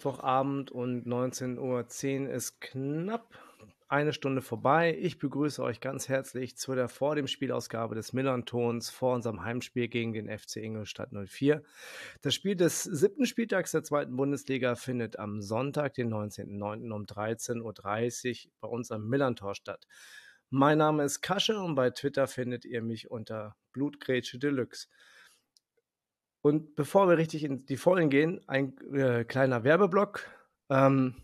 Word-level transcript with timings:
Mittwochabend 0.00 0.70
und 0.70 1.06
19.10 1.06 1.58
Uhr 1.58 2.30
ist 2.30 2.58
knapp 2.62 3.38
eine 3.86 4.14
Stunde 4.14 4.40
vorbei. 4.40 4.96
Ich 4.98 5.18
begrüße 5.18 5.62
euch 5.62 5.82
ganz 5.82 6.08
herzlich 6.08 6.56
zu 6.56 6.74
der 6.74 6.88
vor 6.88 7.16
dem 7.16 7.26
Spielausgabe 7.26 7.94
des 7.94 8.14
Millern-Tons 8.14 8.88
vor 8.88 9.14
unserem 9.14 9.44
Heimspiel 9.44 9.88
gegen 9.88 10.14
den 10.14 10.26
FC 10.26 10.56
Ingolstadt 10.56 11.10
04. 11.12 11.62
Das 12.22 12.34
Spiel 12.34 12.56
des 12.56 12.82
siebten 12.82 13.26
Spieltags 13.26 13.72
der 13.72 13.82
zweiten 13.82 14.16
Bundesliga 14.16 14.74
findet 14.74 15.18
am 15.18 15.42
Sonntag, 15.42 15.92
den 15.92 16.10
19.09. 16.10 16.90
um 16.90 17.04
13.30 17.04 18.46
Uhr 18.46 18.52
bei 18.62 18.68
uns 18.68 18.90
am 18.90 19.06
Millern-Tor 19.06 19.54
statt. 19.54 19.86
Mein 20.48 20.78
Name 20.78 21.04
ist 21.04 21.20
Kasche 21.20 21.60
und 21.60 21.74
bei 21.74 21.90
Twitter 21.90 22.26
findet 22.26 22.64
ihr 22.64 22.80
mich 22.80 23.10
unter 23.10 23.54
Blutgrätsche 23.72 24.38
Deluxe. 24.38 24.88
Und 26.42 26.74
bevor 26.74 27.08
wir 27.08 27.18
richtig 27.18 27.44
in 27.44 27.66
die 27.66 27.76
Vollen 27.76 28.08
gehen, 28.08 28.40
ein 28.46 28.76
äh, 28.92 29.24
kleiner 29.24 29.62
Werbeblock. 29.64 30.26
Ähm, 30.70 31.14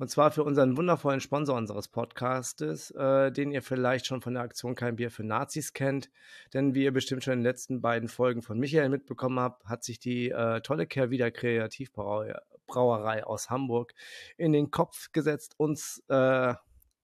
und 0.00 0.08
zwar 0.08 0.30
für 0.30 0.44
unseren 0.44 0.78
wundervollen 0.78 1.20
Sponsor 1.20 1.56
unseres 1.58 1.88
Podcastes, 1.88 2.90
äh, 2.92 3.30
den 3.30 3.50
ihr 3.50 3.60
vielleicht 3.60 4.06
schon 4.06 4.22
von 4.22 4.32
der 4.32 4.44
Aktion 4.44 4.74
Kein 4.74 4.96
Bier 4.96 5.10
für 5.10 5.24
Nazis 5.24 5.74
kennt. 5.74 6.10
Denn 6.54 6.74
wie 6.74 6.84
ihr 6.84 6.92
bestimmt 6.92 7.22
schon 7.22 7.34
in 7.34 7.40
den 7.40 7.44
letzten 7.44 7.82
beiden 7.82 8.08
Folgen 8.08 8.40
von 8.40 8.58
Michael 8.58 8.88
mitbekommen 8.88 9.38
habt, 9.38 9.66
hat 9.66 9.84
sich 9.84 9.98
die 9.98 10.30
äh, 10.30 10.62
tolle 10.62 10.86
Kehrwieder 10.86 11.30
Kreativbrauerei 11.30 13.24
aus 13.24 13.50
Hamburg 13.50 13.92
in 14.38 14.52
den 14.52 14.70
Kopf 14.70 15.12
gesetzt, 15.12 15.52
uns 15.58 16.02
äh, 16.08 16.54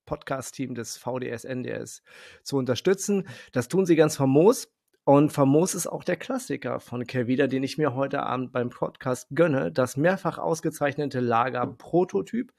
Podcast-Team 0.06 0.74
des 0.74 0.96
VDS 0.96 1.44
NDS 1.44 2.02
zu 2.44 2.56
unterstützen. 2.56 3.28
Das 3.52 3.68
tun 3.68 3.84
sie 3.84 3.96
ganz 3.96 4.16
famos. 4.16 4.72
Und 5.08 5.32
famos 5.32 5.76
ist 5.76 5.86
auch 5.86 6.02
der 6.02 6.16
Klassiker 6.16 6.80
von 6.80 7.06
Kervida, 7.06 7.46
den 7.46 7.62
ich 7.62 7.78
mir 7.78 7.94
heute 7.94 8.24
Abend 8.24 8.50
beim 8.50 8.70
Podcast 8.70 9.28
gönne. 9.30 9.70
Das 9.70 9.96
mehrfach 9.96 10.38
ausgezeichnete 10.38 11.20
Lager 11.20 11.64
Prototyp. 11.64 12.52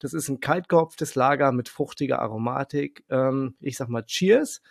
Das 0.00 0.12
ist 0.12 0.28
ein 0.28 0.40
kaltgehopftes 0.40 1.14
Lager 1.14 1.52
mit 1.52 1.68
fruchtiger 1.68 2.18
Aromatik. 2.18 3.04
Ähm, 3.08 3.54
ich 3.60 3.76
sag 3.76 3.88
mal 3.88 4.02
Cheers. 4.02 4.62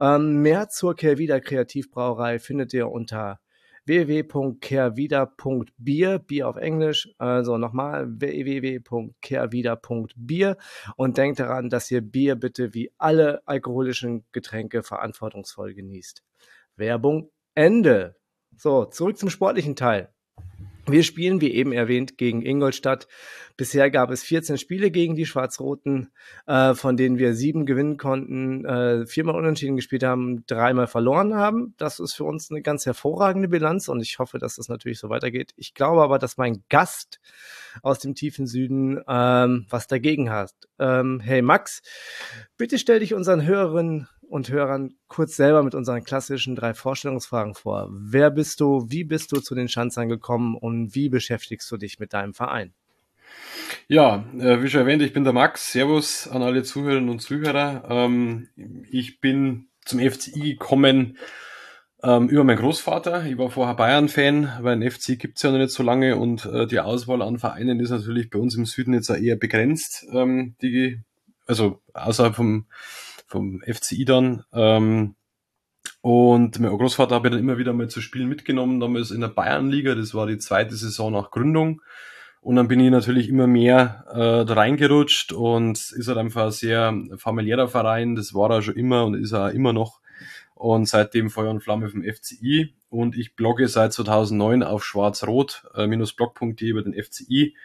Ähm, 0.00 0.42
mehr 0.42 0.68
zur 0.68 0.94
Kervida 0.94 1.40
Kreativbrauerei 1.40 2.38
findet 2.38 2.72
ihr 2.72 2.88
unter 2.88 3.40
www.kehrwieder.bier, 3.86 6.20
Bier 6.20 6.48
auf 6.48 6.56
Englisch, 6.56 7.08
also 7.18 7.58
nochmal 7.58 8.06
www.kehrwieder.bier 8.08 10.56
und 10.94 11.18
denkt 11.18 11.40
daran, 11.40 11.68
dass 11.68 11.90
ihr 11.90 12.00
Bier 12.00 12.36
bitte 12.36 12.74
wie 12.74 12.92
alle 12.96 13.42
alkoholischen 13.48 14.24
Getränke 14.30 14.84
verantwortungsvoll 14.84 15.74
genießt. 15.74 16.22
Werbung 16.80 17.30
Ende. 17.54 18.16
So, 18.56 18.86
zurück 18.86 19.16
zum 19.16 19.30
sportlichen 19.30 19.76
Teil. 19.76 20.12
Wir 20.86 21.04
spielen, 21.04 21.40
wie 21.40 21.52
eben 21.52 21.72
erwähnt, 21.72 22.18
gegen 22.18 22.42
Ingolstadt. 22.42 23.06
Bisher 23.56 23.90
gab 23.90 24.10
es 24.10 24.22
14 24.22 24.58
Spiele 24.58 24.90
gegen 24.90 25.14
die 25.14 25.26
Schwarz-Roten, 25.26 26.10
äh, 26.46 26.74
von 26.74 26.96
denen 26.96 27.18
wir 27.18 27.34
sieben 27.34 27.66
gewinnen 27.66 27.96
konnten, 27.96 28.64
äh, 28.64 29.06
viermal 29.06 29.36
unentschieden 29.36 29.76
gespielt 29.76 30.02
haben, 30.02 30.44
dreimal 30.46 30.86
verloren 30.86 31.34
haben. 31.34 31.74
Das 31.76 32.00
ist 32.00 32.14
für 32.14 32.24
uns 32.24 32.50
eine 32.50 32.62
ganz 32.62 32.86
hervorragende 32.86 33.48
Bilanz 33.48 33.88
und 33.88 34.00
ich 34.00 34.18
hoffe, 34.18 34.38
dass 34.38 34.56
das 34.56 34.68
natürlich 34.68 34.98
so 34.98 35.10
weitergeht. 35.10 35.52
Ich 35.56 35.74
glaube 35.74 36.02
aber, 36.02 36.18
dass 36.18 36.38
mein 36.38 36.64
Gast 36.70 37.20
aus 37.82 37.98
dem 37.98 38.14
tiefen 38.14 38.46
Süden 38.46 39.00
ähm, 39.06 39.66
was 39.68 39.86
dagegen 39.86 40.30
hat. 40.30 40.54
Ähm, 40.78 41.20
hey 41.20 41.42
Max, 41.42 41.82
bitte 42.56 42.78
stell 42.78 43.00
dich 43.00 43.14
unseren 43.14 43.44
Hörerinnen 43.46 44.08
und 44.30 44.48
Hörern 44.48 44.94
kurz 45.08 45.36
selber 45.36 45.62
mit 45.62 45.74
unseren 45.74 46.04
klassischen 46.04 46.54
drei 46.54 46.72
Vorstellungsfragen 46.72 47.54
vor. 47.54 47.88
Wer 47.90 48.30
bist 48.30 48.60
du? 48.60 48.86
Wie 48.88 49.04
bist 49.04 49.32
du 49.32 49.40
zu 49.40 49.54
den 49.54 49.68
Schanzern 49.68 50.08
gekommen 50.08 50.54
und 50.54 50.94
wie 50.94 51.08
beschäftigst 51.08 51.70
du 51.70 51.76
dich 51.76 51.98
mit 51.98 52.12
deinem 52.12 52.32
Verein? 52.32 52.72
Ja, 53.88 54.24
äh, 54.38 54.62
wie 54.62 54.68
schon 54.68 54.82
erwähnt, 54.82 55.02
ich 55.02 55.12
bin 55.12 55.24
der 55.24 55.32
Max. 55.32 55.72
Servus 55.72 56.28
an 56.28 56.42
alle 56.42 56.62
Zuhörerinnen 56.62 57.10
und 57.10 57.20
Zuhörer. 57.20 57.84
Ähm, 57.88 58.48
ich 58.88 59.20
bin 59.20 59.66
zum 59.84 59.98
FCI 59.98 60.52
gekommen 60.52 61.18
ähm, 62.02 62.28
über 62.28 62.44
meinen 62.44 62.58
Großvater. 62.58 63.26
Ich 63.26 63.36
war 63.36 63.50
vorher 63.50 63.74
Bayern-Fan, 63.74 64.58
weil 64.60 64.76
ein 64.76 64.88
FC 64.88 65.18
gibt's 65.18 65.42
ja 65.42 65.50
noch 65.50 65.58
nicht 65.58 65.72
so 65.72 65.82
lange 65.82 66.16
und 66.16 66.46
äh, 66.46 66.68
die 66.68 66.78
Auswahl 66.78 67.22
an 67.22 67.38
Vereinen 67.40 67.80
ist 67.80 67.90
natürlich 67.90 68.30
bei 68.30 68.38
uns 68.38 68.54
im 68.54 68.64
Süden 68.64 68.94
jetzt 68.94 69.10
eher 69.10 69.36
begrenzt. 69.36 70.06
Ähm, 70.12 70.54
die, 70.62 71.00
also 71.46 71.80
außerhalb 71.94 72.36
vom 72.36 72.66
vom 73.30 73.62
FCI 73.62 74.04
dann. 74.04 74.44
Ähm, 74.52 75.14
und 76.02 76.58
mein 76.58 76.70
Großvater 76.76 77.14
habe 77.14 77.28
ich 77.28 77.32
dann 77.32 77.40
immer 77.40 77.58
wieder 77.58 77.72
mal 77.72 77.88
zu 77.88 78.00
Spielen 78.00 78.28
mitgenommen, 78.28 78.80
damals 78.80 79.10
in 79.10 79.20
der 79.20 79.28
Bayernliga, 79.28 79.94
das 79.94 80.14
war 80.14 80.26
die 80.26 80.38
zweite 80.38 80.74
Saison 80.74 81.12
nach 81.12 81.30
Gründung. 81.30 81.82
Und 82.42 82.56
dann 82.56 82.68
bin 82.68 82.80
ich 82.80 82.90
natürlich 82.90 83.28
immer 83.28 83.46
mehr 83.46 84.04
äh, 84.10 84.46
da 84.46 84.54
reingerutscht 84.54 85.32
und 85.32 85.72
ist 85.78 86.08
halt 86.08 86.16
einfach 86.16 86.46
ein 86.46 86.52
sehr 86.52 86.94
familiärer 87.18 87.68
Verein, 87.68 88.14
das 88.14 88.32
war 88.32 88.50
er 88.50 88.62
schon 88.62 88.76
immer 88.76 89.04
und 89.04 89.14
ist 89.14 89.32
er 89.32 89.52
immer 89.52 89.74
noch. 89.74 90.00
Und 90.54 90.88
seitdem 90.88 91.30
Feuer 91.30 91.50
und 91.50 91.62
Flamme 91.62 91.88
vom 91.88 92.02
FCI. 92.02 92.74
Und 92.90 93.16
ich 93.16 93.34
blogge 93.34 93.68
seit 93.68 93.92
2009 93.92 94.62
auf 94.62 94.84
schwarz-rot-blog.de 94.84 96.66
äh, 96.66 96.70
über 96.70 96.82
den 96.82 96.92
FCI. 96.92 97.56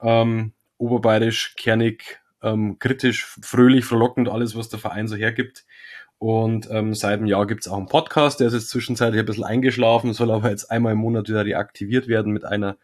Ähm, 0.00 0.52
oberbayerisch, 0.76 1.54
kernig, 1.56 2.20
ähm, 2.42 2.78
kritisch, 2.78 3.26
fröhlich, 3.42 3.84
frohlockend, 3.84 4.28
alles, 4.28 4.56
was 4.56 4.68
der 4.68 4.78
Verein 4.78 5.08
so 5.08 5.16
hergibt. 5.16 5.64
Und 6.18 6.68
ähm, 6.70 6.94
seit 6.94 7.18
einem 7.18 7.26
Jahr 7.26 7.46
gibt's 7.46 7.68
auch 7.68 7.76
einen 7.76 7.88
Podcast, 7.88 8.40
der 8.40 8.48
ist 8.48 8.54
jetzt 8.54 8.70
zwischenzeitlich 8.70 9.20
ein 9.20 9.26
bisschen 9.26 9.44
eingeschlafen, 9.44 10.14
soll 10.14 10.30
aber 10.30 10.50
jetzt 10.50 10.70
einmal 10.70 10.92
im 10.92 10.98
Monat 10.98 11.28
wieder 11.28 11.44
reaktiviert 11.44 12.08
werden 12.08 12.32
mit 12.32 12.44
einer 12.44 12.78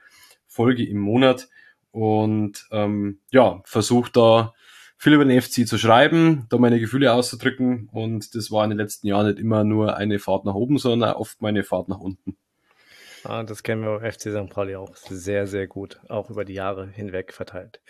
Folge 0.46 0.86
im 0.86 0.98
Monat. 0.98 1.48
Und 1.92 2.66
ähm, 2.70 3.20
ja, 3.30 3.60
versucht 3.64 4.16
da 4.16 4.52
viel 4.98 5.14
über 5.14 5.24
den 5.24 5.40
FC 5.40 5.66
zu 5.66 5.78
schreiben, 5.78 6.46
da 6.50 6.58
meine 6.58 6.78
Gefühle 6.78 7.12
auszudrücken. 7.12 7.88
Und 7.90 8.34
das 8.34 8.50
war 8.50 8.64
in 8.64 8.70
den 8.70 8.78
letzten 8.78 9.06
Jahren 9.06 9.26
nicht 9.26 9.38
immer 9.38 9.64
nur 9.64 9.96
eine 9.96 10.18
Fahrt 10.18 10.44
nach 10.44 10.54
oben, 10.54 10.78
sondern 10.78 11.14
oft 11.14 11.40
meine 11.42 11.64
Fahrt 11.64 11.88
nach 11.88 11.98
unten. 11.98 12.36
Ah, 13.24 13.44
das 13.44 13.62
kennen 13.62 13.82
wir 13.82 13.98
beim 13.98 14.10
FC 14.10 14.32
St. 14.32 14.50
Pauli 14.50 14.74
auch 14.74 14.96
sehr, 14.96 15.46
sehr 15.46 15.68
gut, 15.68 16.00
auch 16.08 16.30
über 16.30 16.44
die 16.44 16.54
Jahre 16.54 16.88
hinweg 16.88 17.32
verteilt. 17.32 17.80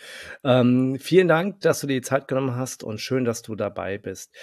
Ähm, 0.43 0.97
vielen 0.99 1.27
Dank, 1.27 1.61
dass 1.61 1.81
du 1.81 1.87
dir 1.87 1.95
die 1.95 2.01
Zeit 2.01 2.27
genommen 2.27 2.55
hast 2.55 2.83
und 2.83 2.99
schön, 3.01 3.25
dass 3.25 3.41
du 3.41 3.55
dabei 3.55 3.97
bist. 3.97 4.35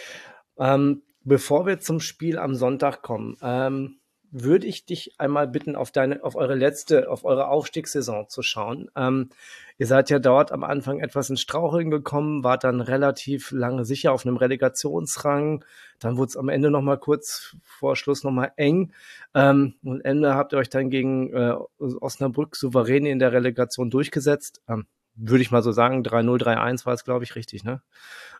Ähm, 0.58 1.02
bevor 1.22 1.66
wir 1.66 1.78
zum 1.78 2.00
Spiel 2.00 2.38
am 2.38 2.54
Sonntag 2.54 3.02
kommen, 3.02 3.36
ähm, 3.42 4.00
würde 4.32 4.66
ich 4.66 4.84
dich 4.84 5.18
einmal 5.18 5.48
bitten, 5.48 5.76
auf 5.76 5.91
deine, 5.91 6.22
auf 6.22 6.36
eure 6.36 6.54
letzte, 6.54 7.10
auf 7.10 7.24
eure 7.24 7.48
Aufstiegssaison 7.48 8.28
zu 8.28 8.42
schauen. 8.42 8.91
Ähm, 8.96 9.30
ihr 9.78 9.86
seid 9.86 10.10
ja 10.10 10.18
dort 10.18 10.52
am 10.52 10.62
Anfang 10.62 11.00
etwas 11.00 11.30
ins 11.30 11.41
Straucheln 11.41 11.91
gekommen, 11.91 12.44
wart 12.44 12.64
dann 12.64 12.80
relativ 12.80 13.50
lange 13.50 13.84
sicher 13.84 14.12
auf 14.12 14.24
einem 14.24 14.36
Relegationsrang. 14.36 15.64
Dann 15.98 16.16
wurde 16.16 16.28
es 16.28 16.36
am 16.36 16.48
Ende 16.48 16.70
noch 16.70 16.82
mal 16.82 16.98
kurz 16.98 17.56
vor 17.62 17.96
Schluss 17.96 18.22
noch 18.24 18.30
mal 18.30 18.52
eng. 18.56 18.92
Ähm, 19.34 19.74
und 19.82 20.00
Ende 20.02 20.34
habt 20.34 20.52
ihr 20.52 20.58
euch 20.58 20.70
dann 20.70 20.90
gegen 20.90 21.32
äh, 21.32 21.54
Osnabrück 21.78 22.56
souverän 22.56 23.06
in 23.06 23.19
der 23.19 23.32
Relegation 23.32 23.90
durchgesetzt. 23.90 24.62
Ähm, 24.69 24.86
würde 25.14 25.42
ich 25.42 25.50
mal 25.50 25.62
so 25.62 25.72
sagen, 25.72 26.02
3-0, 26.02 26.43
3-1 26.43 26.87
war 26.87 26.94
es, 26.94 27.05
glaube 27.05 27.25
ich, 27.25 27.34
richtig, 27.34 27.64
ne? 27.64 27.82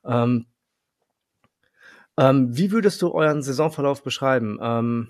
Ähm, 0.05 0.47
ähm, 2.17 2.57
wie 2.57 2.71
würdest 2.71 3.03
du 3.03 3.13
euren 3.13 3.43
Saisonverlauf 3.43 4.03
beschreiben? 4.03 4.59
Ähm, 4.61 5.09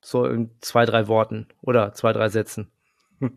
so 0.00 0.24
in 0.26 0.50
zwei, 0.60 0.84
drei 0.86 1.08
Worten 1.08 1.48
oder 1.60 1.92
zwei, 1.92 2.12
drei 2.12 2.28
Sätzen. 2.28 2.70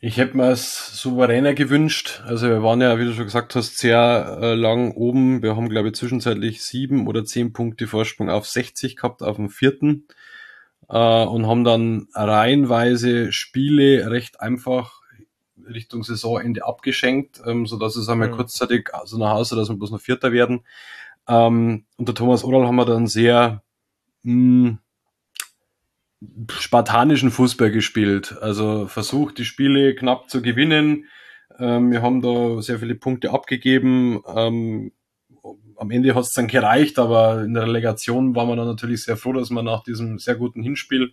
ich 0.00 0.16
hätte 0.16 0.36
mir 0.36 0.50
es 0.50 1.00
souveräner 1.00 1.54
gewünscht. 1.54 2.22
Also 2.24 2.48
wir 2.48 2.62
waren 2.62 2.80
ja, 2.80 2.98
wie 2.98 3.04
du 3.04 3.12
schon 3.12 3.24
gesagt 3.24 3.54
hast, 3.54 3.78
sehr 3.78 4.38
äh, 4.40 4.54
lang 4.54 4.92
oben. 4.92 5.42
Wir 5.42 5.56
haben, 5.56 5.68
glaube 5.68 5.88
ich, 5.88 5.94
zwischenzeitlich 5.94 6.62
sieben 6.62 7.06
oder 7.06 7.24
zehn 7.24 7.52
Punkte 7.52 7.86
Vorsprung 7.86 8.30
auf 8.30 8.46
60 8.46 8.96
gehabt, 8.96 9.22
auf 9.22 9.36
dem 9.36 9.50
vierten. 9.50 10.06
Äh, 10.88 11.24
und 11.24 11.46
haben 11.46 11.64
dann 11.64 12.08
reihenweise 12.14 13.32
Spiele 13.32 14.10
recht 14.10 14.40
einfach 14.40 15.02
Richtung 15.66 16.02
Saisonende 16.02 16.66
abgeschenkt, 16.66 17.40
ähm, 17.46 17.66
so 17.66 17.78
dass 17.78 17.96
es 17.96 18.08
einmal 18.08 18.28
mhm. 18.28 18.32
kurzzeitig 18.36 18.90
so 19.04 19.18
nach 19.18 19.30
Hause, 19.30 19.56
dass 19.56 19.68
wir 19.68 19.76
bloß 19.76 19.90
noch 19.90 20.00
Vierter 20.00 20.32
werden. 20.32 20.64
Ähm, 21.28 21.84
unter 21.96 22.14
Thomas 22.14 22.44
Oral 22.44 22.66
haben 22.66 22.76
wir 22.76 22.84
dann 22.84 23.06
sehr 23.06 23.62
mh, 24.22 24.68
hm, 24.68 24.78
spartanischen 26.50 27.30
Fußball 27.30 27.70
gespielt. 27.70 28.36
Also 28.40 28.86
versucht, 28.86 29.38
die 29.38 29.44
Spiele 29.44 29.94
knapp 29.94 30.30
zu 30.30 30.42
gewinnen. 30.42 31.06
Ähm, 31.58 31.90
wir 31.90 32.02
haben 32.02 32.22
da 32.22 32.62
sehr 32.62 32.78
viele 32.78 32.94
Punkte 32.94 33.30
abgegeben. 33.30 34.22
Ähm, 34.26 34.92
am 35.76 35.90
Ende 35.90 36.14
hat 36.14 36.24
es 36.24 36.32
dann 36.32 36.46
gereicht, 36.46 36.98
aber 36.98 37.42
in 37.42 37.54
der 37.54 37.64
Relegation 37.64 38.36
war 38.36 38.46
man 38.46 38.56
dann 38.56 38.68
natürlich 38.68 39.02
sehr 39.02 39.16
froh, 39.16 39.32
dass 39.32 39.50
man 39.50 39.64
nach 39.64 39.82
diesem 39.82 40.18
sehr 40.18 40.36
guten 40.36 40.62
Hinspiel 40.62 41.12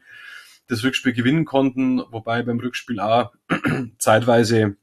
das 0.68 0.84
Rückspiel 0.84 1.14
gewinnen 1.14 1.46
konnten, 1.46 2.00
wobei 2.12 2.44
beim 2.44 2.60
Rückspiel 2.60 3.00
auch 3.00 3.32
zeitweise 3.98 4.78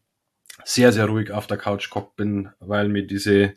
sehr, 0.64 0.92
sehr 0.92 1.06
ruhig 1.06 1.30
auf 1.30 1.46
der 1.46 1.58
Couch 1.58 1.88
gehockt 1.88 2.16
bin, 2.16 2.50
weil 2.58 2.88
mir 2.88 3.06
diese, 3.06 3.54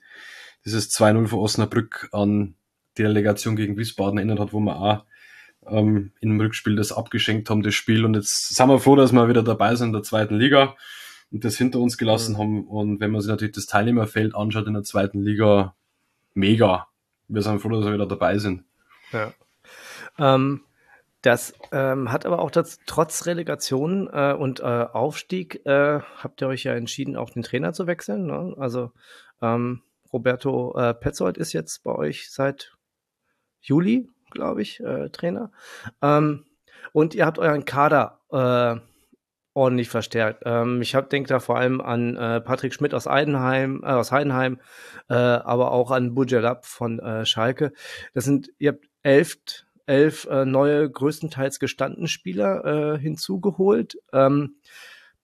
dieses 0.63 0.91
2-0 0.91 1.27
von 1.27 1.39
Osnabrück 1.39 2.09
an 2.11 2.55
die 2.97 3.03
Relegation 3.03 3.55
gegen 3.55 3.77
Wiesbaden 3.77 4.19
erinnert 4.19 4.39
hat, 4.39 4.53
wo 4.53 4.59
wir 4.59 4.79
auch 4.79 5.05
ähm, 5.71 6.11
im 6.21 6.39
Rückspiel 6.39 6.75
das 6.75 6.91
abgeschenkt 6.91 7.49
haben, 7.49 7.63
das 7.63 7.75
Spiel. 7.75 8.05
Und 8.05 8.15
jetzt 8.15 8.55
sind 8.55 8.67
wir 8.67 8.79
froh, 8.79 8.95
dass 8.95 9.11
wir 9.11 9.27
wieder 9.27 9.43
dabei 9.43 9.75
sind 9.75 9.87
in 9.87 9.93
der 9.93 10.03
zweiten 10.03 10.35
Liga 10.35 10.75
und 11.31 11.43
das 11.43 11.57
hinter 11.57 11.79
uns 11.79 11.97
gelassen 11.97 12.33
mhm. 12.33 12.37
haben. 12.37 12.67
Und 12.67 12.99
wenn 12.99 13.11
man 13.11 13.21
sich 13.21 13.29
natürlich 13.29 13.55
das 13.55 13.65
Teilnehmerfeld 13.65 14.35
anschaut 14.35 14.67
in 14.67 14.73
der 14.73 14.83
zweiten 14.83 15.21
Liga, 15.21 15.75
mega. 16.33 16.87
Wir 17.27 17.41
sind 17.41 17.59
froh, 17.59 17.69
dass 17.69 17.85
wir 17.85 17.93
wieder 17.93 18.07
dabei 18.07 18.37
sind. 18.37 18.63
Ja. 19.11 19.33
Ähm, 20.17 20.61
das 21.21 21.53
ähm, 21.71 22.11
hat 22.11 22.25
aber 22.25 22.39
auch 22.39 22.49
das, 22.49 22.79
trotz 22.85 23.25
Relegation 23.25 24.09
äh, 24.11 24.33
und 24.33 24.61
äh, 24.61 24.63
Aufstieg 24.63 25.65
äh, 25.65 25.99
habt 25.99 26.41
ihr 26.41 26.47
euch 26.47 26.63
ja 26.63 26.73
entschieden, 26.73 27.17
auch 27.17 27.29
den 27.29 27.43
Trainer 27.43 27.73
zu 27.73 27.87
wechseln. 27.87 28.25
Ne? 28.25 28.55
Also 28.57 28.91
ähm, 29.41 29.81
Roberto 30.13 30.77
äh, 30.77 30.93
Petzold 30.93 31.37
ist 31.37 31.51
jetzt 31.51 31.83
bei 31.83 31.93
euch 31.93 32.31
seit 32.31 32.73
Juli, 33.61 34.07
glaube 34.31 34.61
ich, 34.61 34.79
äh, 34.79 35.09
Trainer. 35.09 35.51
Ähm, 36.01 36.45
und 36.93 37.15
ihr 37.15 37.25
habt 37.25 37.39
euren 37.39 37.65
Kader 37.65 38.19
äh, 38.31 38.79
ordentlich 39.53 39.89
verstärkt. 39.89 40.43
Ähm, 40.45 40.81
ich 40.81 40.93
denke 41.11 41.27
da 41.27 41.39
vor 41.39 41.57
allem 41.57 41.81
an 41.81 42.15
äh, 42.15 42.41
Patrick 42.41 42.73
Schmidt 42.73 42.93
aus 42.93 43.07
Eidenheim, 43.07 43.81
äh, 43.83 43.87
aus 43.87 44.11
Heidenheim, 44.11 44.59
äh, 45.09 45.13
aber 45.13 45.71
auch 45.71 45.91
an 45.91 46.13
Bujelab 46.15 46.65
von 46.65 46.99
äh, 46.99 47.25
Schalke. 47.25 47.73
Das 48.13 48.25
sind, 48.25 48.49
ihr 48.57 48.71
habt 48.71 48.85
elf, 49.03 49.37
elf 49.85 50.25
äh, 50.25 50.45
neue, 50.45 50.89
größtenteils 50.89 51.59
gestandene 51.59 52.07
Spieler 52.07 52.93
äh, 52.93 52.99
hinzugeholt. 52.99 53.97
Ähm, 54.13 54.55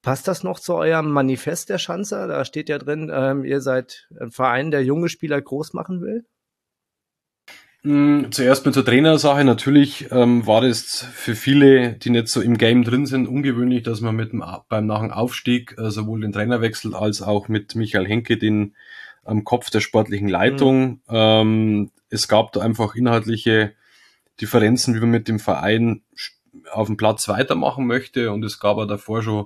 passt 0.01 0.27
das 0.27 0.43
noch 0.43 0.59
zu 0.59 0.75
eurem 0.75 1.11
Manifest 1.11 1.69
der 1.69 1.77
Schanzer? 1.77 2.27
Da 2.27 2.45
steht 2.45 2.69
ja 2.69 2.77
drin, 2.77 3.11
ähm, 3.13 3.45
ihr 3.45 3.61
seid 3.61 4.09
ein 4.19 4.31
Verein, 4.31 4.69
der 4.69 4.83
junge 4.83 5.09
Spieler 5.09 5.41
groß 5.41 5.73
machen 5.73 6.01
will. 6.01 6.25
Mm, 7.85 8.31
zuerst 8.31 8.65
mit 8.65 8.75
der 8.75 8.83
Trainersache. 8.83 9.43
Natürlich 9.43 10.07
ähm, 10.11 10.47
war 10.47 10.61
das 10.61 11.07
für 11.13 11.35
viele, 11.35 11.93
die 11.93 12.09
nicht 12.09 12.29
so 12.29 12.41
im 12.41 12.57
Game 12.57 12.83
drin 12.83 13.05
sind, 13.05 13.27
ungewöhnlich, 13.27 13.83
dass 13.83 14.01
man 14.01 14.15
mit 14.15 14.31
dem, 14.31 14.43
beim 14.69 14.87
nach 14.87 15.01
dem 15.01 15.11
Aufstieg 15.11 15.75
äh, 15.77 15.91
sowohl 15.91 16.21
den 16.21 16.31
Trainerwechsel 16.31 16.95
als 16.95 17.21
auch 17.21 17.47
mit 17.47 17.75
Michael 17.75 18.07
Henke 18.07 18.37
den 18.37 18.75
am 19.23 19.43
Kopf 19.43 19.69
der 19.69 19.81
sportlichen 19.81 20.27
Leitung. 20.27 20.87
Mhm. 20.87 20.99
Ähm, 21.09 21.91
es 22.09 22.27
gab 22.27 22.53
da 22.53 22.61
einfach 22.61 22.95
inhaltliche 22.95 23.73
Differenzen, 24.41 24.95
wie 24.95 25.01
man 25.01 25.11
mit 25.11 25.27
dem 25.27 25.37
Verein 25.37 26.01
auf 26.71 26.87
dem 26.87 26.97
Platz 26.97 27.27
weitermachen 27.27 27.85
möchte. 27.85 28.31
Und 28.31 28.43
es 28.43 28.59
gab 28.59 28.77
ja 28.77 28.85
davor 28.85 29.21
schon 29.21 29.45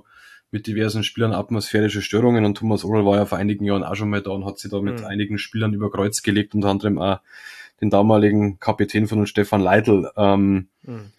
mit 0.50 0.66
diversen 0.66 1.04
Spielern 1.04 1.34
atmosphärische 1.34 2.00
Störungen. 2.00 2.46
Und 2.46 2.56
Thomas 2.56 2.84
Orel 2.84 3.04
war 3.04 3.16
ja 3.16 3.26
vor 3.26 3.36
einigen 3.36 3.66
Jahren 3.66 3.84
auch 3.84 3.96
schon 3.96 4.08
mal 4.08 4.22
da 4.22 4.30
und 4.30 4.46
hat 4.46 4.58
sich 4.58 4.70
da 4.70 4.80
mit 4.80 5.00
mhm. 5.00 5.06
einigen 5.06 5.36
Spielern 5.36 5.74
über 5.74 5.90
Kreuz 5.90 6.22
gelegt, 6.22 6.54
unter 6.54 6.68
anderem 6.68 6.98
auch 6.98 7.18
den 7.80 7.90
damaligen 7.90 8.58
Kapitän 8.58 9.06
von 9.06 9.20
uns, 9.20 9.30
Stefan 9.30 9.60
Leitl. 9.60 10.10
Ähm, 10.16 10.68
mhm. 10.82 11.12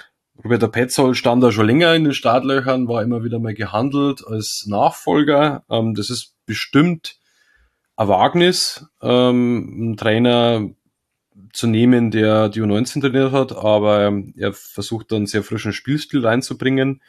Roberto 0.43 0.67
Petzold 0.67 1.17
stand 1.17 1.43
da 1.43 1.51
schon 1.51 1.67
länger 1.67 1.93
in 1.95 2.03
den 2.03 2.13
Startlöchern, 2.13 2.87
war 2.87 3.03
immer 3.03 3.23
wieder 3.23 3.39
mal 3.39 3.53
gehandelt 3.53 4.25
als 4.25 4.65
Nachfolger. 4.67 5.63
Ähm, 5.69 5.93
das 5.93 6.09
ist 6.09 6.35
bestimmt 6.45 7.17
ein 7.95 8.07
Wagnis, 8.07 8.85
ähm, 9.01 9.75
einen 9.79 9.97
Trainer 9.97 10.69
zu 11.53 11.67
nehmen, 11.67 12.11
der 12.11 12.49
die 12.49 12.61
U19 12.61 13.01
trainiert 13.01 13.31
hat, 13.31 13.51
aber 13.51 14.13
er 14.35 14.53
versucht 14.53 15.11
dann 15.11 15.25
sehr 15.25 15.43
frischen 15.43 15.73
Spielstil 15.73 16.25
reinzubringen. 16.25 17.01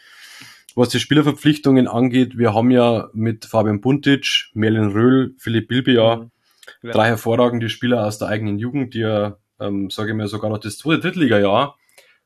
Was 0.74 0.88
die 0.88 1.00
Spielerverpflichtungen 1.00 1.86
angeht, 1.86 2.38
wir 2.38 2.54
haben 2.54 2.70
ja 2.70 3.10
mit 3.12 3.44
Fabian 3.44 3.80
Buntic, 3.80 4.50
Merlin 4.54 4.90
Röhl, 4.90 5.34
Philipp 5.38 5.68
Bilbia 5.68 6.30
ja. 6.82 6.92
drei 6.92 7.08
hervorragende 7.08 7.68
Spieler 7.68 8.06
aus 8.06 8.18
der 8.18 8.28
eigenen 8.28 8.58
Jugend, 8.58 8.94
die 8.94 9.00
ja 9.00 9.36
ähm, 9.62 9.90
sage 9.90 10.10
ich 10.10 10.16
mal, 10.16 10.28
sogar 10.28 10.50
noch 10.50 10.58
das 10.58 10.78
zweite 10.78 11.00
Drittliga-Jahr, 11.00 11.76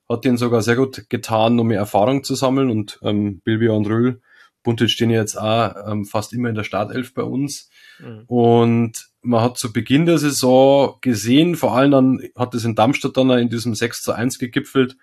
hat 0.08 0.24
den 0.24 0.36
sogar 0.36 0.62
sehr 0.62 0.76
gut 0.76 1.08
getan, 1.08 1.58
um 1.58 1.68
mehr 1.68 1.78
Erfahrung 1.78 2.24
zu 2.24 2.34
sammeln 2.34 2.70
und 2.70 2.98
ähm, 3.02 3.40
Bilbia 3.40 3.72
und 3.72 3.86
Röhl, 3.86 4.20
Buntic 4.66 4.90
stehen 4.90 5.10
ja 5.10 5.20
jetzt 5.20 5.36
auch 5.36 5.74
ähm, 5.86 6.04
fast 6.04 6.32
immer 6.32 6.48
in 6.48 6.56
der 6.56 6.64
Startelf 6.64 7.14
bei 7.14 7.22
uns. 7.22 7.70
Mhm. 8.00 8.24
Und 8.26 9.08
man 9.22 9.40
hat 9.40 9.56
zu 9.58 9.72
Beginn 9.72 10.06
der 10.06 10.18
Saison 10.18 10.98
gesehen, 11.00 11.54
vor 11.54 11.74
allem 11.76 11.92
dann 11.92 12.22
hat 12.36 12.52
es 12.54 12.64
in 12.64 12.74
Darmstadt 12.74 13.16
dann 13.16 13.30
in 13.30 13.48
diesem 13.48 13.74
6 13.74 14.02
zu 14.02 14.12
1 14.12 14.40
gegipfelt, 14.40 14.96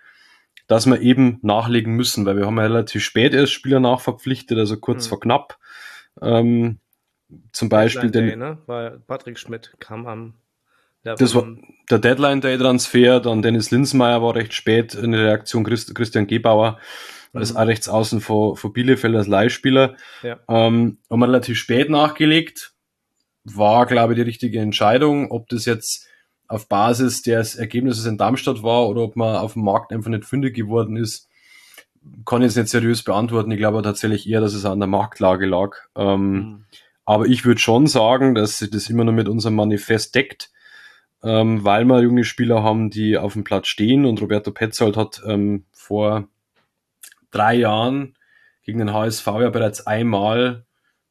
dass 0.67 0.85
wir 0.85 1.01
eben 1.01 1.39
nachlegen 1.41 1.95
müssen, 1.95 2.25
weil 2.25 2.35
wir 2.35 2.45
haben 2.45 2.57
ja 2.57 2.63
relativ 2.63 3.03
spät 3.03 3.33
erst 3.33 3.53
Spieler 3.53 3.79
nachverpflichtet, 3.79 4.57
also 4.57 4.77
kurz 4.77 5.05
mhm. 5.05 5.09
vor 5.09 5.19
knapp. 5.21 5.57
Ähm, 6.21 6.79
zum 7.53 7.69
Beispiel 7.69 8.11
den. 8.11 8.37
ne? 8.37 8.57
Weil 8.65 8.99
Patrick 8.99 9.39
Schmidt 9.39 9.73
kam 9.79 10.05
am 10.07 10.33
ja, 11.03 11.15
das 11.15 11.35
war 11.35 11.47
der 11.89 11.99
Deadline-Day-Transfer, 11.99 13.19
dann 13.19 13.41
Dennis 13.41 13.71
Linsmeier 13.71 14.21
war 14.21 14.35
recht 14.35 14.53
spät, 14.53 14.95
eine 14.97 15.19
Reaktion 15.19 15.63
Christ, 15.63 15.93
Christian 15.93 16.27
Gebauer 16.27 16.79
als 17.33 17.53
mhm. 17.53 17.59
rechts 17.59 17.89
außen 17.89 18.21
vor, 18.21 18.55
vor 18.57 18.73
Bielefeld 18.73 19.15
als 19.15 19.27
Leihspieler. 19.27 19.95
Ja. 20.21 20.39
Ähm, 20.47 20.99
haben 21.09 21.19
wir 21.19 21.27
relativ 21.27 21.57
spät 21.57 21.89
nachgelegt. 21.89 22.73
War, 23.43 23.85
glaube 23.85 24.13
ich, 24.13 24.17
die 24.17 24.23
richtige 24.23 24.59
Entscheidung. 24.59 25.31
Ob 25.31 25.49
das 25.49 25.65
jetzt 25.65 26.07
auf 26.47 26.69
Basis 26.69 27.23
des 27.23 27.55
Ergebnisses 27.55 28.05
in 28.05 28.17
Darmstadt 28.17 28.63
war 28.63 28.87
oder 28.87 29.01
ob 29.01 29.15
man 29.15 29.35
auf 29.35 29.53
dem 29.53 29.63
Markt 29.63 29.91
einfach 29.91 30.11
nicht 30.11 30.25
fündig 30.25 30.55
geworden 30.55 30.95
ist, 30.95 31.27
kann 32.25 32.41
ich 32.41 32.47
jetzt 32.47 32.57
nicht 32.57 32.69
seriös 32.69 33.03
beantworten. 33.03 33.51
Ich 33.51 33.57
glaube 33.57 33.81
tatsächlich 33.81 34.29
eher, 34.29 34.41
dass 34.41 34.53
es 34.53 34.65
an 34.65 34.79
der 34.79 34.87
Marktlage 34.87 35.45
lag. 35.45 35.75
Ähm, 35.95 36.31
mhm. 36.31 36.65
Aber 37.05 37.25
ich 37.25 37.45
würde 37.45 37.59
schon 37.59 37.87
sagen, 37.87 38.35
dass 38.35 38.59
sich 38.59 38.69
das 38.69 38.89
immer 38.89 39.03
nur 39.03 39.13
mit 39.13 39.27
unserem 39.27 39.55
Manifest 39.55 40.15
deckt 40.15 40.52
ähm, 41.23 41.63
weil 41.63 41.85
wir 41.85 42.01
junge 42.01 42.23
Spieler 42.23 42.63
haben, 42.63 42.89
die 42.89 43.17
auf 43.17 43.33
dem 43.33 43.43
Platz 43.43 43.67
stehen. 43.67 44.05
Und 44.05 44.21
Roberto 44.21 44.51
Petzold 44.51 44.97
hat 44.97 45.21
ähm, 45.25 45.65
vor 45.71 46.27
drei 47.31 47.55
Jahren 47.55 48.15
gegen 48.63 48.79
den 48.79 48.93
HSV 48.93 49.25
ja 49.25 49.49
bereits 49.49 49.87
einmal 49.87 50.65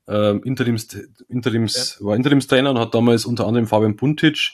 ähm, 0.08 0.42
Interims, 0.44 0.94
Interims, 1.28 1.98
ja. 1.98 2.06
war 2.06 2.16
Interimstrainer 2.16 2.70
und 2.70 2.78
hat 2.78 2.94
damals 2.94 3.24
unter 3.24 3.46
anderem 3.46 3.66
Fabian 3.66 3.96
Buntic, 3.96 4.52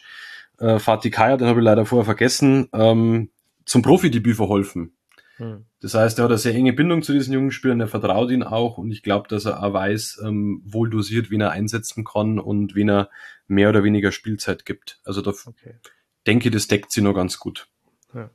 äh, 0.59 0.79
Fatih 0.79 1.11
Kaya, 1.11 1.37
den 1.37 1.49
habe 1.49 1.61
ich 1.61 1.65
leider 1.65 1.87
vorher 1.87 2.05
vergessen, 2.05 2.69
ähm, 2.73 3.31
zum 3.65 3.83
Profidebüt 3.83 4.37
verholfen. 4.37 4.93
Hm. 5.39 5.65
Das 5.81 5.95
heißt, 5.95 6.19
er 6.19 6.25
hat 6.25 6.31
eine 6.31 6.39
sehr 6.39 6.55
enge 6.55 6.73
Bindung 6.73 7.03
zu 7.03 7.13
diesen 7.13 7.33
jungen 7.33 7.53
Spielern, 7.53 7.81
er 7.81 7.89
vertraut 7.89 8.31
ihnen 8.31 8.43
auch 8.43 8.77
und 8.77 8.91
ich 8.91 9.03
glaube, 9.03 9.29
dass 9.29 9.45
er 9.45 9.63
auch 9.63 9.73
weiß, 9.73 10.21
ähm, 10.25 10.63
wohl 10.65 10.91
dosiert, 10.91 11.31
wen 11.31 11.41
er 11.41 11.53
einsetzen 11.53 12.05
kann 12.05 12.39
und 12.39 12.75
wen 12.75 12.91
er 12.91 13.11
mehr 13.47 13.71
oder 13.71 13.85
weniger 13.85 14.13
Spielzeit 14.13 14.67
gibt. 14.67 15.01
Also 15.05 15.23
da 15.23 15.31
okay. 15.31 15.77
denke 16.27 16.49
ich, 16.49 16.55
das 16.55 16.69
deckt 16.69 16.93
sie 16.93 17.01
nur 17.01 17.15
ganz 17.15 17.39
gut. 17.39 17.69
Ja. 18.13 18.31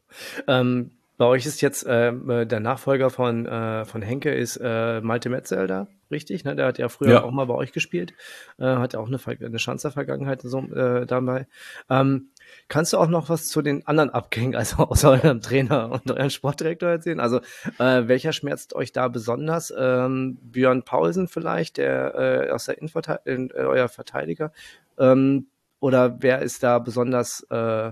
Ähm, 0.47 0.91
bei 1.17 1.25
euch 1.25 1.45
ist 1.45 1.61
jetzt 1.61 1.85
äh, 1.85 2.11
der 2.45 2.59
Nachfolger 2.59 3.09
von, 3.09 3.45
äh, 3.45 3.85
von 3.85 4.01
Henke 4.01 4.33
ist 4.33 4.57
äh, 4.57 4.99
Malte 5.01 5.29
Metzel 5.29 5.67
da, 5.67 5.87
richtig? 6.09 6.43
Ne? 6.43 6.55
Der 6.55 6.65
hat 6.65 6.79
ja 6.79 6.89
früher 6.89 7.11
ja. 7.11 7.23
auch 7.23 7.31
mal 7.31 7.45
bei 7.45 7.53
euch 7.53 7.71
gespielt, 7.71 8.13
äh, 8.57 8.65
hat 8.65 8.93
ja 8.93 8.99
auch 8.99 9.07
eine, 9.07 9.19
eine 9.45 9.59
Schanzer-Vergangenheit 9.59 10.41
so, 10.41 10.59
äh, 10.59 11.05
dabei. 11.05 11.47
Ähm, 11.87 12.29
kannst 12.67 12.93
du 12.93 12.97
auch 12.97 13.07
noch 13.07 13.29
was 13.29 13.47
zu 13.47 13.61
den 13.61 13.85
anderen 13.85 14.09
Abgängen, 14.09 14.55
also 14.55 14.77
außer 14.89 15.11
eurem 15.11 15.41
Trainer 15.41 15.91
und 15.91 16.09
eurem 16.09 16.31
Sportdirektor 16.31 16.89
erzählen? 16.89 17.19
Also 17.19 17.37
äh, 17.77 18.07
welcher 18.07 18.33
schmerzt 18.33 18.73
euch 18.73 18.91
da 18.91 19.07
besonders? 19.07 19.71
Ähm, 19.77 20.39
Björn 20.41 20.83
Paulsen 20.83 21.27
vielleicht, 21.27 21.77
der 21.77 22.15
äh, 22.15 22.49
aus 22.49 22.65
der 22.65 22.79
Innenverteidigung, 22.79 23.51
äh, 23.51 23.65
euer 23.65 23.87
Verteidiger? 23.87 24.51
Ähm, 24.97 25.47
oder 25.79 26.21
wer 26.21 26.41
ist 26.41 26.63
da 26.63 26.79
besonders 26.79 27.45
äh, 27.49 27.91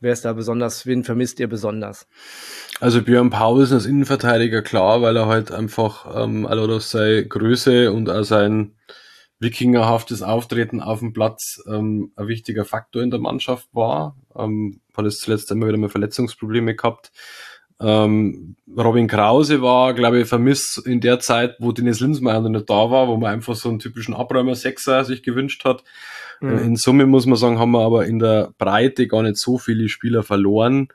Wer 0.00 0.12
ist 0.12 0.24
da 0.24 0.32
besonders, 0.32 0.86
wen 0.86 1.02
vermisst 1.02 1.40
ihr 1.40 1.48
besonders? 1.48 2.06
Also 2.80 3.02
Björn 3.02 3.30
Pausen 3.30 3.74
als 3.74 3.86
Innenverteidiger, 3.86 4.62
klar, 4.62 5.02
weil 5.02 5.16
er 5.16 5.26
halt 5.26 5.50
einfach 5.50 6.22
ähm, 6.22 6.46
also 6.46 6.78
seine 6.78 7.26
Größe 7.26 7.92
und 7.92 8.08
auch 8.08 8.22
sein 8.22 8.76
wikingerhaftes 9.40 10.22
Auftreten 10.22 10.80
auf 10.80 11.00
dem 11.00 11.12
Platz 11.12 11.62
ähm, 11.68 12.12
ein 12.16 12.28
wichtiger 12.28 12.64
Faktor 12.64 13.02
in 13.02 13.10
der 13.10 13.20
Mannschaft 13.20 13.68
war. 13.72 14.16
Ähm, 14.36 14.80
hat 14.96 15.06
es 15.06 15.20
zuletzt 15.20 15.50
immer 15.50 15.68
wieder 15.68 15.78
mal 15.78 15.88
Verletzungsprobleme 15.88 16.74
gehabt. 16.74 17.12
Ähm, 17.80 18.56
Robin 18.76 19.06
Krause 19.06 19.62
war, 19.62 19.94
glaube 19.94 20.20
ich, 20.20 20.28
vermisst 20.28 20.84
in 20.84 21.00
der 21.00 21.20
Zeit, 21.20 21.56
wo 21.60 21.70
Dennis 21.70 22.00
Linsmeier 22.00 22.40
noch 22.40 22.48
nicht 22.48 22.68
da 22.68 22.90
war, 22.90 23.06
wo 23.06 23.16
man 23.16 23.32
einfach 23.32 23.54
so 23.54 23.68
einen 23.68 23.78
typischen 23.78 24.14
Abräumer-Sechser 24.14 25.04
sich 25.04 25.22
gewünscht 25.22 25.64
hat. 25.64 25.84
Mhm. 26.40 26.58
In 26.58 26.76
Summe 26.76 27.06
muss 27.06 27.26
man 27.26 27.36
sagen, 27.36 27.58
haben 27.58 27.72
wir 27.72 27.84
aber 27.84 28.06
in 28.06 28.18
der 28.18 28.52
Breite 28.58 29.06
gar 29.06 29.22
nicht 29.22 29.36
so 29.36 29.58
viele 29.58 29.88
Spieler 29.88 30.22
verloren. 30.22 30.88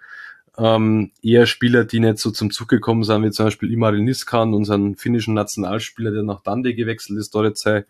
Ähm, 0.57 1.11
eher 1.21 1.45
Spieler, 1.47 1.83
die 1.83 1.99
nicht 1.99 2.19
so 2.19 2.29
zum 2.29 2.51
Zug 2.51 2.67
gekommen 2.67 3.03
sind, 3.03 3.23
wie 3.23 3.31
zum 3.31 3.45
Beispiel 3.45 3.71
Imari 3.71 4.01
Niskan, 4.01 4.53
unseren 4.53 4.95
finnischen 4.95 5.33
Nationalspieler, 5.33 6.11
der 6.11 6.23
nach 6.23 6.43
Dande 6.43 6.75
gewechselt 6.75 7.17
ist, 7.17 7.33
dort 7.33 7.47
jetzt 7.47 7.63
sein 7.63 7.85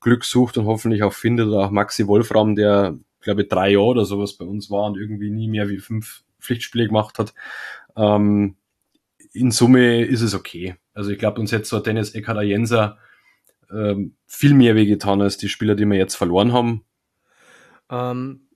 Glück 0.00 0.24
sucht 0.24 0.56
und 0.56 0.66
hoffentlich 0.66 1.02
auch 1.02 1.12
findet, 1.12 1.48
oder 1.48 1.66
auch 1.66 1.70
Maxi 1.70 2.06
Wolfram, 2.06 2.54
der, 2.54 2.96
glaube 3.20 3.42
ich, 3.42 3.48
drei 3.48 3.72
Jahre 3.72 3.86
oder 3.86 4.04
sowas 4.04 4.34
bei 4.34 4.44
uns 4.44 4.70
war 4.70 4.84
und 4.84 4.96
irgendwie 4.96 5.30
nie 5.30 5.48
mehr 5.48 5.68
wie 5.68 5.78
fünf 5.78 6.22
Pflichtspiele 6.40 6.86
gemacht 6.86 7.18
hat. 7.18 7.34
Ähm, 7.96 8.56
in 9.32 9.50
Summe 9.50 10.04
ist 10.04 10.22
es 10.22 10.34
okay. 10.34 10.76
Also 10.92 11.10
ich 11.10 11.18
glaube, 11.18 11.40
uns 11.40 11.50
hätte 11.50 11.64
so 11.64 11.80
Dennis 11.80 12.14
Eckhard 12.14 12.44
Jenser 12.44 12.98
ähm, 13.72 14.14
viel 14.26 14.54
mehr 14.54 14.76
wehgetan 14.76 15.20
als 15.20 15.36
die 15.36 15.48
Spieler, 15.48 15.74
die 15.74 15.86
wir 15.86 15.96
jetzt 15.96 16.14
verloren 16.14 16.52
haben. 16.52 16.84
Ähm, 17.90 18.48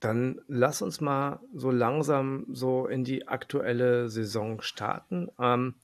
dann 0.00 0.40
lass 0.48 0.80
uns 0.80 1.00
mal 1.00 1.40
so 1.54 1.70
langsam 1.70 2.46
so 2.50 2.86
in 2.86 3.04
die 3.04 3.28
aktuelle 3.28 4.08
Saison 4.08 4.62
starten. 4.62 5.28
Ähm, 5.38 5.74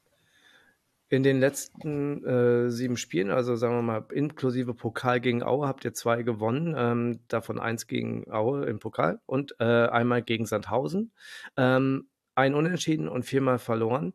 in 1.09 1.23
den 1.23 1.39
letzten 1.39 2.25
äh, 2.25 2.71
sieben 2.71 2.97
Spielen, 2.97 3.31
also 3.31 3.55
sagen 3.55 3.77
wir 3.77 3.83
mal 3.83 4.05
inklusive 4.13 4.75
Pokal 4.75 5.21
gegen 5.21 5.43
Aue, 5.43 5.69
habt 5.69 5.85
ihr 5.85 5.95
zwei 5.95 6.23
gewonnen, 6.23 6.75
ähm, 6.77 7.21
davon 7.29 7.61
eins 7.61 7.87
gegen 7.87 8.29
Aue 8.31 8.65
im 8.67 8.81
Pokal 8.81 9.21
und 9.27 9.55
äh, 9.61 9.65
einmal 9.65 10.23
gegen 10.23 10.47
Sandhausen. 10.47 11.13
Ähm, 11.57 12.09
ein 12.35 12.55
Unentschieden 12.55 13.09
und 13.09 13.25
viermal 13.25 13.59
verloren. 13.59 14.15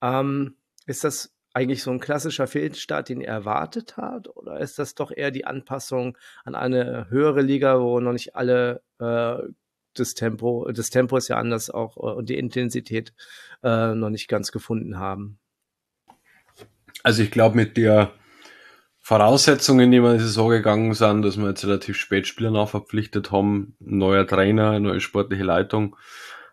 Ähm, 0.00 0.56
ist 0.86 1.04
das 1.04 1.34
eigentlich 1.52 1.82
so 1.82 1.90
ein 1.90 2.00
klassischer 2.00 2.46
Fehlstart, 2.46 3.08
den 3.08 3.20
ihr 3.20 3.28
erwartet 3.28 3.96
habt? 3.96 4.28
Oder 4.36 4.60
ist 4.60 4.78
das 4.78 4.94
doch 4.94 5.10
eher 5.10 5.30
die 5.30 5.44
Anpassung 5.44 6.16
an 6.44 6.54
eine 6.54 7.08
höhere 7.10 7.42
Liga, 7.42 7.80
wo 7.80 8.00
noch 8.00 8.12
nicht 8.12 8.36
alle 8.36 8.82
äh, 8.98 9.36
das 9.94 10.14
Tempo, 10.14 10.70
das 10.72 10.90
Tempo 10.90 11.16
ist 11.16 11.28
ja 11.28 11.36
anders 11.36 11.70
auch 11.70 11.96
äh, 11.96 12.14
und 12.14 12.28
die 12.28 12.38
Intensität 12.38 13.12
äh, 13.62 13.94
noch 13.94 14.10
nicht 14.10 14.28
ganz 14.28 14.52
gefunden 14.52 14.98
haben? 14.98 15.38
Also 17.02 17.22
ich 17.22 17.30
glaube, 17.30 17.56
mit 17.56 17.76
der 17.76 18.12
Voraussetzungen, 19.00 19.80
in 19.80 19.90
die 19.90 20.02
wir 20.02 20.12
in 20.12 20.18
die 20.18 20.24
Saison 20.24 20.50
gegangen 20.50 20.94
sind, 20.94 21.22
dass 21.22 21.36
wir 21.36 21.48
jetzt 21.48 21.64
relativ 21.64 21.96
spät 21.96 22.26
Spieler 22.26 22.50
nachverpflichtet 22.50 23.32
haben, 23.32 23.74
neuer 23.80 24.26
Trainer, 24.26 24.78
neue 24.78 25.00
sportliche 25.00 25.42
Leitung, 25.42 25.96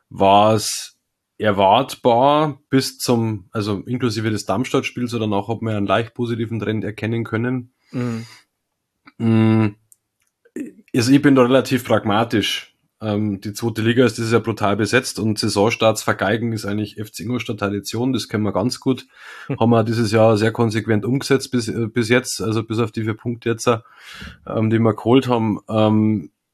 war 0.09 0.55
es 0.55 0.96
erwartbar 1.37 2.59
bis 2.69 2.97
zum, 2.97 3.49
also 3.51 3.81
inklusive 3.85 4.31
des 4.31 4.45
Darmstadt-Spiels 4.45 5.13
oder 5.13 5.27
danach 5.27 5.47
hat 5.47 5.61
man 5.61 5.75
einen 5.75 5.87
leicht 5.87 6.13
positiven 6.13 6.59
Trend 6.59 6.83
erkennen 6.83 7.23
können. 7.23 7.73
Mhm. 7.91 9.75
Also 10.95 11.11
ich 11.11 11.21
bin 11.21 11.35
da 11.35 11.43
relativ 11.43 11.85
pragmatisch. 11.85 12.73
Ähm, 12.99 13.39
die 13.41 13.53
zweite 13.53 13.83
Liga 13.83 14.05
ist 14.05 14.17
dieses 14.17 14.31
Jahr 14.31 14.41
brutal 14.41 14.75
besetzt 14.75 15.19
und 15.19 15.37
Saisonstarts 15.37 16.01
vergeigen 16.01 16.51
ist 16.53 16.65
eigentlich 16.65 16.95
FC 16.95 17.19
Ingolstadt 17.21 17.59
Tradition, 17.59 18.11
das 18.11 18.27
kennen 18.27 18.43
wir 18.43 18.53
ganz 18.53 18.79
gut. 18.79 19.05
Haben 19.59 19.69
wir 19.69 19.83
dieses 19.83 20.11
Jahr 20.11 20.35
sehr 20.37 20.51
konsequent 20.51 21.05
umgesetzt 21.05 21.51
bis, 21.51 21.67
äh, 21.67 21.87
bis 21.87 22.09
jetzt, 22.09 22.41
also 22.41 22.63
bis 22.63 22.79
auf 22.79 22.91
die 22.91 23.03
vier 23.03 23.13
Punkte 23.13 23.49
jetzt, 23.49 23.67
ähm, 23.67 24.71
die 24.71 24.79
wir 24.79 24.95
geholt 24.95 25.27
haben. 25.27 25.59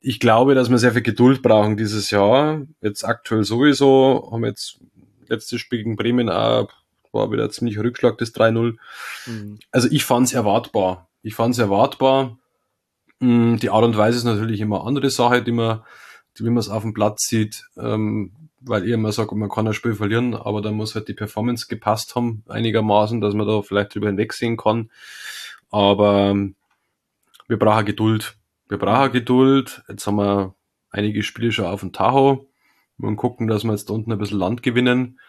Ich 0.06 0.20
glaube, 0.20 0.54
dass 0.54 0.70
wir 0.70 0.78
sehr 0.78 0.92
viel 0.92 1.02
Geduld 1.02 1.42
brauchen 1.42 1.78
dieses 1.78 2.12
Jahr. 2.12 2.62
Jetzt 2.82 3.06
aktuell 3.06 3.46
sowieso, 3.46 4.30
haben 4.32 4.44
jetzt 4.44 4.80
letztes 5.30 5.62
Spiel 5.62 5.80
gegen 5.80 5.96
Bremen 5.96 6.30
auch, 6.30 6.70
war 7.14 7.32
wieder 7.32 7.50
ziemlich 7.50 7.80
Rückschlag, 7.80 8.18
das 8.18 8.36
3-0. 8.36 8.76
Mhm. 9.28 9.60
Also 9.72 9.88
ich 9.90 10.04
fand 10.04 10.28
es 10.28 10.34
erwartbar. 10.34 11.08
Ich 11.22 11.36
fand 11.36 11.54
es 11.54 11.60
erwartbar. 11.60 12.38
Mm, 13.20 13.56
die 13.56 13.70
Art 13.70 13.86
und 13.86 13.96
Weise 13.96 14.18
ist 14.18 14.26
natürlich 14.26 14.60
immer 14.60 14.82
eine 14.82 14.88
andere 14.88 15.10
Sache, 15.10 15.42
die 15.42 15.54
man, 15.54 15.84
die, 16.38 16.44
wie 16.44 16.50
man 16.50 16.58
es 16.58 16.68
auf 16.68 16.84
dem 16.84 16.94
Platz 16.94 17.28
sieht, 17.28 17.64
ähm, 17.78 18.34
weil 18.60 18.86
ich 18.86 18.92
immer 18.92 19.14
sage, 19.14 19.34
man 19.36 19.50
kann 19.50 19.68
ein 19.68 19.74
Spiel 19.74 19.96
verlieren, 19.96 20.34
aber 20.34 20.62
da 20.62 20.72
muss 20.72 20.96
halt 20.96 21.08
die 21.08 21.14
Performance 21.14 21.68
gepasst 21.68 22.16
haben, 22.16 22.44
einigermaßen, 22.50 23.22
dass 23.22 23.34
man 23.34 23.48
da 23.48 23.62
vielleicht 23.62 23.96
drüber 23.96 24.08
hinwegsehen 24.08 24.58
kann. 24.58 24.92
Aber 25.72 26.32
ähm, 26.32 26.56
wir 27.48 27.58
brauchen 27.58 27.86
Geduld. 27.86 28.36
Wir 28.74 28.80
brauchen 28.80 29.12
Geduld. 29.12 29.84
Jetzt 29.88 30.08
haben 30.08 30.16
wir 30.16 30.56
einige 30.90 31.22
Spiele 31.22 31.52
schon 31.52 31.66
auf 31.66 31.82
dem 31.82 31.92
Tacho. 31.92 32.50
Wir 32.98 33.16
gucken, 33.16 33.46
dass 33.46 33.64
wir 33.64 33.70
jetzt 33.70 33.88
da 33.88 33.94
unten 33.94 34.12
ein 34.12 34.18
bisschen 34.18 34.40
Land 34.40 34.64
gewinnen. 34.64 35.20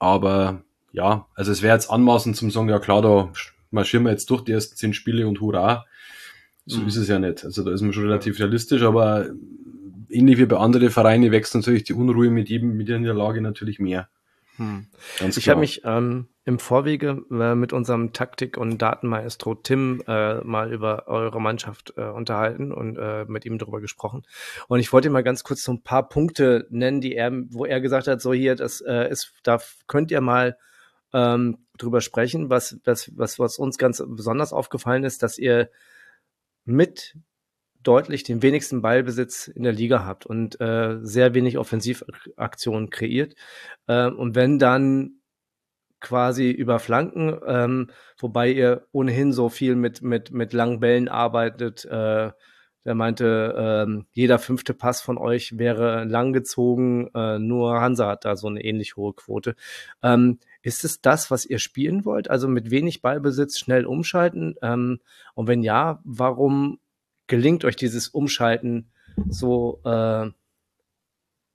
Aber 0.00 0.64
ja, 0.90 1.28
also 1.36 1.52
es 1.52 1.62
wäre 1.62 1.76
jetzt 1.76 1.88
anmaßend 1.88 2.34
zum 2.34 2.50
sagen, 2.50 2.68
ja 2.68 2.80
klar, 2.80 3.00
da 3.00 3.30
marschieren 3.70 4.02
wir 4.02 4.10
jetzt 4.10 4.28
durch 4.28 4.42
die 4.42 4.50
ersten 4.50 4.74
zehn 4.74 4.92
Spiele 4.92 5.28
und 5.28 5.40
hurra. 5.40 5.86
So 6.66 6.80
mhm. 6.80 6.88
ist 6.88 6.96
es 6.96 7.06
ja 7.06 7.20
nicht. 7.20 7.44
Also 7.44 7.62
da 7.62 7.70
ist 7.70 7.82
man 7.82 7.92
schon 7.92 8.06
relativ 8.06 8.40
realistisch, 8.40 8.82
aber 8.82 9.28
ähnlich 10.08 10.38
wie 10.38 10.46
bei 10.46 10.56
anderen 10.56 10.90
Vereinen 10.90 11.30
wächst 11.30 11.54
natürlich 11.54 11.84
die 11.84 11.94
Unruhe 11.94 12.28
mit 12.28 12.48
jedem, 12.48 12.76
mit 12.76 12.88
jeder 12.88 13.14
Lage 13.14 13.40
natürlich 13.40 13.78
mehr. 13.78 14.08
Hm. 14.56 14.86
ich 15.20 15.48
habe 15.48 15.60
mich 15.60 15.82
ähm, 15.84 16.28
im 16.44 16.58
Vorwege 16.58 17.24
äh, 17.30 17.54
mit 17.54 17.72
unserem 17.72 18.12
Taktik- 18.12 18.56
und 18.56 18.78
Datenmaestro 18.78 19.56
Tim 19.56 20.02
äh, 20.06 20.36
mal 20.42 20.72
über 20.72 21.08
eure 21.08 21.40
Mannschaft 21.40 21.94
äh, 21.96 22.02
unterhalten 22.02 22.70
und 22.70 22.96
äh, 22.96 23.24
mit 23.24 23.44
ihm 23.44 23.58
darüber 23.58 23.80
gesprochen. 23.80 24.22
Und 24.68 24.78
ich 24.78 24.92
wollte 24.92 25.10
mal 25.10 25.24
ganz 25.24 25.42
kurz 25.42 25.62
so 25.62 25.72
ein 25.72 25.82
paar 25.82 26.08
Punkte 26.08 26.66
nennen, 26.70 27.00
die 27.00 27.16
er, 27.16 27.32
wo 27.50 27.64
er 27.64 27.80
gesagt 27.80 28.06
hat, 28.06 28.20
so 28.20 28.32
hier, 28.32 28.54
das 28.54 28.80
äh, 28.80 29.10
ist, 29.10 29.32
da 29.42 29.58
könnt 29.86 30.10
ihr 30.10 30.20
mal 30.20 30.56
ähm, 31.12 31.58
drüber 31.78 32.00
sprechen. 32.00 32.50
Was, 32.50 32.78
was, 32.84 33.10
was, 33.16 33.38
was 33.38 33.58
uns 33.58 33.78
ganz 33.78 34.02
besonders 34.06 34.52
aufgefallen 34.52 35.04
ist, 35.04 35.22
dass 35.22 35.38
ihr 35.38 35.70
mit 36.64 37.16
deutlich 37.86 38.22
den 38.24 38.42
wenigsten 38.42 38.82
Ballbesitz 38.82 39.48
in 39.48 39.62
der 39.62 39.72
Liga 39.72 40.04
habt 40.04 40.26
und 40.26 40.60
äh, 40.60 40.98
sehr 41.02 41.34
wenig 41.34 41.58
Offensivaktionen 41.58 42.90
kreiert. 42.90 43.34
Äh, 43.86 44.08
und 44.08 44.34
wenn 44.34 44.58
dann 44.58 45.20
quasi 46.00 46.50
über 46.50 46.78
Flanken, 46.78 47.38
ähm, 47.46 47.90
wobei 48.18 48.50
ihr 48.50 48.86
ohnehin 48.92 49.32
so 49.32 49.48
viel 49.48 49.74
mit, 49.74 50.02
mit, 50.02 50.32
mit 50.32 50.52
langen 50.52 50.80
Bällen 50.80 51.08
arbeitet. 51.08 51.84
Äh, 51.86 52.30
der 52.84 52.94
meinte, 52.94 53.54
ähm, 53.56 54.06
jeder 54.12 54.38
fünfte 54.38 54.74
Pass 54.74 55.00
von 55.00 55.16
euch 55.16 55.56
wäre 55.58 56.04
langgezogen, 56.04 57.08
äh, 57.14 57.38
nur 57.38 57.80
Hansa 57.80 58.08
hat 58.08 58.26
da 58.26 58.36
so 58.36 58.46
eine 58.46 58.62
ähnlich 58.62 58.96
hohe 58.96 59.14
Quote. 59.14 59.56
Ähm, 60.02 60.38
ist 60.62 60.84
es 60.84 61.00
das, 61.00 61.30
was 61.30 61.46
ihr 61.46 61.58
spielen 61.58 62.04
wollt? 62.04 62.28
Also 62.28 62.46
mit 62.46 62.70
wenig 62.70 63.00
Ballbesitz 63.00 63.58
schnell 63.58 63.86
umschalten? 63.86 64.56
Ähm, 64.60 65.00
und 65.34 65.48
wenn 65.48 65.62
ja, 65.62 66.00
warum 66.04 66.78
gelingt 67.26 67.64
euch 67.64 67.76
dieses 67.76 68.08
Umschalten 68.08 68.90
so 69.28 69.80
äh, 69.84 70.30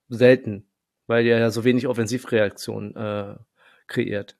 selten, 0.09 0.65
weil 1.07 1.25
ihr 1.25 1.37
ja 1.37 1.51
so 1.51 1.63
wenig 1.63 1.87
Offensivreaktion 1.87 2.95
äh, 2.95 3.35
kreiert? 3.87 4.37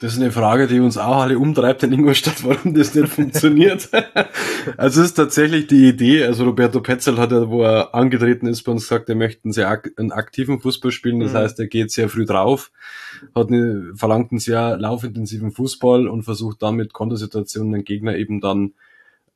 Das 0.00 0.12
ist 0.12 0.20
eine 0.20 0.30
Frage, 0.30 0.68
die 0.68 0.78
uns 0.78 0.96
auch 0.96 1.22
alle 1.22 1.40
umtreibt 1.40 1.82
in 1.82 1.92
Ingolstadt, 1.92 2.44
warum 2.44 2.72
das 2.72 2.94
nicht 2.94 3.08
funktioniert. 3.08 3.88
also 4.76 5.00
es 5.00 5.08
ist 5.08 5.14
tatsächlich 5.14 5.66
die 5.66 5.88
Idee, 5.88 6.22
also 6.22 6.44
Roberto 6.44 6.80
Petzel 6.80 7.18
hat 7.18 7.32
ja, 7.32 7.50
wo 7.50 7.64
er 7.64 7.96
angetreten 7.96 8.46
ist, 8.46 8.62
bei 8.62 8.70
uns 8.70 8.82
gesagt, 8.82 9.08
er 9.08 9.16
möchte 9.16 9.44
einen 9.44 9.52
sehr 9.52 9.68
ak 9.68 9.90
einen 9.96 10.12
aktiven 10.12 10.60
Fußball 10.60 10.92
spielen, 10.92 11.18
das 11.18 11.32
mhm. 11.32 11.38
heißt, 11.38 11.58
er 11.58 11.66
geht 11.66 11.90
sehr 11.90 12.08
früh 12.08 12.26
drauf, 12.26 12.70
hat 13.34 13.48
eine, 13.48 13.90
verlangt 13.96 14.30
einen 14.30 14.38
sehr 14.38 14.76
laufintensiven 14.76 15.50
Fußball 15.50 16.06
und 16.06 16.22
versucht 16.22 16.62
damit 16.62 16.92
Kontersituationen 16.92 17.72
den 17.72 17.84
Gegner 17.84 18.14
eben 18.14 18.40
dann 18.40 18.74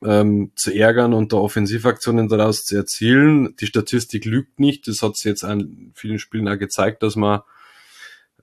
ähm, 0.05 0.53
zu 0.57 0.73
ärgern 0.73 1.13
und 1.15 1.33
da 1.33 1.37
Offensivaktionen 1.37 2.29
daraus 2.29 2.65
zu 2.65 2.77
erzielen. 2.77 3.55
Die 3.61 3.67
Statistik 3.67 4.25
lügt 4.25 4.61
nicht. 4.61 4.89
Das 4.89 5.03
hat 5.03 5.17
sich 5.17 5.27
jetzt 5.27 5.45
an 5.45 5.93
vielen 5.95 6.19
Spielen 6.19 6.49
auch 6.49 6.59
gezeigt, 6.59 7.03
dass 7.03 7.17
man 7.17 7.41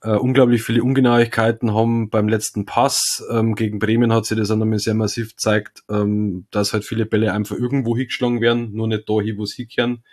äh, 0.01 0.11
unglaublich 0.11 0.63
viele 0.63 0.83
Ungenauigkeiten 0.83 1.73
haben 1.73 2.09
beim 2.09 2.27
letzten 2.29 2.65
Pass. 2.65 3.23
Ähm, 3.31 3.55
gegen 3.55 3.79
Bremen 3.79 4.13
hat 4.13 4.25
sich 4.25 4.37
das 4.37 4.51
auch 4.51 4.55
nochmal 4.55 4.79
sehr 4.79 4.93
massiv 4.93 5.31
gezeigt, 5.31 5.83
ähm, 5.89 6.45
dass 6.51 6.73
halt 6.73 6.85
viele 6.85 7.05
Bälle 7.05 7.33
einfach 7.33 7.55
irgendwo 7.55 7.95
hingeschlagen 7.97 8.41
werden, 8.41 8.73
nur 8.73 8.87
nicht 8.87 9.09
da 9.09 9.19
hin, 9.21 9.37
wo 9.37 9.45
sie 9.45 9.63
hinkehren. 9.63 10.03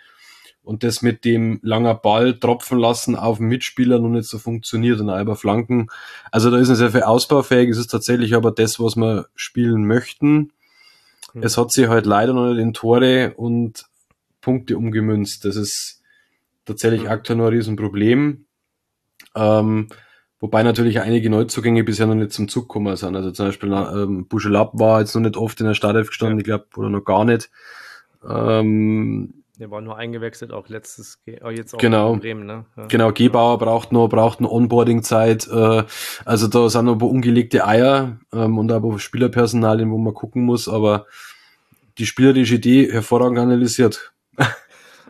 Und 0.61 0.83
das 0.83 1.01
mit 1.01 1.23
dem 1.23 1.59
langer 1.63 1.95
Ball 1.95 2.37
tropfen 2.37 2.77
lassen 2.77 3.15
auf 3.15 3.37
den 3.37 3.47
Mitspieler 3.47 3.99
noch 3.99 4.09
nicht 4.09 4.27
so 4.27 4.37
funktioniert 4.37 4.99
und 4.99 5.07
über 5.07 5.37
Flanken. 5.37 5.87
Also 6.29 6.51
da 6.51 6.57
ist 6.57 6.67
es 6.67 6.79
sehr 6.79 6.91
viel 6.91 7.03
ausbaufähig. 7.03 7.69
Es 7.69 7.77
ist 7.77 7.87
tatsächlich 7.87 8.35
aber 8.35 8.51
das, 8.51 8.77
was 8.77 8.97
wir 8.97 9.27
spielen 9.33 9.87
möchten. 9.87 10.51
Mhm. 11.37 11.43
Es 11.43 11.57
hat 11.57 11.71
sich 11.71 11.87
halt 11.87 12.05
leider 12.05 12.33
noch 12.33 12.49
nicht 12.49 12.61
in 12.61 12.73
Tore 12.73 13.33
und 13.35 13.85
Punkte 14.41 14.77
umgemünzt. 14.77 15.45
Das 15.45 15.55
ist 15.55 16.01
tatsächlich 16.65 17.03
mhm. 17.03 17.09
aktuell 17.09 17.37
noch 17.37 17.45
ein 17.45 17.53
Riesenproblem. 17.53 18.45
Ähm, 19.35 19.87
wobei 20.39 20.63
natürlich 20.63 21.01
einige 21.01 21.29
Neuzugänge 21.29 21.83
bisher 21.83 22.07
noch 22.07 22.15
nicht 22.15 22.33
zum 22.33 22.47
Zug 22.47 22.67
gekommen 22.67 22.95
sind. 22.95 23.15
Also 23.15 23.31
zum 23.31 23.47
Beispiel 23.47 23.71
ähm, 23.71 24.27
Buschelab 24.27 24.71
war 24.73 24.99
jetzt 24.99 25.15
noch 25.15 25.21
nicht 25.21 25.37
oft 25.37 25.59
in 25.59 25.67
der 25.67 25.73
Startelf 25.73 26.09
gestanden, 26.09 26.37
ja. 26.37 26.41
ich 26.41 26.45
glaube, 26.45 26.65
oder 26.75 26.89
noch 26.89 27.05
gar 27.05 27.25
nicht. 27.25 27.49
Ähm, 28.27 29.36
der 29.59 29.71
war 29.71 29.81
nur 29.81 29.97
eingewechselt, 29.97 30.51
auch 30.51 30.69
letztes, 30.69 31.19
auch 31.41 31.49
jetzt 31.49 31.73
auch 31.73 31.79
genau, 31.79 32.13
in 32.13 32.19
Bremen, 32.19 32.45
ne? 32.45 32.65
Ja. 32.75 32.85
Genau, 32.87 33.11
Gebauer 33.11 33.57
braucht 33.57 33.91
noch, 33.91 34.07
braucht 34.07 34.39
eine 34.39 34.51
Onboarding-Zeit. 34.51 35.47
Äh, 35.47 35.83
also 36.25 36.47
da 36.47 36.69
sind 36.69 36.85
noch 36.85 36.93
ein 36.93 36.99
paar 36.99 37.09
ungelegte 37.09 37.65
Eier 37.65 38.19
ähm, 38.33 38.57
und 38.59 38.71
aber 38.71 38.99
Spielerpersonalien, 38.99 39.91
wo 39.91 39.97
man 39.97 40.13
gucken 40.13 40.43
muss, 40.43 40.69
aber 40.69 41.07
die 41.97 42.05
spielerische 42.05 42.55
Idee 42.55 42.91
hervorragend 42.91 43.39
analysiert. 43.39 44.13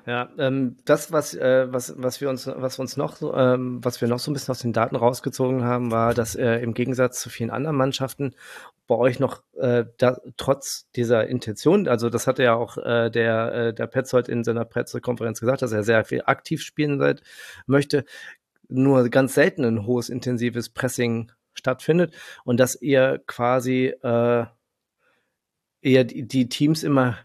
Ja, 0.08 0.30
ähm, 0.38 0.78
das, 0.86 1.12
was, 1.12 1.34
äh, 1.34 1.68
was, 1.70 1.94
was 1.98 2.22
wir 2.22 2.30
uns, 2.30 2.48
was 2.48 2.80
uns 2.80 2.96
noch, 2.96 3.18
ähm, 3.36 3.84
was 3.84 4.00
wir 4.00 4.08
noch 4.08 4.20
so 4.20 4.32
ein 4.32 4.34
bisschen 4.34 4.54
aus 4.54 4.60
den 4.60 4.72
Daten 4.72 4.96
rausgezogen 4.96 5.66
haben, 5.66 5.92
war, 5.92 6.14
dass 6.14 6.34
äh, 6.34 6.60
im 6.60 6.74
Gegensatz 6.74 7.20
zu 7.20 7.30
vielen 7.30 7.50
anderen 7.50 7.76
Mannschaften 7.76 8.34
bei 8.88 8.96
euch 8.96 9.20
noch 9.20 9.44
äh, 9.58 9.84
da, 9.98 10.18
trotz 10.38 10.90
dieser 10.96 11.28
Intention, 11.28 11.90
also 11.90 12.10
das 12.10 12.26
hatte 12.26 12.44
ja 12.44 12.56
auch 12.56 12.78
äh, 12.78 13.10
der, 13.10 13.54
äh, 13.54 13.74
der 13.74 13.88
Petzold 13.88 14.30
in 14.30 14.46
seiner 14.46 14.64
Pressekonferenz 14.64 15.42
gesagt, 15.42 15.62
dass 15.62 15.74
er 15.74 15.84
sehr 15.84 16.06
viel 16.06 16.22
aktiv 16.26 16.62
spielen 16.62 17.00
seit, 17.00 17.22
möchte, 17.66 18.06
nur 18.70 19.10
ganz 19.10 19.34
selten 19.34 19.66
ein 19.66 19.86
hohes 19.86 20.08
intensives 20.08 20.70
Pressing 20.70 21.34
stattfindet 21.54 22.16
und 22.46 22.62
dass 22.62 22.82
ihr 22.82 23.22
quasi 23.28 23.88
äh, 23.88 24.46
eher 25.82 26.04
die, 26.06 26.26
die, 26.26 26.48
Teams 26.48 26.84
immer 26.84 27.18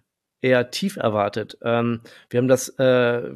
eher 0.43 0.71
tief 0.71 0.97
erwartet. 0.97 1.57
Ähm, 1.63 2.01
wir 2.29 2.39
haben 2.39 2.49
das, 2.49 2.69
äh, 2.79 3.31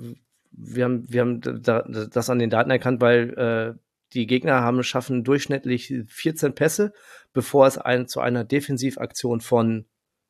wir 0.51 0.85
haben, 0.85 1.07
wir 1.09 1.21
haben 1.21 1.41
da, 1.63 1.83
das 1.83 2.29
an 2.29 2.39
den 2.39 2.51
Daten 2.51 2.71
erkannt, 2.71 3.01
weil 3.01 3.31
äh, 3.39 3.79
die 4.13 4.27
Gegner 4.27 4.61
haben 4.61 4.83
schaffen 4.83 5.25
durchschnittlich 5.25 5.93
14 6.09 6.55
Pässe, 6.55 6.93
bevor 7.33 7.67
es 7.67 7.79
ein, 7.79 8.07
zu 8.07 8.21
einer 8.21 8.45
Defensivaktion 8.45 9.41
von 9.41 9.87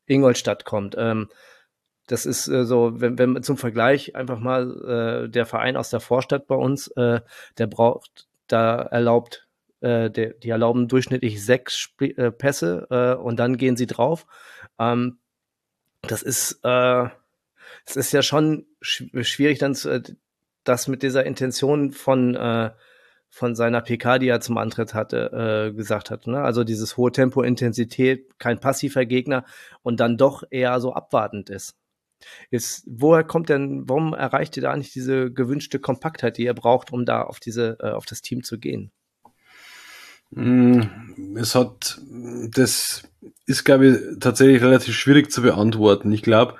Ingolstadt 0.07 0.65
kommt. 0.65 0.95
Ähm, 0.99 1.29
das 2.07 2.27
ist 2.27 2.49
äh, 2.49 2.65
so, 2.65 3.01
wenn, 3.01 3.19
wenn 3.19 3.43
zum 3.43 3.57
Vergleich 3.57 4.15
einfach 4.15 4.39
mal 4.39 5.25
äh, 5.27 5.29
der 5.29 5.47
Verein 5.47 5.77
aus 5.77 5.91
der 5.91 6.01
Vorstadt 6.01 6.47
bei 6.47 6.55
uns, 6.55 6.89
äh, 6.97 7.21
der 7.59 7.67
braucht, 7.67 8.29
da 8.47 8.83
erlaubt, 8.83 9.49
äh, 9.81 10.11
der, 10.11 10.35
die 10.35 10.51
erlauben 10.51 10.89
durchschnittlich 10.89 11.45
sechs 11.45 11.91
äh, 12.01 12.31
Pässe 12.31 12.87
äh, 12.91 13.21
und 13.21 13.39
dann 13.39 13.57
gehen 13.57 13.77
sie 13.77 13.87
drauf. 13.87 14.27
Ähm, 14.79 15.19
das 16.11 16.23
ist, 16.23 16.61
äh, 16.65 17.05
es 17.87 17.97
ist 17.97 18.13
ja 18.13 18.23
schon 18.23 18.67
sch 18.81 19.05
schwierig, 19.23 19.59
dann 19.59 19.75
zu, 19.75 19.91
äh, 19.91 20.03
das 20.65 20.89
mit 20.89 21.03
dieser 21.03 21.25
Intention 21.25 21.93
von 21.93 22.35
äh, 22.35 22.71
von 23.37 23.55
seiner 23.55 23.83
PK, 23.83 24.19
die 24.19 24.29
er 24.29 24.41
zum 24.41 24.57
Antritt 24.57 24.95
hatte, 24.95 25.69
äh, 25.71 25.77
gesagt 25.77 26.11
hat. 26.11 26.27
Ne? 26.27 26.41
Also 26.41 26.65
dieses 26.65 26.97
hohe 26.97 27.13
Tempo, 27.13 27.43
Intensität, 27.43 28.39
kein 28.39 28.61
passiver 28.61 29.05
Gegner 29.05 29.45
und 29.83 30.01
dann 30.01 30.17
doch 30.17 30.43
eher 30.51 30.81
so 30.81 30.95
abwartend 30.95 31.51
ist. 31.51 31.77
Ist, 32.51 32.85
woher 32.89 33.25
kommt 33.25 33.51
denn, 33.51 33.87
warum 33.89 34.15
erreicht 34.15 34.57
ihr 34.57 34.63
da 34.63 34.75
nicht 34.75 34.95
diese 34.95 35.31
gewünschte 35.31 35.79
Kompaktheit, 35.79 36.39
die 36.39 36.45
ihr 36.45 36.55
braucht, 36.55 36.93
um 36.93 37.05
da 37.05 37.23
auf 37.23 37.39
diese, 37.39 37.77
äh, 37.81 37.91
auf 37.91 38.07
das 38.07 38.23
Team 38.23 38.43
zu 38.43 38.59
gehen? 38.59 38.91
Mm, 40.31 40.83
es 41.37 41.55
hat, 41.55 42.01
das 42.51 43.03
ist, 43.47 43.65
glaube 43.65 43.87
ich, 43.87 44.19
tatsächlich 44.21 44.63
relativ 44.63 44.95
schwierig 44.95 45.31
zu 45.31 45.43
beantworten. 45.43 46.13
Ich 46.13 46.23
glaube, 46.23 46.55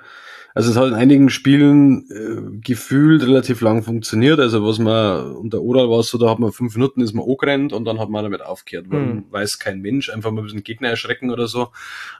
also 0.57 0.71
es 0.71 0.77
hat 0.77 0.87
in 0.87 0.95
einigen 0.95 1.29
Spielen 1.29 2.09
äh, 2.09 2.59
gefühlt 2.61 3.21
relativ 3.21 3.61
lang 3.61 3.83
funktioniert. 3.83 4.39
Also 4.39 4.65
was 4.65 4.79
man 4.79 5.35
unter 5.35 5.61
Oral 5.61 5.89
war 5.89 6.01
so, 6.01 6.17
da 6.17 6.29
hat 6.29 6.39
man 6.39 6.51
fünf 6.51 6.75
Minuten 6.75 7.01
ist 7.01 7.13
man 7.13 7.29
angerannt 7.29 7.73
und 7.73 7.85
dann 7.85 7.99
hat 7.99 8.09
man 8.09 8.23
damit 8.23 8.41
aufgehört. 8.41 8.87
Man 8.87 9.07
hm. 9.07 9.25
weiß 9.29 9.59
kein 9.59 9.81
Mensch, 9.81 10.09
einfach 10.09 10.31
mal 10.31 10.41
ein 10.41 10.45
bisschen 10.45 10.63
Gegner 10.63 10.89
erschrecken 10.89 11.29
oder 11.29 11.47
so 11.47 11.69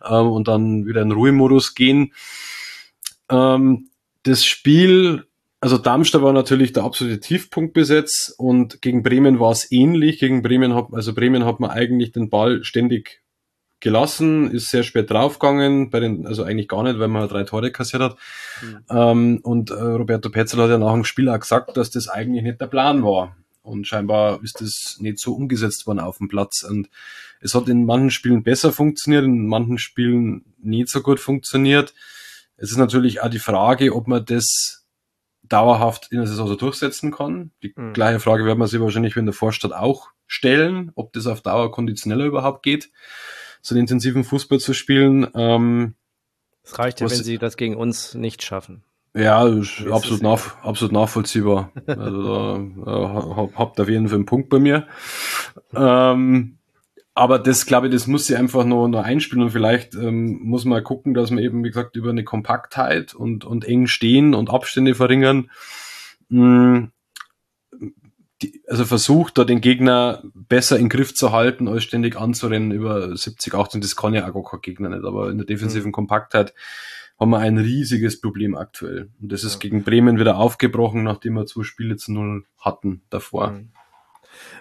ähm, 0.07 0.27
und 0.27 0.47
dann 0.47 0.85
wieder 0.85 1.01
in 1.01 1.11
Ruhemodus 1.11 1.73
gehen. 1.73 2.13
Ähm, 3.29 3.89
das 4.23 4.45
Spiel, 4.45 5.25
also 5.59 5.77
Darmstadt 5.77 6.21
war 6.21 6.33
natürlich 6.33 6.73
der 6.73 6.83
absolute 6.83 7.19
Tiefpunkt 7.19 7.73
besetzt 7.73 8.33
und 8.37 8.81
gegen 8.81 9.01
Bremen 9.01 9.39
war 9.39 9.51
es 9.51 9.71
ähnlich. 9.71 10.19
Gegen 10.19 10.43
Bremen 10.43 10.75
hat, 10.75 10.87
also 10.91 11.13
Bremen 11.13 11.45
hat 11.45 11.59
man 11.59 11.71
eigentlich 11.71 12.11
den 12.11 12.29
Ball 12.29 12.63
ständig 12.63 13.21
gelassen, 13.79 14.51
ist 14.51 14.69
sehr 14.69 14.83
spät 14.83 15.09
draufgegangen, 15.09 15.89
bei 15.89 15.99
den, 15.99 16.25
also 16.25 16.43
eigentlich 16.43 16.67
gar 16.67 16.83
nicht, 16.83 16.99
weil 16.99 17.07
man 17.07 17.27
drei 17.27 17.43
Tore 17.43 17.71
kassiert 17.71 18.01
hat. 18.01 18.17
Mhm. 18.61 18.77
Ähm, 18.89 19.39
und 19.43 19.71
äh, 19.71 19.73
Roberto 19.73 20.29
Petzel 20.29 20.61
hat 20.61 20.69
ja 20.69 20.77
nach 20.77 20.93
dem 20.93 21.03
Spiel 21.03 21.29
auch 21.29 21.39
gesagt, 21.39 21.77
dass 21.77 21.91
das 21.91 22.07
eigentlich 22.07 22.43
nicht 22.43 22.61
der 22.61 22.67
Plan 22.67 23.03
war. 23.03 23.35
Und 23.61 23.85
scheinbar 23.85 24.41
ist 24.43 24.61
das 24.61 24.97
nicht 24.99 25.19
so 25.19 25.33
umgesetzt 25.33 25.85
worden 25.87 25.99
auf 25.99 26.19
dem 26.19 26.27
Platz. 26.27 26.63
Und 26.63 26.89
es 27.41 27.53
hat 27.53 27.67
in 27.67 27.85
manchen 27.85 28.11
Spielen 28.11 28.43
besser 28.43 28.71
funktioniert, 28.71 29.25
in 29.25 29.47
manchen 29.47 29.77
Spielen 29.77 30.45
nicht 30.59 30.89
so 30.89 31.01
gut 31.01 31.19
funktioniert. 31.19 31.93
Es 32.55 32.71
ist 32.71 32.77
natürlich 32.77 33.21
auch 33.21 33.29
die 33.29 33.39
Frage, 33.39 33.93
ob 33.93 34.07
man 34.07 34.25
das 34.25 34.76
dauerhaft 35.49 36.11
in 36.11 36.17
der 36.17 36.27
Saison 36.27 36.47
so 36.47 36.55
durchsetzen 36.55 37.11
kann. 37.11 37.51
Die 37.63 37.73
mhm. 37.75 37.93
gleiche 37.93 38.19
Frage 38.19 38.45
werden 38.45 38.59
wir 38.59 38.67
sich 38.67 38.79
wahrscheinlich 38.79 39.15
in 39.15 39.25
der 39.25 39.33
Vorstadt 39.33 39.73
auch 39.73 40.09
stellen, 40.25 40.91
ob 40.95 41.13
das 41.13 41.27
auf 41.27 41.41
Dauer 41.41 41.71
konditioneller 41.71 42.25
überhaupt 42.25 42.63
geht 42.63 42.89
so 43.67 43.75
einen 43.75 43.81
intensiven 43.81 44.23
Fußball 44.23 44.59
zu 44.59 44.73
spielen. 44.73 45.27
Ähm, 45.35 45.95
es 46.63 46.79
reicht 46.79 47.01
ja, 47.01 47.09
wenn 47.09 47.23
sie 47.23 47.37
das 47.37 47.57
gegen 47.57 47.75
uns 47.75 48.13
nicht 48.13 48.43
schaffen. 48.43 48.83
Ja, 49.13 49.39
absolut, 49.39 50.21
nach, 50.21 50.63
absolut 50.63 50.93
nachvollziehbar. 50.93 51.71
also 51.87 52.65
da 52.85 53.47
äh, 53.47 53.49
habt 53.55 53.79
auf 53.79 53.89
jeden 53.89 54.07
Fall 54.07 54.17
einen 54.17 54.25
Punkt 54.25 54.49
bei 54.49 54.59
mir. 54.59 54.87
Ähm, 55.73 56.56
aber 57.17 57.39
das, 57.39 57.65
glaube 57.65 57.87
ich, 57.87 57.93
das 57.93 58.05
muss 58.05 58.27
sie 58.27 58.35
einfach 58.35 58.63
noch, 58.63 58.87
noch 58.87 59.03
einspielen 59.03 59.43
und 59.43 59.49
vielleicht 59.49 59.95
ähm, 59.95 60.39
muss 60.43 60.65
man 60.65 60.83
gucken, 60.83 61.15
dass 61.15 61.31
man 61.31 61.43
eben, 61.43 61.63
wie 61.63 61.69
gesagt, 61.69 61.95
über 61.95 62.11
eine 62.11 62.23
Kompaktheit 62.23 63.15
und, 63.15 63.43
und 63.43 63.65
eng 63.65 63.87
stehen 63.87 64.35
und 64.35 64.51
Abstände 64.51 64.93
verringern, 64.93 65.49
mh, 66.29 66.79
mm, 66.79 66.91
die, 68.43 68.61
also 68.67 68.85
versucht, 68.85 69.39
da 69.39 69.45
den 69.45 69.61
Gegner 69.61 70.21
besser 70.35 70.77
in 70.77 70.89
Griff 70.89 71.15
zu 71.15 71.31
halten, 71.31 71.67
als 71.67 71.83
ständig 71.83 72.17
anzurennen 72.17 72.71
über 72.71 73.17
70, 73.17 73.55
80. 73.55 73.81
Das 73.81 73.95
kann 73.95 74.13
ja 74.13 74.27
auch 74.27 74.33
gar 74.33 74.51
kein 74.51 74.61
Gegner 74.61 74.89
nicht. 74.89 75.03
Aber 75.03 75.31
in 75.31 75.37
der 75.37 75.47
defensiven 75.47 75.87
mhm. 75.87 75.93
Kompaktheit 75.93 76.53
haben 77.19 77.31
wir 77.31 77.39
ein 77.39 77.57
riesiges 77.57 78.21
Problem 78.21 78.55
aktuell. 78.55 79.09
Und 79.19 79.31
das 79.31 79.43
ist 79.43 79.53
ja. 79.55 79.59
gegen 79.61 79.83
Bremen 79.83 80.19
wieder 80.19 80.37
aufgebrochen, 80.37 81.01
nachdem 81.01 81.33
wir 81.33 81.47
zwei 81.47 81.63
Spiele 81.63 81.97
zu 81.97 82.11
null 82.11 82.45
hatten 82.59 83.01
davor. 83.09 83.51
Mhm. 83.51 83.69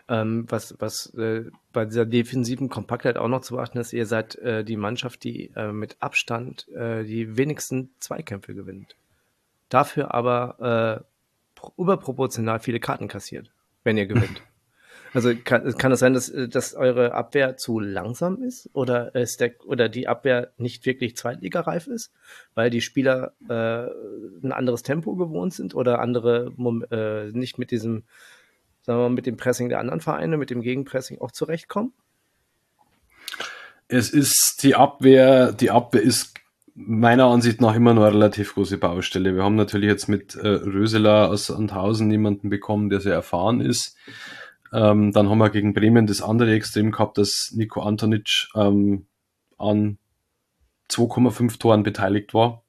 Ähm, 0.08 0.46
was 0.48 0.76
was 0.78 1.14
äh, 1.14 1.44
bei 1.72 1.84
dieser 1.84 2.06
defensiven 2.06 2.68
Kompaktheit 2.68 3.16
auch 3.16 3.28
noch 3.28 3.42
zu 3.42 3.56
beachten 3.56 3.78
ist, 3.78 3.92
ihr 3.92 4.06
seid 4.06 4.36
äh, 4.36 4.64
die 4.64 4.76
Mannschaft, 4.76 5.24
die 5.24 5.50
äh, 5.56 5.72
mit 5.72 5.96
Abstand 6.00 6.68
äh, 6.68 7.04
die 7.04 7.36
wenigsten 7.36 7.90
Zweikämpfe 8.00 8.54
gewinnt. 8.54 8.96
Dafür 9.68 10.14
aber 10.14 11.04
äh, 11.04 11.70
überproportional 11.76 12.60
viele 12.60 12.80
Karten 12.80 13.08
kassiert 13.08 13.50
wenn 13.86 13.96
ihr 13.96 14.06
gewinnt. 14.06 14.42
Also 15.14 15.32
kann, 15.34 15.72
kann 15.78 15.92
es 15.92 16.00
sein, 16.00 16.12
dass, 16.12 16.30
dass 16.50 16.74
eure 16.74 17.14
Abwehr 17.14 17.56
zu 17.56 17.80
langsam 17.80 18.42
ist 18.42 18.68
oder 18.74 19.14
ist 19.14 19.40
der, 19.40 19.54
oder 19.64 19.88
die 19.88 20.08
Abwehr 20.08 20.52
nicht 20.58 20.84
wirklich 20.84 21.16
zweitligareif 21.16 21.86
ist, 21.86 22.12
weil 22.54 22.68
die 22.68 22.82
Spieler 22.82 23.32
äh, 23.48 23.86
ein 24.44 24.52
anderes 24.52 24.82
Tempo 24.82 25.14
gewohnt 25.14 25.54
sind 25.54 25.74
oder 25.74 26.00
andere 26.00 26.52
äh, 26.90 27.30
nicht 27.32 27.56
mit 27.56 27.70
diesem, 27.70 28.02
sagen 28.86 29.00
wir 29.00 29.08
mal, 29.08 29.14
mit 29.14 29.26
dem 29.26 29.36
Pressing 29.36 29.68
der 29.68 29.80
anderen 29.80 30.00
Vereine, 30.00 30.36
mit 30.36 30.50
dem 30.50 30.62
Gegenpressing 30.62 31.20
auch 31.20 31.32
zurechtkommen? 31.32 31.92
Es 33.88 34.10
ist 34.10 34.62
die 34.62 34.76
Abwehr, 34.76 35.52
die 35.52 35.70
Abwehr 35.70 36.02
ist 36.02 36.34
meiner 36.74 37.26
Ansicht 37.26 37.60
nach 37.60 37.74
immer 37.74 37.94
noch 37.94 38.04
eine 38.04 38.14
relativ 38.14 38.54
große 38.54 38.78
Baustelle. 38.78 39.34
Wir 39.34 39.42
haben 39.42 39.56
natürlich 39.56 39.88
jetzt 39.88 40.08
mit 40.08 40.34
äh, 40.36 40.46
Röseler 40.46 41.30
aus 41.30 41.46
Sandhausen 41.46 42.10
jemanden 42.10 42.48
bekommen, 42.48 42.90
der 42.90 43.00
sehr 43.00 43.14
erfahren 43.14 43.60
ist. 43.60 43.96
Ähm, 44.72 45.12
dann 45.12 45.28
haben 45.30 45.38
wir 45.38 45.50
gegen 45.50 45.74
Bremen 45.74 46.06
das 46.06 46.22
andere 46.22 46.52
Extrem 46.52 46.92
gehabt, 46.92 47.18
dass 47.18 47.52
Nico 47.54 47.82
Antonic 47.82 48.48
ähm, 48.54 49.06
an 49.58 49.98
2,5 50.90 51.58
Toren 51.58 51.82
beteiligt 51.82 52.34
war 52.34 52.62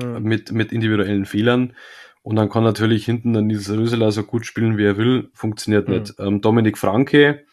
hm. 0.00 0.22
mit, 0.22 0.52
mit 0.52 0.72
individuellen 0.72 1.26
Fehlern. 1.26 1.74
Und 2.22 2.36
dann 2.36 2.50
kann 2.50 2.64
natürlich 2.64 3.04
hinten 3.04 3.32
dann 3.32 3.46
Nils 3.46 3.70
Röseler 3.70 4.12
so 4.12 4.22
gut 4.22 4.44
spielen, 4.44 4.76
wie 4.76 4.84
er 4.84 4.96
will, 4.96 5.30
funktioniert 5.32 5.88
hm. 5.88 5.94
nicht. 5.94 6.14
Ähm, 6.18 6.40
Dominik 6.40 6.76
Franke, 6.78 7.44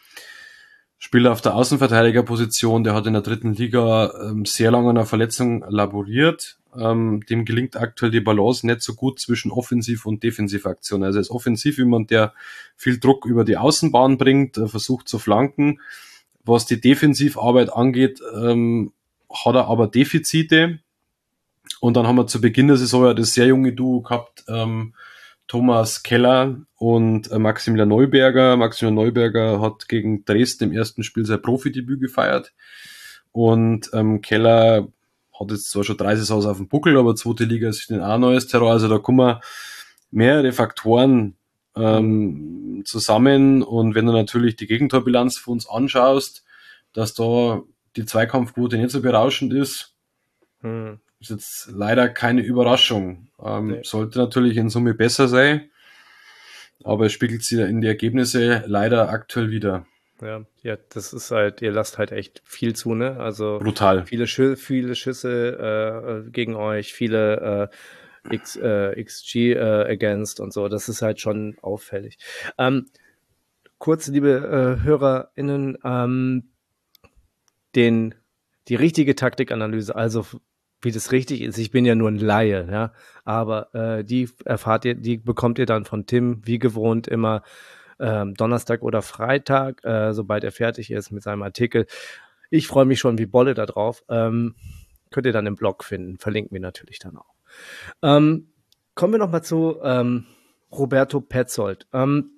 Spieler 0.99 1.31
auf 1.31 1.41
der 1.41 1.55
Außenverteidigerposition, 1.55 2.83
der 2.83 2.95
hat 2.95 3.05
in 3.05 3.13
der 3.13 3.21
dritten 3.21 3.53
Liga 3.53 4.11
ähm, 4.23 4.45
sehr 4.45 4.71
lange 4.71 4.89
an 4.89 4.97
einer 4.97 5.05
Verletzung 5.05 5.63
laboriert. 5.69 6.57
Ähm, 6.75 7.21
dem 7.29 7.45
gelingt 7.45 7.75
aktuell 7.77 8.11
die 8.11 8.19
Balance 8.19 8.65
nicht 8.65 8.81
so 8.81 8.93
gut 8.93 9.19
zwischen 9.19 9.51
Offensiv- 9.51 10.05
und 10.05 10.23
Defensivaktion. 10.23 11.03
Also 11.03 11.19
er 11.19 11.21
ist 11.21 11.31
offensiv 11.31 11.77
jemand, 11.77 12.11
der 12.11 12.33
viel 12.75 12.99
Druck 12.99 13.25
über 13.25 13.45
die 13.45 13.57
Außenbahn 13.57 14.17
bringt, 14.17 14.57
äh, 14.57 14.67
versucht 14.67 15.07
zu 15.07 15.17
flanken. 15.17 15.79
Was 16.43 16.65
die 16.65 16.81
Defensivarbeit 16.81 17.71
angeht, 17.71 18.19
ähm, 18.35 18.91
hat 19.29 19.55
er 19.55 19.67
aber 19.67 19.87
Defizite. 19.87 20.79
Und 21.79 21.95
dann 21.95 22.07
haben 22.07 22.15
wir 22.15 22.27
zu 22.27 22.41
Beginn 22.41 22.67
der 22.67 22.77
Saison 22.77 23.05
ja 23.05 23.13
das 23.13 23.33
sehr 23.33 23.47
junge 23.47 23.73
Duo 23.73 24.01
gehabt, 24.01 24.43
ähm, 24.47 24.93
Thomas 25.47 26.03
Keller 26.03 26.57
und 26.75 27.31
äh, 27.31 27.39
Maximilian 27.39 27.89
Neuberger. 27.89 28.57
Maximilian 28.57 28.95
Neuberger 28.95 29.61
hat 29.61 29.87
gegen 29.87 30.25
Dresden 30.25 30.65
im 30.65 30.71
ersten 30.73 31.03
Spiel 31.03 31.25
sein 31.25 31.41
Profidebüt 31.41 32.01
gefeiert. 32.01 32.53
Und 33.31 33.89
ähm, 33.93 34.21
Keller 34.21 34.87
hat 35.39 35.51
jetzt 35.51 35.69
zwar 35.69 35.83
schon 35.83 35.97
drei 35.97 36.15
Saisons 36.15 36.45
auf 36.45 36.57
dem 36.57 36.67
Buckel, 36.67 36.97
aber 36.97 37.15
zweite 37.15 37.45
Liga 37.45 37.69
ist 37.69 37.91
ein 37.91 38.21
neues 38.21 38.47
Terror. 38.47 38.71
Also 38.71 38.89
da 38.89 38.97
kommen 38.97 39.37
mehrere 40.11 40.51
Faktoren 40.51 41.37
ähm, 41.75 42.81
zusammen. 42.85 43.63
Und 43.63 43.95
wenn 43.95 44.05
du 44.05 44.11
natürlich 44.11 44.55
die 44.55 44.67
Gegentorbilanz 44.67 45.37
für 45.37 45.51
uns 45.51 45.69
anschaust, 45.69 46.43
dass 46.93 47.13
da 47.13 47.61
die 47.95 48.05
Zweikampfquote 48.05 48.77
nicht 48.77 48.91
so 48.91 49.01
berauschend 49.01 49.53
ist, 49.53 49.93
hm. 50.61 50.99
Ist 51.19 51.31
jetzt 51.31 51.69
leider 51.71 52.09
keine 52.09 52.41
Überraschung. 52.41 53.27
Ähm, 53.43 53.67
nee. 53.67 53.81
Sollte 53.83 54.19
natürlich 54.19 54.57
in 54.57 54.69
Summe 54.69 54.93
besser 54.93 55.27
sein, 55.27 55.69
aber 56.83 57.07
es 57.07 57.13
spiegelt 57.13 57.43
sich 57.43 57.59
in 57.59 57.81
die 57.81 57.87
Ergebnisse 57.87 58.63
leider 58.67 59.09
aktuell 59.09 59.49
wieder. 59.49 59.85
Ja, 60.21 60.45
ja, 60.63 60.77
das 60.89 61.13
ist 61.13 61.31
halt, 61.31 61.61
ihr 61.61 61.71
lasst 61.71 61.97
halt 61.97 62.11
echt 62.11 62.41
viel 62.43 62.75
zu, 62.75 62.95
ne? 62.95 63.17
Also 63.19 63.59
brutal. 63.59 64.05
Viele, 64.05 64.25
Schü 64.27 64.55
viele 64.55 64.95
Schüsse 64.95 66.23
äh, 66.25 66.29
gegen 66.31 66.55
euch, 66.55 66.93
viele 66.93 67.69
äh, 68.25 68.35
X, 68.35 68.55
äh, 68.55 69.03
XG 69.03 69.53
äh, 69.53 69.91
against 69.91 70.39
und 70.39 70.53
so. 70.53 70.69
Das 70.69 70.89
ist 70.89 71.01
halt 71.01 71.21
schon 71.21 71.57
auffällig. 71.61 72.17
Ähm, 72.57 72.87
kurz, 73.77 74.07
liebe 74.07 74.77
äh, 74.81 74.83
HörerInnen, 74.83 75.77
ähm, 75.83 76.49
den, 77.75 78.15
die 78.67 78.75
richtige 78.75 79.15
Taktikanalyse, 79.15 79.95
also 79.95 80.25
wie 80.81 80.91
das 80.91 81.11
richtig 81.11 81.41
ist. 81.41 81.57
Ich 81.57 81.71
bin 81.71 81.85
ja 81.85 81.95
nur 81.95 82.09
ein 82.09 82.19
Laie, 82.19 82.67
ja, 82.71 82.93
aber 83.23 83.73
äh, 83.73 84.03
die 84.03 84.29
erfahrt 84.45 84.85
ihr, 84.85 84.95
die 84.95 85.17
bekommt 85.17 85.59
ihr 85.59 85.65
dann 85.65 85.85
von 85.85 86.05
Tim, 86.05 86.41
wie 86.45 86.59
gewohnt, 86.59 87.07
immer 87.07 87.43
ähm, 87.99 88.35
Donnerstag 88.35 88.83
oder 88.83 89.01
Freitag, 89.01 89.83
äh, 89.83 90.13
sobald 90.13 90.43
er 90.43 90.51
fertig 90.51 90.91
ist 90.91 91.11
mit 91.11 91.23
seinem 91.23 91.41
Artikel. 91.43 91.87
Ich 92.49 92.67
freue 92.67 92.85
mich 92.85 92.99
schon 92.99 93.17
wie 93.17 93.25
Bolle 93.25 93.53
da 93.53 93.65
drauf. 93.65 94.03
Ähm, 94.09 94.55
könnt 95.09 95.25
ihr 95.25 95.33
dann 95.33 95.47
im 95.47 95.55
Blog 95.55 95.83
finden, 95.83 96.17
verlinken 96.17 96.53
wir 96.53 96.61
natürlich 96.61 96.99
dann 96.99 97.17
auch. 97.17 97.33
Ähm, 98.01 98.49
kommen 98.93 99.13
wir 99.13 99.19
nochmal 99.19 99.43
zu 99.43 99.77
ähm, 99.83 100.25
Roberto 100.71 101.21
Petzold. 101.21 101.87
Ähm, 101.93 102.36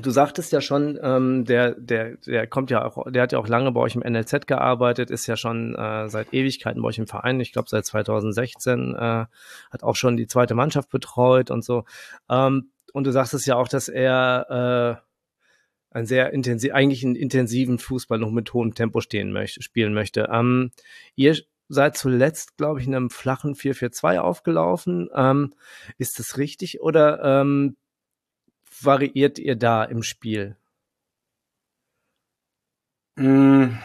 Du 0.00 0.10
sagtest 0.10 0.52
ja 0.52 0.60
schon, 0.60 0.98
ähm, 1.02 1.44
der, 1.44 1.72
der, 1.72 2.16
der 2.16 2.46
kommt 2.46 2.70
ja 2.70 2.84
auch, 2.84 3.10
der 3.10 3.22
hat 3.22 3.32
ja 3.32 3.38
auch 3.38 3.48
lange 3.48 3.70
bei 3.72 3.80
euch 3.80 3.94
im 3.94 4.02
NLZ 4.02 4.46
gearbeitet, 4.46 5.10
ist 5.10 5.26
ja 5.26 5.36
schon 5.36 5.74
äh, 5.76 6.08
seit 6.08 6.34
Ewigkeiten 6.34 6.82
bei 6.82 6.88
euch 6.88 6.98
im 6.98 7.06
Verein, 7.06 7.38
ich 7.40 7.52
glaube 7.52 7.68
seit 7.68 7.86
2016, 7.86 8.94
äh, 8.94 8.98
hat 8.98 9.82
auch 9.82 9.96
schon 9.96 10.16
die 10.16 10.26
zweite 10.26 10.54
Mannschaft 10.54 10.90
betreut 10.90 11.50
und 11.50 11.64
so. 11.64 11.84
Ähm, 12.28 12.70
und 12.92 13.06
du 13.06 13.12
sagtest 13.12 13.46
ja 13.46 13.56
auch, 13.56 13.68
dass 13.68 13.88
er 13.88 15.00
äh, 15.00 15.96
ein 15.96 16.06
sehr 16.06 16.32
intensiv, 16.32 16.72
eigentlich 16.72 17.04
einen 17.04 17.16
intensiven 17.16 17.78
Fußball 17.78 18.18
noch 18.18 18.30
mit 18.30 18.52
hohem 18.52 18.74
Tempo 18.74 19.00
stehen 19.00 19.32
möchte, 19.32 19.62
spielen 19.62 19.94
möchte. 19.94 20.28
Ähm, 20.32 20.72
ihr 21.14 21.36
seid 21.68 21.96
zuletzt, 21.96 22.56
glaube 22.56 22.80
ich, 22.80 22.86
in 22.86 22.94
einem 22.94 23.10
flachen 23.10 23.54
4-4-2 23.54 24.18
aufgelaufen. 24.18 25.08
Ähm, 25.14 25.54
ist 25.98 26.18
das 26.18 26.36
richtig? 26.36 26.80
Oder 26.80 27.22
ähm, 27.22 27.76
variiert 28.80 29.38
ihr 29.38 29.56
da 29.56 29.84
im 29.84 30.02
Spiel? 30.02 30.56
Mm, 33.16 33.76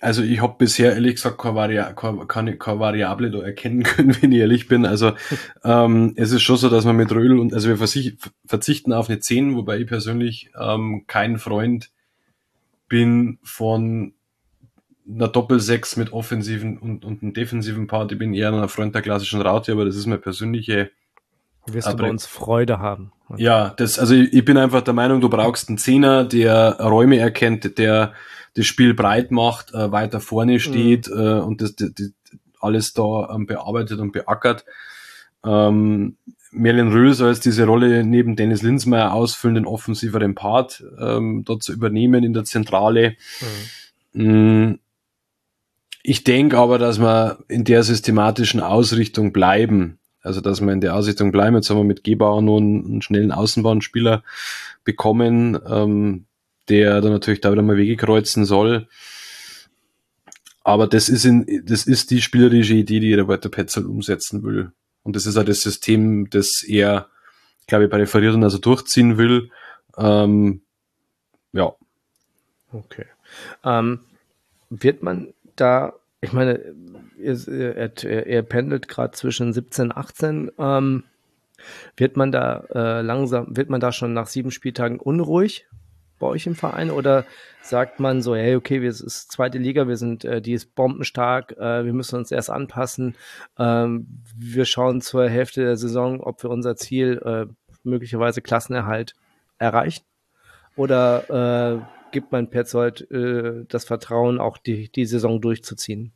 also 0.00 0.22
ich 0.22 0.40
habe 0.40 0.56
bisher 0.58 0.94
ehrlich 0.94 1.16
gesagt 1.16 1.38
keine, 1.38 1.54
Vari 1.54 1.94
keine, 2.26 2.56
keine, 2.56 2.78
Variable 2.80 3.30
da 3.30 3.42
erkennen 3.42 3.82
können, 3.84 4.16
wenn 4.20 4.32
ich 4.32 4.38
ehrlich 4.38 4.68
bin. 4.68 4.86
Also 4.86 5.12
ähm, 5.64 6.12
es 6.16 6.32
ist 6.32 6.42
schon 6.42 6.56
so, 6.56 6.68
dass 6.68 6.84
man 6.84 6.96
mit 6.96 7.12
Röhl 7.12 7.38
und 7.38 7.54
also 7.54 7.68
wir 7.68 7.76
verzichten 8.46 8.92
auf 8.92 9.08
eine 9.08 9.20
10, 9.20 9.56
wobei 9.56 9.78
ich 9.78 9.86
persönlich 9.86 10.50
ähm, 10.58 11.04
kein 11.06 11.38
Freund 11.38 11.90
bin 12.88 13.38
von 13.42 14.14
einer 15.06 15.28
Doppel-6 15.28 15.98
mit 15.98 16.12
offensiven 16.12 16.78
und, 16.78 17.04
und 17.04 17.22
einem 17.22 17.34
defensiven 17.34 17.86
Part. 17.86 18.12
Ich 18.12 18.18
bin 18.18 18.32
eher 18.32 18.52
ein 18.52 18.68
Freund 18.68 18.94
der 18.94 19.02
klassischen 19.02 19.42
Raute, 19.42 19.72
aber 19.72 19.84
das 19.84 19.96
ist 19.96 20.06
meine 20.06 20.20
persönliche 20.20 20.90
wirst 21.66 21.88
du 21.88 21.96
bei 21.96 22.10
uns 22.10 22.26
Freude 22.26 22.78
haben. 22.78 23.12
Ja, 23.36 23.72
das, 23.76 23.98
also 23.98 24.14
ich, 24.14 24.44
bin 24.44 24.56
einfach 24.56 24.82
der 24.82 24.94
Meinung, 24.94 25.20
du 25.20 25.28
brauchst 25.28 25.68
einen 25.68 25.78
Zehner, 25.78 26.24
der 26.24 26.76
Räume 26.80 27.18
erkennt, 27.18 27.78
der 27.78 28.12
das 28.54 28.66
Spiel 28.66 28.94
breit 28.94 29.30
macht, 29.30 29.72
äh, 29.72 29.90
weiter 29.90 30.20
vorne 30.20 30.60
steht 30.60 31.08
mhm. 31.08 31.20
äh, 31.20 31.40
und 31.40 31.60
das, 31.60 31.74
das, 31.74 31.92
das, 31.94 32.10
alles 32.60 32.94
da 32.94 33.30
ähm, 33.34 33.46
bearbeitet 33.46 33.98
und 34.00 34.12
beackert. 34.12 34.64
Ähm, 35.44 36.16
Merlin 36.50 36.92
Röhl 36.92 37.14
soll 37.14 37.30
jetzt 37.30 37.44
diese 37.44 37.66
Rolle 37.66 38.04
neben 38.04 38.36
Dennis 38.36 38.62
Linsmeier 38.62 39.12
ausfüllen, 39.12 39.56
den 39.56 39.66
offensiveren 39.66 40.34
Part 40.34 40.84
ähm, 40.98 41.42
dort 41.44 41.62
zu 41.62 41.72
übernehmen 41.72 42.24
in 42.24 42.32
der 42.32 42.44
Zentrale. 42.44 43.16
Mhm. 44.12 44.22
Mm, 44.22 44.78
ich 46.02 46.22
denke 46.22 46.58
aber, 46.58 46.78
dass 46.78 47.00
wir 47.00 47.38
in 47.48 47.64
der 47.64 47.82
systematischen 47.82 48.60
Ausrichtung 48.60 49.32
bleiben. 49.32 49.98
Also, 50.24 50.40
dass 50.40 50.60
wir 50.60 50.72
in 50.72 50.80
der 50.80 50.96
Ausrichtung 50.96 51.32
bleiben. 51.32 51.54
Jetzt 51.54 51.70
haben 51.70 51.76
wir 51.76 51.84
mit 51.84 52.02
Gebauer 52.02 52.42
nur 52.42 52.58
einen, 52.58 52.84
einen 52.84 53.02
schnellen 53.02 53.30
Außenbahnspieler 53.30 54.24
bekommen, 54.82 55.58
ähm, 55.66 56.24
der 56.68 57.00
dann 57.00 57.12
natürlich 57.12 57.42
da 57.42 57.52
wieder 57.52 57.62
mal 57.62 57.76
Wege 57.76 57.96
kreuzen 57.96 58.44
soll. 58.44 58.88
Aber 60.62 60.86
das 60.86 61.10
ist, 61.10 61.26
in, 61.26 61.62
das 61.66 61.86
ist 61.86 62.10
die 62.10 62.22
spielerische 62.22 62.72
Idee, 62.72 63.00
die 63.00 63.14
Roberto 63.14 63.50
Petzold 63.50 63.86
umsetzen 63.86 64.42
will. 64.42 64.72
Und 65.02 65.14
das 65.14 65.26
ist 65.26 65.36
auch 65.36 65.44
das 65.44 65.60
System, 65.60 66.30
das 66.30 66.64
er, 66.66 67.08
glaube 67.66 67.84
ich, 67.84 67.90
präferiert 67.90 68.34
und 68.34 68.42
also 68.42 68.56
durchziehen 68.56 69.18
will. 69.18 69.50
Ähm, 69.98 70.62
ja. 71.52 71.74
Okay. 72.72 73.04
Ähm, 73.62 74.00
wird 74.70 75.02
man 75.02 75.34
da, 75.54 75.92
ich 76.22 76.32
meine, 76.32 76.74
er, 77.18 78.04
er, 78.04 78.26
er 78.26 78.42
pendelt 78.42 78.88
gerade 78.88 79.12
zwischen 79.12 79.52
17 79.52 79.86
und 79.86 79.96
18. 79.96 80.50
Ähm, 80.58 81.04
wird 81.96 82.16
man 82.16 82.32
da 82.32 82.64
äh, 82.74 83.00
langsam, 83.00 83.56
wird 83.56 83.70
man 83.70 83.80
da 83.80 83.92
schon 83.92 84.12
nach 84.12 84.26
sieben 84.26 84.50
Spieltagen 84.50 84.98
unruhig 84.98 85.66
bei 86.18 86.26
euch 86.26 86.46
im 86.46 86.54
Verein 86.54 86.90
oder 86.90 87.24
sagt 87.62 88.00
man 88.00 88.22
so, 88.22 88.34
hey, 88.34 88.54
okay, 88.54 88.82
wir 88.82 88.92
sind 88.92 89.10
zweite 89.10 89.58
Liga, 89.58 89.88
wir 89.88 89.96
sind, 89.96 90.24
äh, 90.24 90.40
die 90.40 90.52
ist 90.52 90.74
bombenstark, 90.74 91.52
äh, 91.58 91.84
wir 91.84 91.92
müssen 91.92 92.16
uns 92.16 92.30
erst 92.30 92.50
anpassen, 92.50 93.16
ähm, 93.58 94.06
wir 94.36 94.64
schauen 94.64 95.00
zur 95.00 95.28
Hälfte 95.28 95.62
der 95.62 95.76
Saison, 95.76 96.20
ob 96.20 96.42
wir 96.42 96.50
unser 96.50 96.76
Ziel 96.76 97.20
äh, 97.24 97.46
möglicherweise 97.82 98.42
Klassenerhalt 98.42 99.14
erreichen 99.58 100.04
oder 100.76 101.80
äh, 101.80 102.10
gibt 102.12 102.32
man 102.32 102.48
Petzold 102.48 103.10
äh, 103.10 103.64
das 103.68 103.84
Vertrauen, 103.84 104.40
auch 104.40 104.58
die, 104.58 104.88
die 104.90 105.06
Saison 105.06 105.40
durchzuziehen? 105.40 106.12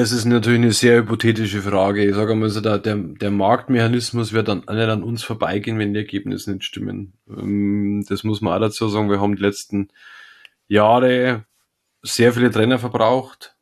Das 0.00 0.12
ist 0.12 0.24
natürlich 0.24 0.60
eine 0.60 0.72
sehr 0.72 1.02
hypothetische 1.02 1.60
Frage. 1.60 2.02
Ich 2.02 2.14
sage 2.14 2.34
mal 2.34 2.48
so, 2.48 2.62
der, 2.62 2.78
der 2.78 3.30
Marktmechanismus 3.30 4.32
wird 4.32 4.48
dann 4.48 4.60
nicht 4.60 4.70
an 4.70 5.02
uns 5.02 5.22
vorbeigehen, 5.22 5.78
wenn 5.78 5.92
die 5.92 6.00
Ergebnisse 6.00 6.52
nicht 6.52 6.64
stimmen. 6.64 7.12
Ähm, 7.28 8.02
das 8.08 8.24
muss 8.24 8.40
man 8.40 8.54
auch 8.54 8.60
dazu 8.60 8.88
sagen. 8.88 9.10
Wir 9.10 9.20
haben 9.20 9.36
die 9.36 9.42
letzten 9.42 9.88
Jahre 10.68 11.44
sehr 12.00 12.32
viele 12.32 12.50
Trainer 12.50 12.78
verbraucht. 12.78 13.56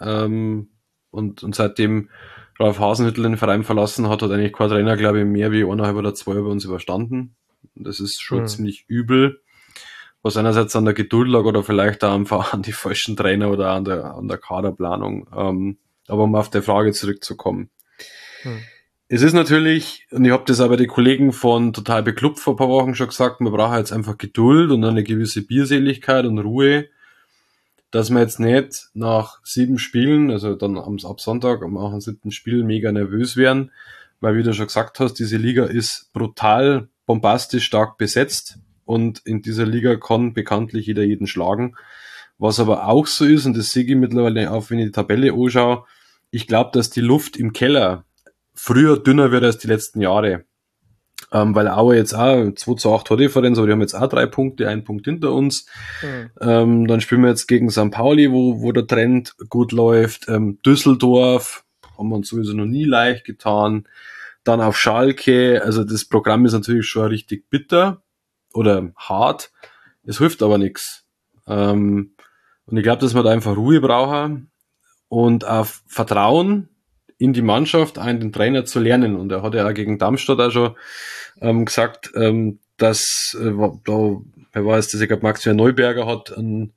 Ähm, 0.00 0.70
und, 1.12 1.44
und 1.44 1.54
seitdem 1.54 2.10
Ralf 2.58 2.80
Hasenhüttel 2.80 3.22
den 3.22 3.36
Verein 3.36 3.62
verlassen 3.62 4.08
hat, 4.08 4.20
hat 4.20 4.32
eigentlich 4.32 4.52
kein 4.52 4.70
Trainer, 4.70 4.96
glaube 4.96 5.20
ich, 5.20 5.26
mehr 5.26 5.52
wie 5.52 5.62
eineinhalb 5.62 5.94
oder 5.94 6.12
zwei 6.12 6.34
bei 6.34 6.40
uns 6.40 6.64
überstanden. 6.64 7.36
Das 7.76 8.00
ist 8.00 8.20
schon 8.20 8.40
mhm. 8.40 8.48
ziemlich 8.48 8.84
übel 8.88 9.43
was 10.24 10.38
einerseits 10.38 10.74
an 10.74 10.86
der 10.86 10.94
Geduld 10.94 11.28
lag 11.28 11.44
oder 11.44 11.62
vielleicht 11.62 12.02
auch 12.02 12.14
einfach 12.14 12.54
an 12.54 12.62
die 12.62 12.72
falschen 12.72 13.14
Trainer 13.14 13.50
oder 13.50 13.72
an 13.72 13.84
der, 13.84 14.14
an 14.14 14.26
der 14.26 14.38
Kaderplanung. 14.38 15.28
Ähm, 15.36 15.76
aber 16.08 16.24
um 16.24 16.34
auf 16.34 16.48
der 16.48 16.62
Frage 16.62 16.92
zurückzukommen. 16.92 17.68
Hm. 18.42 18.58
Es 19.08 19.20
ist 19.20 19.34
natürlich, 19.34 20.06
und 20.10 20.24
ich 20.24 20.32
habe 20.32 20.44
das 20.46 20.60
aber 20.60 20.78
die 20.78 20.86
Kollegen 20.86 21.32
von 21.32 21.74
Total 21.74 22.02
Beklubbt 22.02 22.40
vor 22.40 22.54
ein 22.54 22.56
paar 22.56 22.70
Wochen 22.70 22.94
schon 22.94 23.08
gesagt, 23.08 23.42
man 23.42 23.52
braucht 23.52 23.76
jetzt 23.76 23.92
einfach 23.92 24.16
Geduld 24.16 24.70
und 24.70 24.82
eine 24.82 25.04
gewisse 25.04 25.42
Bierseligkeit 25.42 26.24
und 26.24 26.38
Ruhe, 26.38 26.86
dass 27.90 28.08
man 28.08 28.22
jetzt 28.22 28.40
nicht 28.40 28.88
nach 28.94 29.40
sieben 29.44 29.78
Spielen, 29.78 30.30
also 30.30 30.54
dann 30.54 30.78
am, 30.78 30.96
ab 31.04 31.20
Sonntag, 31.20 31.62
am 31.62 31.76
8. 31.76 32.32
Spiel 32.32 32.64
mega 32.64 32.90
nervös 32.90 33.36
werden, 33.36 33.72
weil 34.20 34.36
wie 34.36 34.42
du 34.42 34.54
schon 34.54 34.68
gesagt 34.68 35.00
hast, 35.00 35.14
diese 35.14 35.36
Liga 35.36 35.66
ist 35.66 36.10
brutal 36.14 36.88
bombastisch 37.04 37.66
stark 37.66 37.98
besetzt 37.98 38.58
und 38.84 39.20
in 39.24 39.42
dieser 39.42 39.66
Liga 39.66 39.96
kann 39.96 40.34
bekanntlich 40.34 40.86
jeder 40.86 41.02
jeden 41.02 41.26
schlagen. 41.26 41.76
Was 42.38 42.60
aber 42.60 42.88
auch 42.88 43.06
so 43.06 43.24
ist, 43.24 43.46
und 43.46 43.56
das 43.56 43.70
sehe 43.70 43.84
ich 43.84 43.94
mittlerweile 43.94 44.50
auch, 44.50 44.70
wenn 44.70 44.78
ich 44.78 44.86
die 44.86 44.92
Tabelle 44.92 45.32
anschaue, 45.32 45.84
ich 46.30 46.46
glaube, 46.46 46.70
dass 46.72 46.90
die 46.90 47.00
Luft 47.00 47.36
im 47.36 47.52
Keller 47.52 48.04
früher 48.54 48.98
dünner 48.98 49.30
wird 49.30 49.44
als 49.44 49.58
die 49.58 49.68
letzten 49.68 50.00
Jahre. 50.00 50.44
Ähm, 51.32 51.54
weil 51.54 51.68
Aue 51.68 51.96
jetzt 51.96 52.12
auch 52.12 52.52
2 52.54 52.74
zu 52.74 52.92
8 52.92 53.06
Tordifferenz, 53.06 53.58
aber 53.58 53.66
die 53.66 53.72
haben 53.72 53.80
jetzt 53.80 53.94
auch 53.94 54.08
drei 54.08 54.26
Punkte, 54.26 54.68
einen 54.68 54.84
Punkt 54.84 55.06
hinter 55.06 55.32
uns. 55.32 55.66
Mhm. 56.02 56.30
Ähm, 56.40 56.86
dann 56.86 57.00
spielen 57.00 57.22
wir 57.22 57.30
jetzt 57.30 57.46
gegen 57.46 57.70
St. 57.70 57.90
Pauli, 57.90 58.30
wo, 58.30 58.60
wo 58.60 58.72
der 58.72 58.86
Trend 58.86 59.34
gut 59.48 59.72
läuft. 59.72 60.28
Ähm, 60.28 60.58
Düsseldorf 60.64 61.64
haben 61.96 62.08
wir 62.08 62.16
uns 62.16 62.28
sowieso 62.28 62.52
noch 62.52 62.66
nie 62.66 62.84
leicht 62.84 63.24
getan. 63.24 63.88
Dann 64.44 64.60
auf 64.60 64.76
Schalke, 64.76 65.62
also 65.64 65.84
das 65.84 66.04
Programm 66.04 66.44
ist 66.44 66.52
natürlich 66.52 66.86
schon 66.86 67.06
richtig 67.06 67.48
bitter 67.48 68.03
oder 68.54 68.92
hart. 68.96 69.52
Es 70.04 70.18
hilft 70.18 70.42
aber 70.42 70.58
nichts. 70.58 71.04
Ähm, 71.46 72.14
und 72.66 72.76
ich 72.76 72.82
glaube, 72.82 73.00
dass 73.00 73.14
man 73.14 73.24
da 73.24 73.30
einfach 73.30 73.56
Ruhe 73.56 73.80
brauchen 73.80 74.50
und 75.08 75.46
auf 75.46 75.82
Vertrauen 75.86 76.68
in 77.18 77.32
die 77.32 77.42
Mannschaft, 77.42 77.98
einen 77.98 78.20
den 78.20 78.32
Trainer 78.32 78.64
zu 78.64 78.80
lernen. 78.80 79.16
Und 79.16 79.30
er 79.32 79.42
hat 79.42 79.54
ja 79.54 79.66
auch 79.66 79.74
gegen 79.74 79.98
Darmstadt 79.98 80.40
auch 80.40 80.50
schon 80.50 80.76
ähm, 81.40 81.64
gesagt, 81.64 82.10
ähm, 82.16 82.58
dass 82.76 83.36
äh, 83.40 83.52
da, 83.84 84.16
wer 84.52 84.66
weiß, 84.66 84.88
dass 84.88 85.00
ich 85.00 85.08
glaube, 85.08 85.22
Maximilian 85.22 85.64
Neuberger 85.64 86.06
hat 86.06 86.36
einen 86.36 86.72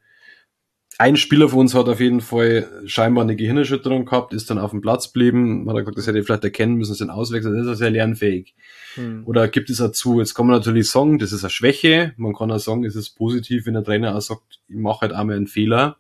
ein 1.00 1.16
Spieler 1.16 1.50
von 1.50 1.60
uns 1.60 1.76
hat 1.76 1.88
auf 1.88 2.00
jeden 2.00 2.22
Fall 2.22 2.68
scheinbar 2.86 3.24
eine 3.24 3.36
Gehirnerschütterung 3.36 4.06
gehabt, 4.06 4.34
ist 4.34 4.50
dann 4.50 4.58
auf 4.58 4.72
dem 4.72 4.82
Platz 4.82 5.14
geblieben. 5.14 5.64
Man 5.64 5.76
hat 5.76 5.82
gesagt, 5.82 5.98
das 5.98 6.08
hätte 6.08 6.20
ich 6.20 6.26
vielleicht 6.26 6.44
erkennen 6.44 6.76
müssen, 6.76 6.96
sind 6.96 7.12
auswechseln. 7.12 7.54
Das 7.54 7.64
ist 7.64 7.70
ja 7.70 7.76
sehr 7.76 7.92
lernfähig. 7.92 8.56
Hm. 8.96 9.24
Oder 9.26 9.48
gibt 9.48 9.70
es 9.70 9.78
dazu, 9.78 10.20
jetzt 10.20 10.34
kann 10.34 10.48
man 10.48 10.56
natürlich 10.56 10.90
sagen, 10.90 11.20
das 11.20 11.32
ist 11.32 11.44
eine 11.44 11.52
Schwäche. 11.52 12.14
Man 12.18 12.34
kann 12.34 12.52
auch 12.52 12.58
sagen, 12.58 12.84
es 12.84 12.96
ist 12.96 13.12
positiv, 13.12 13.68
wenn 13.68 13.76
der 13.76 13.84
Trainer 13.84 14.16
auch 14.16 14.22
sagt, 14.22 14.60
ich 14.68 14.76
mache 14.76 15.02
halt 15.02 15.14
einmal 15.14 15.36
einen 15.36 15.48
Fehler. 15.48 15.98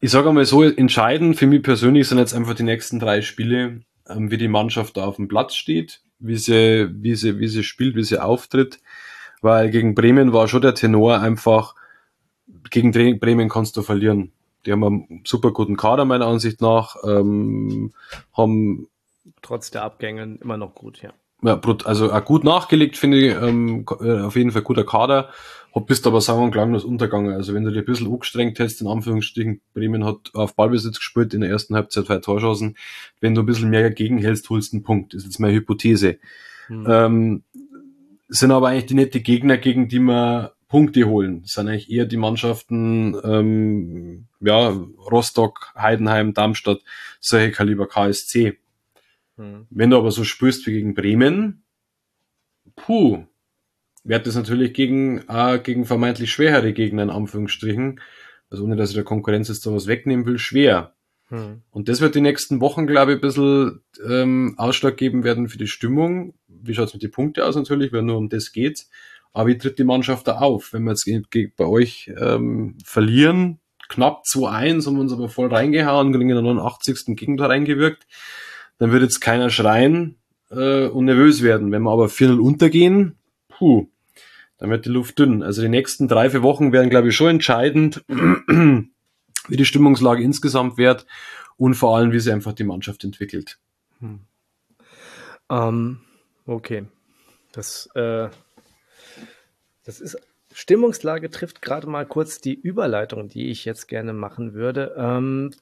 Ich 0.00 0.10
sage 0.10 0.28
einmal 0.28 0.44
so, 0.44 0.64
entscheidend 0.64 1.36
für 1.36 1.46
mich 1.46 1.62
persönlich 1.62 2.08
sind 2.08 2.18
jetzt 2.18 2.34
einfach 2.34 2.54
die 2.54 2.64
nächsten 2.64 2.98
drei 2.98 3.22
Spiele, 3.22 3.82
ähm, 4.08 4.32
wie 4.32 4.38
die 4.38 4.48
Mannschaft 4.48 4.96
da 4.96 5.04
auf 5.04 5.16
dem 5.16 5.28
Platz 5.28 5.54
steht, 5.54 6.00
wie 6.18 6.36
sie, 6.36 6.88
wie 6.92 7.14
sie, 7.14 7.38
wie 7.38 7.46
sie 7.46 7.62
spielt, 7.62 7.94
wie 7.94 8.02
sie 8.02 8.18
auftritt. 8.18 8.80
Weil 9.40 9.70
gegen 9.70 9.94
Bremen 9.94 10.32
war 10.32 10.48
schon 10.48 10.62
der 10.62 10.74
Tenor 10.74 11.20
einfach, 11.20 11.76
gegen 12.70 12.92
Bremen 12.92 13.48
kannst 13.48 13.76
du 13.76 13.82
verlieren. 13.82 14.32
Die 14.64 14.72
haben 14.72 14.84
einen 14.84 15.22
super 15.24 15.50
guten 15.50 15.76
Kader, 15.76 16.04
meiner 16.04 16.26
Ansicht 16.26 16.60
nach, 16.60 16.96
ähm, 17.04 17.92
haben 18.32 18.88
trotz 19.40 19.70
der 19.70 19.82
Abgänge 19.82 20.38
immer 20.40 20.56
noch 20.56 20.74
gut, 20.74 21.02
ja. 21.02 21.12
Ja, 21.44 21.60
also 21.84 22.12
auch 22.12 22.24
gut 22.24 22.44
nachgelegt, 22.44 22.96
finde 22.96 23.18
ich, 23.18 23.34
ähm, 23.34 23.84
äh, 24.00 24.20
auf 24.20 24.36
jeden 24.36 24.52
Fall 24.52 24.62
guter 24.62 24.84
Kader. 24.84 25.30
Hab 25.74 25.86
bist 25.86 26.06
aber 26.06 26.20
sagen 26.20 26.42
und 26.42 26.50
klanglos 26.52 26.84
untergegangen. 26.84 27.34
Also 27.34 27.54
wenn 27.54 27.64
du 27.64 27.72
dir 27.72 27.80
ein 27.80 27.84
bisschen 27.84 28.12
angestrengt 28.12 28.60
hast, 28.60 28.80
in 28.80 28.86
Anführungsstrichen, 28.86 29.60
Bremen 29.74 30.04
hat 30.04 30.30
auf 30.34 30.54
Ballbesitz 30.54 30.98
gespielt, 30.98 31.34
in 31.34 31.40
der 31.40 31.50
ersten 31.50 31.74
Halbzeit 31.74 32.06
zwei 32.06 32.18
Torschancen. 32.18 32.76
Wenn 33.20 33.34
du 33.34 33.42
ein 33.42 33.46
bisschen 33.46 33.70
mehr 33.70 33.90
gegenhältst, 33.90 34.48
holst 34.50 34.72
du 34.72 34.76
einen 34.76 34.84
Punkt. 34.84 35.14
Das 35.14 35.22
ist 35.22 35.30
jetzt 35.30 35.40
meine 35.40 35.54
Hypothese. 35.54 36.18
Hm. 36.66 36.86
Ähm, 36.88 37.42
sind 38.28 38.50
aber 38.50 38.68
eigentlich 38.68 38.86
die 38.86 38.94
nette 38.94 39.20
Gegner, 39.20 39.56
gegen 39.56 39.88
die 39.88 39.98
man 39.98 40.50
Punkte 40.72 41.04
holen. 41.04 41.42
Das 41.42 41.52
sind 41.52 41.68
eigentlich 41.68 41.90
eher 41.90 42.06
die 42.06 42.16
Mannschaften, 42.16 43.14
ähm, 43.24 44.24
ja, 44.40 44.68
Rostock, 44.70 45.70
Heidenheim, 45.76 46.32
Darmstadt, 46.32 46.80
solche 47.20 47.50
Kaliber 47.50 47.86
KSC. 47.86 48.58
Hm. 49.36 49.66
Wenn 49.68 49.90
du 49.90 49.98
aber 49.98 50.10
so 50.10 50.24
spürst 50.24 50.66
wie 50.66 50.72
gegen 50.72 50.94
Bremen, 50.94 51.62
puh, 52.74 53.26
wird 54.02 54.26
das 54.26 54.34
natürlich 54.34 54.72
gegen, 54.72 55.22
äh, 55.28 55.60
gegen 55.62 55.84
vermeintlich 55.84 56.32
schwerere 56.32 56.72
Gegner 56.72 57.02
in 57.02 57.10
Anführungsstrichen, 57.10 58.00
also 58.48 58.64
ohne 58.64 58.76
dass 58.76 58.88
ich 58.88 58.94
der 58.94 59.04
Konkurrenz 59.04 59.48
jetzt 59.48 59.66
da 59.66 59.74
was 59.74 59.88
wegnehmen 59.88 60.24
will, 60.24 60.38
schwer. 60.38 60.94
Hm. 61.28 61.60
Und 61.70 61.90
das 61.90 62.00
wird 62.00 62.14
die 62.14 62.22
nächsten 62.22 62.62
Wochen, 62.62 62.86
glaube 62.86 63.12
ich, 63.12 63.18
ein 63.18 63.20
bisschen 63.20 63.82
ähm, 64.08 64.54
Ausschlag 64.56 64.96
geben 64.96 65.22
werden 65.22 65.50
für 65.50 65.58
die 65.58 65.66
Stimmung. 65.66 66.32
Wie 66.48 66.72
schaut's 66.74 66.94
mit 66.94 67.02
den 67.02 67.10
Punkten 67.10 67.42
aus 67.42 67.56
natürlich, 67.56 67.92
weil 67.92 68.00
nur 68.00 68.16
um 68.16 68.30
das 68.30 68.52
geht. 68.52 68.86
Aber 69.32 69.48
wie 69.48 69.58
tritt 69.58 69.78
die 69.78 69.84
Mannschaft 69.84 70.28
da 70.28 70.38
auf? 70.38 70.72
Wenn 70.72 70.84
wir 70.84 70.92
jetzt 70.92 71.56
bei 71.56 71.64
euch 71.64 72.12
ähm, 72.18 72.76
verlieren, 72.84 73.58
knapp 73.88 74.24
2-1, 74.24 74.86
haben 74.86 74.94
wir 74.94 75.00
uns 75.02 75.12
aber 75.12 75.28
voll 75.28 75.52
reingehauen, 75.52 76.12
kriegen 76.12 76.30
in 76.30 76.36
der 76.36 76.42
89. 76.42 77.16
Gegentor 77.16 77.48
reingewirkt, 77.48 78.06
dann 78.78 78.92
wird 78.92 79.02
jetzt 79.02 79.20
keiner 79.20 79.50
schreien 79.50 80.16
äh, 80.50 80.86
und 80.86 81.06
nervös 81.06 81.42
werden. 81.42 81.72
Wenn 81.72 81.82
wir 81.82 81.90
aber 81.90 82.06
4-0 82.06 82.38
untergehen, 82.38 83.16
puh, 83.48 83.88
dann 84.58 84.70
wird 84.70 84.84
die 84.84 84.90
Luft 84.90 85.18
dünn. 85.18 85.42
Also 85.42 85.62
die 85.62 85.68
nächsten 85.68 86.08
drei, 86.08 86.30
vier 86.30 86.42
Wochen 86.42 86.72
werden, 86.72 86.90
glaube 86.90 87.08
ich, 87.08 87.16
schon 87.16 87.28
entscheidend, 87.28 88.04
wie 88.08 89.56
die 89.56 89.64
Stimmungslage 89.64 90.22
insgesamt 90.22 90.78
wird 90.78 91.06
und 91.56 91.74
vor 91.74 91.96
allem, 91.96 92.12
wie 92.12 92.20
sich 92.20 92.32
einfach 92.32 92.52
die 92.52 92.64
Mannschaft 92.64 93.04
entwickelt. 93.04 93.58
Hm. 94.00 94.20
Ähm, 95.50 96.00
okay. 96.46 96.84
Das, 97.52 97.88
äh, 97.94 98.28
das 99.84 100.00
ist 100.00 100.18
Stimmungslage 100.54 101.30
trifft 101.30 101.62
gerade 101.62 101.86
mal 101.86 102.04
kurz 102.04 102.40
die 102.40 102.54
Überleitung, 102.54 103.28
die 103.28 103.50
ich 103.50 103.64
jetzt 103.64 103.88
gerne 103.88 104.12
machen 104.12 104.52
würde, 104.52 104.94
ähm, 104.98 105.52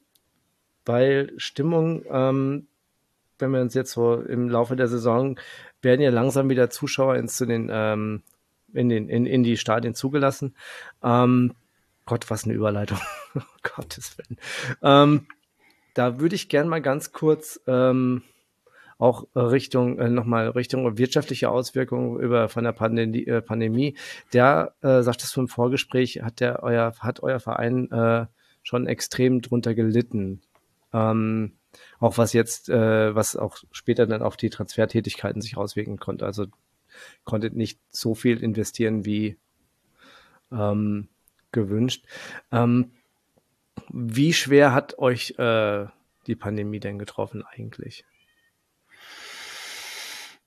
weil 0.84 1.32
Stimmung 1.36 2.04
ähm, 2.10 2.66
wenn 3.40 3.50
wir 3.52 3.60
uns 3.60 3.74
jetzt 3.74 3.92
so 3.92 4.14
im 4.14 4.48
Laufe 4.48 4.76
der 4.76 4.88
Saison 4.88 5.38
werden 5.82 6.00
ja 6.00 6.10
langsam 6.10 6.48
wieder 6.48 6.70
Zuschauer 6.70 7.16
ins, 7.16 7.36
zu 7.36 7.46
den, 7.46 7.68
ähm, 7.72 8.22
in, 8.72 8.88
den, 8.88 9.08
in, 9.08 9.26
in 9.26 9.42
die 9.42 9.56
Stadien 9.56 9.94
zugelassen. 9.94 10.54
Ähm, 11.02 11.54
Gott, 12.06 12.30
was 12.30 12.44
eine 12.44 12.54
Überleitung. 12.54 12.98
Gottes 13.62 14.16
Willen. 14.18 14.38
Ähm, 14.82 15.26
da 15.94 16.20
würde 16.20 16.34
ich 16.34 16.48
gern 16.48 16.68
mal 16.68 16.82
ganz 16.82 17.12
kurz 17.12 17.60
ähm, 17.66 18.22
auch 19.00 19.26
Richtung, 19.34 19.98
äh, 19.98 20.10
nochmal 20.10 20.50
Richtung 20.50 20.98
wirtschaftliche 20.98 21.50
Auswirkungen 21.50 22.20
über 22.20 22.48
von 22.48 22.64
der 22.64 22.72
Pandemie, 22.72 23.26
äh, 23.26 23.40
Pandemie. 23.40 23.96
Der, 24.32 24.74
äh, 24.82 25.02
sagt 25.02 25.22
es 25.22 25.32
vom 25.32 25.48
Vorgespräch, 25.48 26.20
hat 26.22 26.40
der 26.40 26.62
euer, 26.62 26.92
hat 27.00 27.22
euer 27.22 27.40
Verein 27.40 27.90
äh, 27.90 28.26
schon 28.62 28.86
extrem 28.86 29.40
drunter 29.40 29.74
gelitten. 29.74 30.42
Ähm, 30.92 31.52
auch 31.98 32.18
was 32.18 32.34
jetzt, 32.34 32.68
äh, 32.68 33.14
was 33.14 33.36
auch 33.36 33.58
später 33.72 34.06
dann 34.06 34.22
auf 34.22 34.36
die 34.36 34.50
Transfertätigkeiten 34.50 35.40
sich 35.40 35.56
auswirken 35.56 35.98
konnte. 35.98 36.26
Also 36.26 36.46
konntet 37.24 37.54
nicht 37.56 37.80
so 37.88 38.14
viel 38.14 38.42
investieren 38.42 39.06
wie 39.06 39.38
ähm, 40.52 41.08
gewünscht. 41.52 42.04
Ähm, 42.52 42.90
wie 43.88 44.34
schwer 44.34 44.74
hat 44.74 44.98
euch 44.98 45.38
äh, 45.38 45.86
die 46.26 46.36
Pandemie 46.36 46.80
denn 46.80 46.98
getroffen 46.98 47.42
eigentlich? 47.44 48.04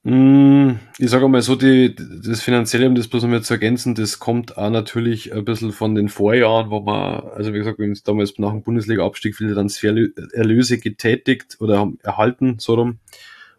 Mm, 0.06 0.80
ich 0.98 1.10
sage 1.10 1.30
mal 1.30 1.42
so, 1.42 1.56
die, 1.56 1.96
das 1.96 2.42
Finanzielle, 2.42 2.88
um 2.88 2.96
das 2.96 3.08
bloß 3.08 3.24
nochmal 3.24 3.42
zu 3.42 3.54
ergänzen, 3.54 3.96
das 3.96 4.20
kommt 4.20 4.58
auch 4.58 4.70
natürlich 4.70 5.34
ein 5.34 5.46
bisschen 5.46 5.72
von 5.72 5.96
den 5.96 6.10
Vorjahren, 6.10 6.70
wo 6.70 6.82
man, 6.82 7.24
also 7.36 7.54
wie 7.54 7.58
gesagt, 7.60 7.80
wir 7.80 7.86
haben 7.86 7.98
damals 8.04 8.38
nach 8.38 8.52
dem 8.52 8.64
Bundesliga-Abstieg 8.64 9.36
viele 9.36 9.54
Transfererlöse 9.54 10.78
getätigt 10.80 11.56
oder 11.62 11.80
haben 11.80 12.00
erhalten, 12.04 12.58
so 12.60 12.74
rum. 12.74 13.00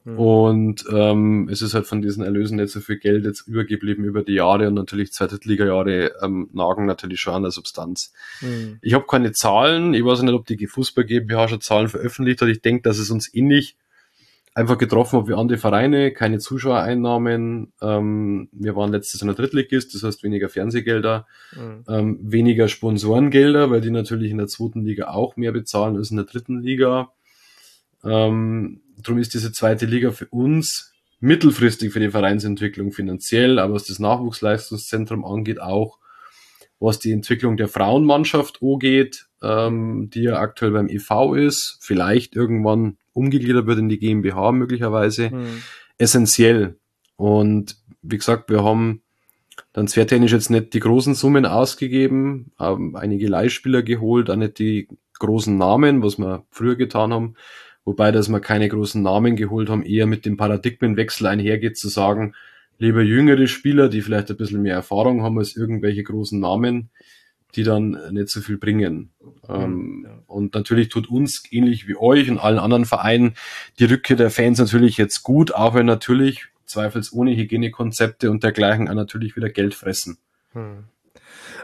Mhm. 0.05 0.19
Und 0.19 0.85
ähm, 0.93 1.49
es 1.51 1.63
ist 1.63 1.73
halt 1.73 1.87
von 1.87 2.03
diesen 2.03 2.23
Erlösen 2.23 2.57
nicht 2.57 2.69
so 2.69 2.81
viel 2.81 2.99
Geld 2.99 3.25
jetzt 3.25 3.49
übergeblieben 3.49 4.05
über 4.05 4.23
die 4.23 4.35
Jahre 4.35 4.69
und 4.69 4.75
natürlich 4.75 5.13
zwei 5.13 5.27
Drittliga-Jahre 5.27 6.13
ähm, 6.23 6.51
nagen 6.53 6.85
natürlich 6.85 7.21
schon 7.21 7.33
an 7.33 7.43
der 7.43 7.53
Substanz. 7.53 8.13
Mhm. 8.43 8.81
Ich 8.83 8.93
habe 8.93 9.07
keine 9.09 9.33
Zahlen, 9.33 9.95
ich 9.95 10.05
weiß 10.05 10.21
nicht, 10.21 10.35
ob 10.35 10.45
die 10.45 10.67
Fußball 10.67 11.05
GmbH 11.05 11.49
schon 11.49 11.63
Zahlen 11.63 11.89
veröffentlicht 11.89 12.43
hat. 12.43 12.49
Ich 12.49 12.61
denke, 12.61 12.83
dass 12.83 12.99
es 12.99 13.11
uns 13.11 13.33
ähnlich 13.33 13.79
einfach 14.55 14.79
getroffen 14.79 15.19
habe 15.19 15.29
wie 15.29 15.35
andere 15.35 15.59
Vereine, 15.59 16.13
keine 16.13 16.39
Zuschauereinnahmen. 16.39 17.73
Ähm, 17.83 18.49
wir 18.53 18.77
waren 18.77 18.93
letztes 18.93 19.21
Jahr 19.21 19.29
in 19.29 19.37
der 19.37 19.45
Drittligist, 19.45 19.95
das 19.95 20.05
heißt 20.05 20.23
weniger 20.23 20.49
Fernsehgelder, 20.49 21.27
mhm. 21.57 21.85
ähm, 21.89 22.19
weniger 22.23 22.69
Sponsorengelder, 22.69 23.71
weil 23.71 23.81
die 23.81 23.91
natürlich 23.91 24.31
in 24.31 24.39
der 24.39 24.47
zweiten 24.47 24.85
Liga 24.85 25.09
auch 25.09 25.37
mehr 25.37 25.53
bezahlen 25.53 25.97
als 25.97 26.11
in 26.11 26.17
der 26.17 26.27
dritten 26.27 26.61
Liga. 26.61 27.13
Ähm, 28.05 28.81
darum 29.03 29.19
ist 29.19 29.35
diese 29.35 29.51
zweite 29.51 29.87
Liga 29.87 30.13
für 30.13 30.27
uns 30.27 30.93
mittelfristig 31.19 31.93
für 31.93 32.01
die 32.01 32.11
Vereinsentwicklung 32.11 32.93
finanziell, 32.93 33.59
aber 33.59 33.75
was 33.75 33.85
das 33.85 33.99
Nachwuchsleistungszentrum 33.99 35.25
angeht, 35.25 35.61
auch 35.61 35.99
was 36.85 36.99
die 36.99 37.13
Entwicklung 37.13 37.57
der 37.57 37.69
Frauenmannschaft 37.69 38.61
angeht, 38.63 39.27
ähm, 39.43 40.11
die 40.13 40.23
ja 40.23 40.39
aktuell 40.39 40.73
beim 40.73 40.89
EV 40.89 41.35
ist, 41.35 41.79
vielleicht 41.81 42.37
irgendwann 42.37 42.99
umgegliedert 43.13 43.67
wird 43.67 43.79
in 43.79 43.89
die 43.89 43.99
GmbH 43.99 44.53
möglicherweise, 44.53 45.31
mhm. 45.31 45.63
essentiell. 45.99 46.77
Und 47.17 47.77
wie 48.03 48.19
gesagt, 48.19 48.51
wir 48.51 48.65
haben 48.65 49.03
dann 49.73 49.87
transfertechnisch 49.87 50.33
jetzt 50.33 50.51
nicht 50.51 50.75
die 50.75 50.81
großen 50.81 51.15
Summen 51.15 51.47
ausgegeben, 51.47 52.53
haben 52.59 52.97
einige 52.97 53.29
Leihspieler 53.29 53.83
geholt, 53.83 54.29
auch 54.31 54.37
nicht 54.37 54.59
die 54.59 54.89
großen 55.19 55.57
Namen, 55.57 56.03
was 56.03 56.19
wir 56.19 56.45
früher 56.51 56.77
getan 56.77 57.13
haben. 57.13 57.35
Wobei, 57.85 58.13
dass 58.13 58.29
wir 58.29 58.41
keine 58.41 58.69
großen 58.69 59.03
Namen 59.03 59.37
geholt 59.37 59.69
haben, 59.69 59.83
eher 59.83 60.07
mit 60.07 60.27
dem 60.27 60.37
Paradigmenwechsel 60.37 61.27
einhergeht, 61.27 61.77
zu 61.77 61.89
sagen, 61.89 62.35
lieber 62.79 63.03
jüngere 63.03 63.47
Spieler, 63.47 63.89
die 63.89 64.03
vielleicht 64.03 64.31
ein 64.31 64.37
bisschen 64.37 64.63
mehr 64.63 64.75
Erfahrung 64.75 65.23
haben 65.23 65.39
als 65.39 65.57
irgendwelche 65.57 66.03
großen 66.03 66.39
Namen, 66.39 66.91
die 67.55 67.63
dann 67.63 67.99
nicht 68.13 68.29
so 68.29 68.41
viel 68.41 68.59
bringen. 68.59 69.11
Mhm, 69.21 69.55
ähm, 69.55 70.07
ja. 70.07 70.23
Und 70.27 70.55
natürlich 70.55 70.89
tut 70.89 71.09
uns, 71.09 71.43
ähnlich 71.51 71.87
wie 71.87 71.97
euch 71.97 72.31
und 72.31 72.39
allen 72.39 72.59
anderen 72.59 72.85
Vereinen, 72.85 73.35
die 73.79 73.85
Rückkehr 73.85 74.17
der 74.17 74.31
Fans 74.31 74.59
natürlich 74.59 74.97
jetzt 74.97 75.23
gut, 75.23 75.55
auch 75.55 75.75
wenn 75.75 75.87
natürlich 75.87 76.47
zweifelsohne 76.67 77.37
Hygienekonzepte 77.37 78.31
und 78.31 78.43
dergleichen 78.43 78.89
auch 78.89 78.95
natürlich 78.95 79.37
wieder 79.37 79.51
Geld 79.51 79.75
fressen. 79.75 80.19
Hm. 80.53 80.85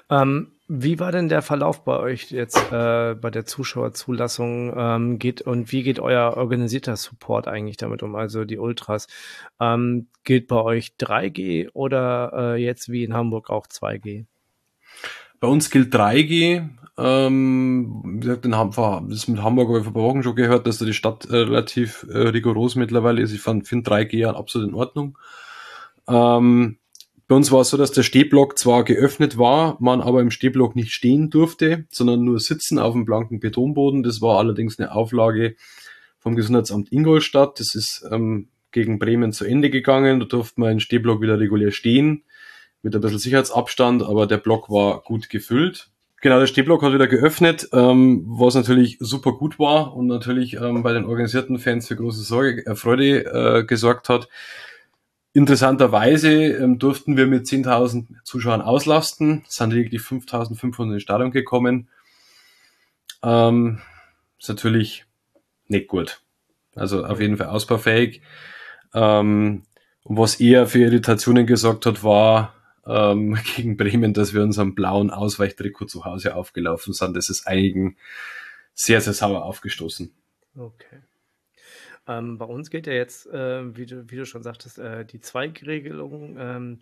Ähm, 0.09 0.53
wie 0.73 1.01
war 1.01 1.11
denn 1.11 1.29
der 1.29 1.43
Verlauf 1.43 1.83
bei 1.83 1.99
euch 1.99 2.31
jetzt 2.31 2.57
äh, 2.71 3.17
bei 3.21 3.31
der 3.33 3.45
Zuschauerzulassung 3.45 4.73
ähm, 4.77 5.19
geht 5.19 5.43
und 5.43 5.73
wie 5.73 5.83
geht 5.83 5.99
euer 5.99 6.37
organisierter 6.37 6.95
Support 6.95 7.49
eigentlich 7.49 7.77
damit 7.77 8.05
um? 8.05 8.15
Also 8.15 8.45
die 8.45 8.57
Ultras. 8.57 9.09
Ähm, 9.59 10.07
gilt 10.23 10.47
bei 10.47 10.63
euch 10.63 10.93
3G 11.01 11.71
oder 11.73 12.55
äh, 12.55 12.63
jetzt 12.63 12.89
wie 12.89 13.03
in 13.03 13.15
Hamburg 13.15 13.51
auch 13.51 13.67
2G? 13.67 14.27
Bei 15.41 15.49
uns 15.49 15.71
gilt 15.71 15.93
3G. 15.93 16.69
Ähm, 16.97 18.03
wie 18.05 18.21
gesagt, 18.21 18.45
in 18.45 18.55
Hamburg, 18.55 19.11
das 19.11 19.27
mit 19.27 19.43
Hamburg 19.43 19.71
habe 19.71 19.79
ich 19.79 19.85
vor 19.85 19.95
Wochen 19.95 20.23
schon 20.23 20.37
gehört, 20.37 20.69
dass 20.69 20.79
da 20.79 20.85
die 20.85 20.95
Stadt 20.95 21.25
äh, 21.25 21.35
relativ 21.37 22.07
äh, 22.09 22.17
rigoros 22.17 22.77
mittlerweile 22.77 23.23
ist. 23.23 23.33
Ich 23.33 23.41
finde 23.41 23.67
3G 23.67 24.25
absolut 24.27 24.69
in 24.69 24.75
Ordnung. 24.77 25.19
Ähm, 26.07 26.79
bei 27.31 27.37
uns 27.37 27.53
war 27.53 27.61
es 27.61 27.71
so, 27.71 27.77
dass 27.77 27.93
der 27.93 28.03
Stehblock 28.03 28.59
zwar 28.59 28.83
geöffnet 28.83 29.38
war, 29.38 29.77
man 29.79 30.01
aber 30.01 30.21
im 30.21 30.33
Stehblock 30.33 30.75
nicht 30.75 30.90
stehen 30.90 31.31
durfte, 31.31 31.87
sondern 31.88 32.25
nur 32.25 32.40
sitzen 32.40 32.81
auf 32.81 32.93
dem 32.93 33.05
blanken 33.05 33.38
Betonboden. 33.38 34.03
Das 34.03 34.21
war 34.21 34.40
allerdings 34.40 34.81
eine 34.81 34.90
Auflage 34.90 35.55
vom 36.19 36.35
Gesundheitsamt 36.35 36.90
Ingolstadt. 36.90 37.61
Das 37.61 37.77
ist 37.77 38.05
ähm, 38.11 38.49
gegen 38.73 38.99
Bremen 38.99 39.31
zu 39.31 39.45
Ende 39.45 39.71
gegangen. 39.71 40.19
Da 40.19 40.27
durfte 40.27 40.61
man 40.61 40.73
im 40.73 40.81
Stehblock 40.81 41.21
wieder 41.21 41.38
regulär 41.38 41.71
stehen 41.71 42.25
mit 42.83 42.97
ein 42.97 43.01
bisschen 43.01 43.21
Sicherheitsabstand, 43.21 44.03
aber 44.03 44.27
der 44.27 44.38
Block 44.38 44.69
war 44.69 45.03
gut 45.03 45.31
gefüllt. 45.31 45.88
Genau, 46.23 46.40
der 46.40 46.49
Stehblock 46.49 46.83
hat 46.83 46.93
wieder 46.93 47.07
geöffnet, 47.07 47.69
ähm, 47.73 48.25
was 48.27 48.57
natürlich 48.57 48.97
super 48.99 49.35
gut 49.35 49.61
war 49.61 49.95
und 49.95 50.09
natürlich 50.09 50.55
ähm, 50.55 50.83
bei 50.83 50.93
den 50.93 51.05
organisierten 51.05 51.61
Fans 51.61 51.87
für 51.87 51.95
große 51.95 52.23
Sorge, 52.23 52.66
äh, 52.66 52.75
Freude 52.75 53.25
äh, 53.25 53.64
gesorgt 53.64 54.09
hat. 54.09 54.29
Interessanterweise 55.33 56.33
ähm, 56.33 56.79
durften 56.79 57.16
wir 57.16 57.27
mit 57.27 57.47
10.000 57.47 58.25
Zuschauern 58.25 58.62
auslasten, 58.62 59.45
es 59.49 59.57
sind 59.57 59.73
lediglich 59.73 60.03
5.500 60.03 60.95
ins 60.95 61.03
Stadion 61.03 61.31
gekommen. 61.31 61.88
Ähm, 63.23 63.81
ist 64.38 64.49
natürlich 64.49 65.05
nicht 65.69 65.88
gut. 65.88 66.23
Also 66.75 67.05
auf 67.05 67.21
jeden 67.21 67.37
Fall 67.37 67.49
ausbaufähig. 67.49 68.23
Ähm, 68.95 69.62
und 70.03 70.16
was 70.16 70.40
eher 70.40 70.66
für 70.66 70.81
Irritationen 70.81 71.47
gesorgt 71.47 71.87
hat, 71.87 72.03
war 72.03 72.55
ähm, 72.87 73.38
gegen 73.57 73.77
Bremen, 73.77 74.14
dass 74.14 74.35
wir 74.35 74.43
unseren 74.43 74.75
blauen 74.75 75.11
Ausweichtrikot 75.11 75.87
zu 75.87 76.05
Hause 76.05 76.35
aufgelaufen 76.35 76.93
sind. 76.93 77.16
Das 77.16 77.29
ist 77.29 77.47
einigen 77.47 77.97
sehr, 78.75 79.01
sehr 79.01 79.12
sauer 79.12 79.45
aufgestoßen. 79.45 80.12
Okay. 80.57 81.01
Ähm, 82.11 82.38
bei 82.38 82.44
uns 82.44 82.70
geht 82.70 82.88
ja 82.88 82.92
jetzt, 82.92 83.27
äh, 83.27 83.77
wie, 83.77 83.87
du, 83.87 84.11
wie 84.11 84.16
du 84.16 84.27
schon 84.27 84.42
sagtest, 84.42 84.79
äh, 84.79 85.05
die 85.05 85.20
Zweigregelung, 85.20 86.37
ähm, 86.38 86.81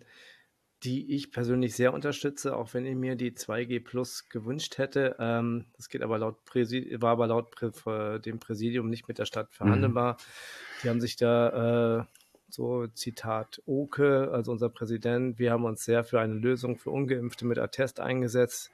die 0.83 1.13
ich 1.13 1.31
persönlich 1.31 1.75
sehr 1.75 1.93
unterstütze, 1.93 2.55
auch 2.55 2.73
wenn 2.73 2.85
ich 2.85 2.95
mir 2.95 3.15
die 3.15 3.31
2G 3.31 3.83
Plus 3.83 4.29
gewünscht 4.29 4.79
hätte. 4.79 5.17
Ähm, 5.19 5.65
das 5.75 5.89
geht 5.89 6.01
aber 6.01 6.17
laut 6.17 6.45
Präsid 6.45 7.01
war 7.01 7.11
aber 7.11 7.27
laut 7.27 7.51
Prä 7.51 8.19
dem 8.19 8.39
Präsidium 8.39 8.89
nicht 8.89 9.07
mit 9.07 9.19
der 9.19 9.25
Stadt 9.25 9.53
verhandelbar. 9.53 10.13
Mhm. 10.13 10.17
Die 10.83 10.89
haben 10.89 11.01
sich 11.01 11.15
da 11.15 11.99
äh, 11.99 12.05
so 12.49 12.87
Zitat 12.87 13.61
Oke, 13.67 14.31
also 14.31 14.51
unser 14.51 14.69
Präsident, 14.69 15.37
wir 15.37 15.51
haben 15.51 15.65
uns 15.65 15.85
sehr 15.85 16.03
für 16.03 16.19
eine 16.19 16.33
Lösung 16.33 16.77
für 16.77 16.89
Ungeimpfte 16.89 17.45
mit 17.45 17.59
Attest 17.59 17.99
eingesetzt. 17.99 18.71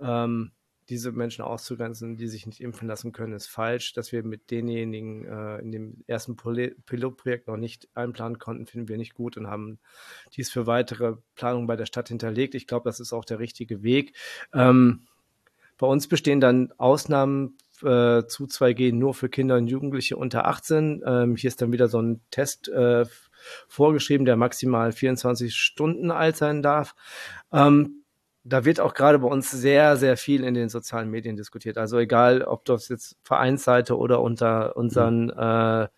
Ähm, 0.00 0.52
diese 0.88 1.12
Menschen 1.12 1.42
auszugrenzen, 1.42 2.16
die 2.16 2.28
sich 2.28 2.46
nicht 2.46 2.60
impfen 2.60 2.88
lassen 2.88 3.12
können, 3.12 3.32
ist 3.32 3.46
falsch. 3.46 3.92
Dass 3.92 4.12
wir 4.12 4.22
mit 4.22 4.50
denjenigen 4.50 5.26
äh, 5.26 5.58
in 5.58 5.72
dem 5.72 6.04
ersten 6.06 6.36
Pilotprojekt 6.36 7.48
noch 7.48 7.56
nicht 7.56 7.88
einplanen 7.94 8.38
konnten, 8.38 8.66
finden 8.66 8.88
wir 8.88 8.96
nicht 8.96 9.14
gut 9.14 9.36
und 9.36 9.48
haben 9.48 9.78
dies 10.34 10.50
für 10.50 10.66
weitere 10.66 11.16
Planungen 11.34 11.66
bei 11.66 11.76
der 11.76 11.86
Stadt 11.86 12.08
hinterlegt. 12.08 12.54
Ich 12.54 12.66
glaube, 12.66 12.88
das 12.88 13.00
ist 13.00 13.12
auch 13.12 13.24
der 13.24 13.38
richtige 13.38 13.82
Weg. 13.82 14.14
Ähm, 14.52 15.06
bei 15.76 15.86
uns 15.86 16.08
bestehen 16.08 16.40
dann 16.40 16.72
Ausnahmen 16.76 17.56
äh, 17.82 18.24
zu 18.26 18.44
2G 18.44 18.92
nur 18.92 19.14
für 19.14 19.28
Kinder 19.28 19.56
und 19.56 19.68
Jugendliche 19.68 20.16
unter 20.16 20.46
18. 20.46 21.02
Ähm, 21.06 21.36
hier 21.36 21.48
ist 21.48 21.62
dann 21.62 21.72
wieder 21.72 21.88
so 21.88 22.02
ein 22.02 22.20
Test 22.30 22.68
äh, 22.68 23.06
vorgeschrieben, 23.68 24.24
der 24.24 24.36
maximal 24.36 24.92
24 24.92 25.54
Stunden 25.54 26.10
alt 26.10 26.36
sein 26.36 26.62
darf. 26.62 26.94
Ähm, 27.52 27.97
da 28.48 28.64
wird 28.64 28.80
auch 28.80 28.94
gerade 28.94 29.18
bei 29.18 29.28
uns 29.28 29.50
sehr, 29.50 29.96
sehr 29.96 30.16
viel 30.16 30.44
in 30.44 30.54
den 30.54 30.68
sozialen 30.68 31.10
Medien 31.10 31.36
diskutiert. 31.36 31.78
Also 31.78 31.98
egal, 31.98 32.42
ob 32.42 32.64
das 32.64 32.88
jetzt 32.88 33.16
Vereinsseite 33.22 33.96
oder 33.96 34.20
unter 34.22 34.76
unseren, 34.76 35.26
mhm. 35.26 35.88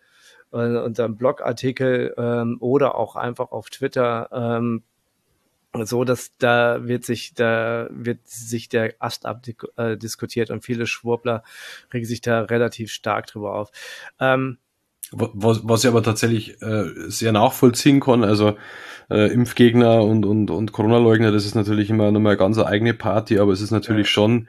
äh, 0.51 0.81
unserem 0.83 1.17
Blogartikel 1.17 2.13
ähm, 2.17 2.57
oder 2.59 2.95
auch 2.95 3.15
einfach 3.15 3.51
auf 3.51 3.69
Twitter, 3.69 4.29
ähm, 4.31 4.83
so 5.83 6.03
dass 6.03 6.35
da 6.37 6.85
wird 6.85 7.05
sich 7.05 7.33
da 7.33 7.87
wird 7.91 8.27
sich 8.27 8.67
der 8.67 8.93
Ast 8.99 9.25
abdiskutiert 9.25 10.49
äh, 10.49 10.53
und 10.53 10.65
viele 10.65 10.85
Schwurbler 10.85 11.43
regen 11.93 12.05
sich 12.05 12.19
da 12.19 12.41
relativ 12.41 12.91
stark 12.91 13.27
drüber 13.27 13.55
auf. 13.55 13.71
Ähm, 14.19 14.57
was, 15.11 15.61
was 15.63 15.83
ich 15.83 15.89
aber 15.89 16.03
tatsächlich 16.03 16.61
äh, 16.61 16.85
sehr 17.07 17.31
nachvollziehen 17.31 17.99
kann, 17.99 18.23
also 18.23 18.55
äh, 19.09 19.31
Impfgegner 19.31 20.03
und, 20.03 20.25
und, 20.25 20.49
und 20.49 20.71
Corona-Leugner, 20.71 21.31
das 21.31 21.45
ist 21.45 21.55
natürlich 21.55 21.89
immer 21.89 22.11
nochmal 22.11 22.33
eine 22.33 22.39
ganz 22.39 22.57
eigene 22.57 22.93
Party, 22.93 23.39
aber 23.39 23.51
es 23.51 23.61
ist 23.61 23.71
natürlich 23.71 24.07
ja. 24.07 24.11
schon 24.11 24.47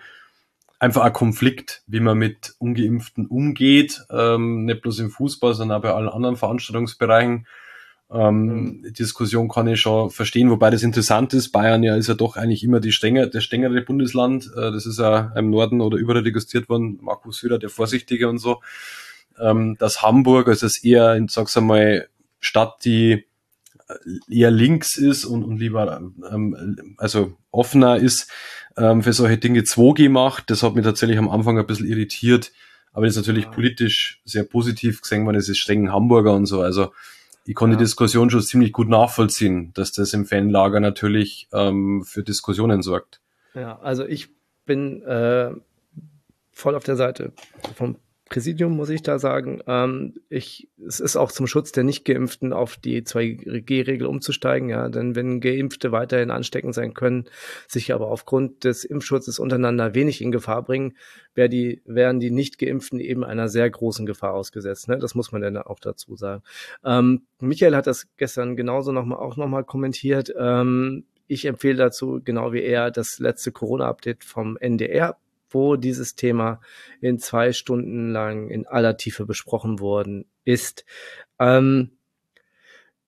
einfach 0.79 1.03
ein 1.03 1.13
Konflikt, 1.13 1.83
wie 1.87 2.01
man 2.01 2.19
mit 2.19 2.55
Ungeimpften 2.59 3.27
umgeht, 3.27 4.03
ähm, 4.11 4.65
nicht 4.65 4.83
bloß 4.83 5.01
im 5.01 5.11
Fußball, 5.11 5.55
sondern 5.55 5.79
auch 5.79 5.83
bei 5.83 5.93
allen 5.93 6.09
anderen 6.09 6.37
Veranstaltungsbereichen. 6.37 7.47
Ähm, 8.11 8.45
mhm. 8.45 8.93
Diskussion 8.93 9.49
kann 9.49 9.69
ich 9.69 9.81
schon 9.81 10.11
verstehen, 10.11 10.51
wobei 10.51 10.71
das 10.71 10.83
interessant 10.83 11.35
ist. 11.35 11.51
Bayern 11.51 11.83
ja 11.83 11.97
ist 11.97 12.09
ja 12.09 12.15
doch 12.15 12.37
eigentlich 12.37 12.63
immer 12.63 12.79
die 12.79 12.93
strenge, 12.93 13.29
der 13.29 13.41
strengere 13.41 13.81
Bundesland. 13.81 14.51
Äh, 14.55 14.71
das 14.71 14.87
ist 14.87 14.99
ja 14.99 15.33
im 15.35 15.51
Norden 15.51 15.81
oder 15.81 15.97
überall 15.97 16.23
registriert 16.23 16.69
worden. 16.69 16.99
Markus 17.01 17.39
Söder, 17.39 17.59
der 17.59 17.71
Vorsichtige 17.71 18.29
und 18.29 18.39
so 18.39 18.61
ähm, 19.43 19.77
dass 19.79 20.03
Hamburg, 20.03 20.49
also 20.49 20.67
es 20.67 20.83
eher, 20.83 21.21
sag's 21.29 21.57
einmal, 21.57 22.09
Stadt, 22.41 22.85
die 22.85 23.25
äh, 23.89 23.95
eher 24.29 24.51
links 24.51 24.97
ist 24.97 25.25
und, 25.25 25.45
und 25.45 25.59
lieber 25.59 26.01
ähm, 26.31 26.95
also 26.99 27.37
offener 27.51 27.97
ist, 27.97 28.31
ähm, 28.77 29.03
für 29.03 29.13
solche 29.13 29.39
Dinge 29.39 29.61
2G 29.61 30.09
macht. 30.09 30.51
Das 30.51 30.63
hat 30.63 30.75
mich 30.75 30.85
tatsächlich 30.85 31.19
am 31.19 31.31
Anfang 31.31 31.59
ein 31.59 31.67
bisschen 31.67 31.87
irritiert, 31.87 32.53
aber 32.93 33.07
das 33.07 33.17
ist 33.17 33.23
natürlich 33.23 33.47
ja. 33.47 33.51
politisch 33.51 34.21
sehr 34.25 34.45
positiv 34.45 35.03
gesehen, 35.03 35.27
weil 35.27 35.37
es 35.37 35.49
ist 35.49 35.59
streng 35.59 35.91
Hamburger 35.91 36.35
und 36.35 36.47
so. 36.47 36.61
Also 36.61 36.93
ich 37.45 37.55
konnte 37.55 37.75
ja. 37.75 37.79
die 37.79 37.85
Diskussion 37.85 38.31
schon 38.31 38.43
ziemlich 38.43 38.73
gut 38.73 38.89
nachvollziehen, 38.89 39.73
dass 39.75 39.93
das 39.93 40.13
im 40.13 40.27
Fanlager 40.27 40.81
natürlich 40.81 41.49
ähm, 41.53 42.05
für 42.05 42.23
Diskussionen 42.23 42.83
sorgt. 42.83 43.21
Ja, 43.55 43.79
also 43.81 44.07
ich 44.07 44.29
bin 44.65 45.03
äh, 45.03 45.51
voll 46.53 46.75
auf 46.75 46.85
der 46.85 46.97
Seite 46.97 47.33
vom 47.75 47.97
Präsidium, 48.33 48.75
muss 48.75 48.89
ich 48.89 49.03
da 49.03 49.19
sagen. 49.19 49.61
Ähm, 49.67 50.15
ich, 50.31 50.67
es 50.87 51.01
ist 51.01 51.17
auch 51.17 51.31
zum 51.31 51.47
Schutz 51.47 51.71
der 51.71 51.85
Nicht-Geimpften 51.85 52.55
auf 52.55 52.79
die 52.79 53.03
2G-Regel 53.03 54.07
umzusteigen, 54.07 54.71
ja, 54.71 54.89
denn 54.89 55.15
wenn 55.15 55.43
Geimpfte 55.43 55.93
weiterhin 55.93 56.31
ansteckend 56.31 56.75
sein 56.75 56.95
können, 56.95 57.27
sich 57.69 57.93
aber 57.93 58.09
aufgrund 58.09 58.65
des 58.65 58.85
Impfschutzes 58.85 59.39
untereinander 59.39 59.95
wenig 59.95 60.23
in 60.23 60.33
Gefahr 60.33 60.63
bringen, 60.63 60.97
wär 61.35 61.49
die, 61.49 61.83
wären 61.85 62.21
die 62.21 62.31
Nicht-Geimpften 62.31 63.01
eben 63.01 63.23
einer 63.23 63.49
sehr 63.49 63.69
großen 63.69 64.07
Gefahr 64.07 64.33
ausgesetzt. 64.33 64.89
Ne? 64.89 64.99
Das 64.99 65.15
muss 65.15 65.31
man 65.31 65.43
dann 65.43 65.59
auch 65.59 65.79
dazu 65.79 66.17
sagen. 66.17 66.43
Ähm, 66.87 67.27
Michael 67.39 67.77
hat 67.77 67.87
das 67.87 68.07
gestern 68.17 68.57
genauso 68.57 68.93
noch 68.93 69.05
mal, 69.05 69.17
auch 69.17 69.37
nochmal 69.37 69.65
kommentiert. 69.65 70.33
Ähm, 70.39 71.05
ich 71.27 71.45
empfehle 71.45 71.77
dazu, 71.77 72.23
genau 72.25 72.55
wie 72.55 72.63
er, 72.63 72.91
das 72.91 73.19
letzte 73.19 73.53
Corona-Update 73.53 74.25
vom 74.25 74.57
NDR 74.57 75.19
wo 75.53 75.77
dieses 75.77 76.15
Thema 76.15 76.61
in 77.01 77.19
zwei 77.19 77.53
Stunden 77.53 78.11
lang 78.11 78.49
in 78.49 78.67
aller 78.67 78.97
Tiefe 78.97 79.27
besprochen 79.27 79.81
worden 79.81 80.27
ist. 80.45 80.85
Ähm, 81.39 81.93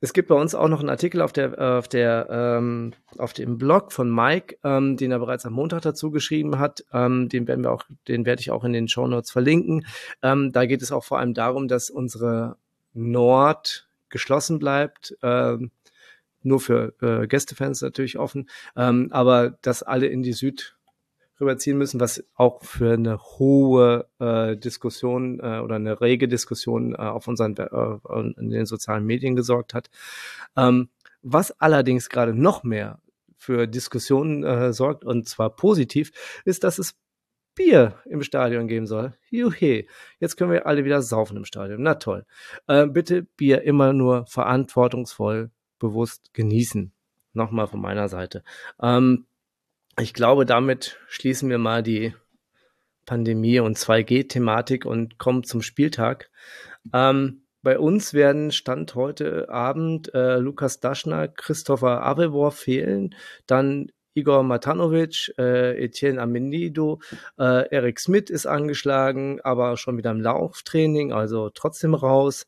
es 0.05 0.13
gibt 0.13 0.29
bei 0.29 0.35
uns 0.35 0.55
auch 0.55 0.69
noch 0.69 0.81
einen 0.81 0.91
Artikel 0.91 1.23
auf 1.23 1.33
der 1.33 1.59
auf 1.59 1.89
der 1.89 2.29
ähm, 2.31 2.93
auf 3.17 3.33
dem 3.33 3.57
Blog 3.57 3.91
von 3.91 4.15
Mike, 4.15 4.59
ähm, 4.63 4.99
den 4.99 5.11
er 5.11 5.19
bereits 5.19 5.47
am 5.47 5.55
Montag 5.55 5.81
dazu 5.81 6.11
geschrieben 6.11 6.59
hat. 6.59 6.85
Ähm, 6.93 7.31
den 7.31 7.49
werden 7.49 7.65
wir 7.65 7.73
auch, 7.73 7.85
den 8.07 8.27
werde 8.27 8.41
ich 8.41 8.51
auch 8.51 8.65
in 8.65 8.75
den 8.75 8.87
Show 8.87 9.07
Notes 9.07 9.31
verlinken. 9.31 9.87
Ähm, 10.23 10.53
da 10.53 10.67
geht 10.67 10.83
es 10.83 10.93
auch 10.93 11.05
vor 11.05 11.21
allem 11.21 11.33
darum, 11.33 11.69
dass 11.69 11.89
unsere 11.89 12.59
Nord 12.93 13.89
geschlossen 14.11 14.59
bleibt. 14.59 15.17
Ähm, 15.23 15.71
nur 16.43 16.61
für 16.61 16.93
äh, 17.01 17.27
Gästefans 17.27 17.81
natürlich 17.81 18.19
offen, 18.19 18.51
ähm, 18.77 19.09
aber 19.11 19.57
dass 19.63 19.83
alle 19.83 20.09
in 20.09 20.23
die 20.23 20.35
Süd 20.35 20.77
rüberziehen 21.41 21.79
müssen, 21.79 22.01
was 22.01 22.25
auch 22.35 22.63
für 22.63 22.93
eine 22.93 23.19
hohe 23.19 24.07
äh, 24.19 24.57
Diskussion 24.57 25.41
äh, 25.41 25.61
oder 25.61 25.77
eine 25.77 26.01
rege 26.01 26.29
Diskussion 26.29 26.95
äh, 26.95 26.99
auf 26.99 27.29
unseren 27.29 27.57
äh, 27.57 28.41
in 28.41 28.51
den 28.51 28.67
sozialen 28.67 29.05
Medien 29.05 29.37
gesorgt 29.37 29.75
hat. 29.75 29.91
Ähm, 30.57 30.89
was 31.23 31.59
allerdings 31.61 32.09
gerade 32.09 32.35
noch 32.35 32.65
mehr 32.65 33.01
für 33.37 33.67
Diskussionen 33.67 34.45
äh, 34.45 34.73
sorgt 34.73 35.05
und 35.05 35.29
zwar 35.29 35.51
positiv, 35.51 36.13
ist, 36.45 36.65
dass 36.65 36.79
es 36.79 36.95
Bier 37.55 37.95
im 38.07 38.23
Stadion 38.23 38.67
geben 38.67 38.87
soll. 38.87 39.15
Juhe, 39.31 39.85
jetzt 40.19 40.37
können 40.37 40.51
wir 40.51 40.67
alle 40.67 40.85
wieder 40.85 41.03
saufen 41.03 41.37
im 41.37 41.45
Stadion. 41.45 41.83
Na 41.83 41.95
toll. 41.95 42.27
Äh, 42.67 42.87
bitte 42.87 43.23
Bier 43.23 43.63
immer 43.63 43.93
nur 43.93 44.27
verantwortungsvoll, 44.27 45.51
bewusst 45.79 46.35
genießen. 46.35 46.93
Nochmal 47.33 47.67
von 47.67 47.81
meiner 47.81 48.09
Seite. 48.09 48.43
Ähm, 48.81 49.27
ich 50.01 50.15
glaube, 50.15 50.45
damit 50.45 50.99
schließen 51.09 51.49
wir 51.51 51.59
mal 51.59 51.83
die 51.83 52.15
Pandemie 53.07 53.61
und 53.61 53.77
2G-Thematik 53.77 54.87
und 54.87 55.19
kommen 55.19 55.45
zum 55.45 55.63
Spieltag. 55.63 56.31
Ähm, 56.93 57.43
bei 57.63 57.79
uns 57.79 58.13
werden 58.13 58.53
Stand 58.53 58.95
heute 58.95 59.49
Abend 59.49 60.13
äh, 60.15 60.37
Lukas 60.37 60.81
Daschner, 60.81 61.29
Christopher 61.29 62.05
Avevor 62.05 62.53
fehlen, 62.53 63.15
dann 63.47 63.91
Igor 64.15 64.43
Matanovic, 64.43 65.33
äh, 65.39 65.83
Etienne 65.83 66.21
Amenido, 66.21 67.01
äh, 67.39 67.69
Eric 67.71 67.99
Smith 68.01 68.31
ist 68.31 68.47
angeschlagen, 68.47 69.41
aber 69.43 69.77
schon 69.77 69.97
wieder 69.97 70.11
im 70.11 70.21
Lauftraining, 70.21 71.13
also 71.13 71.51
trotzdem 71.51 71.95
raus. 71.95 72.47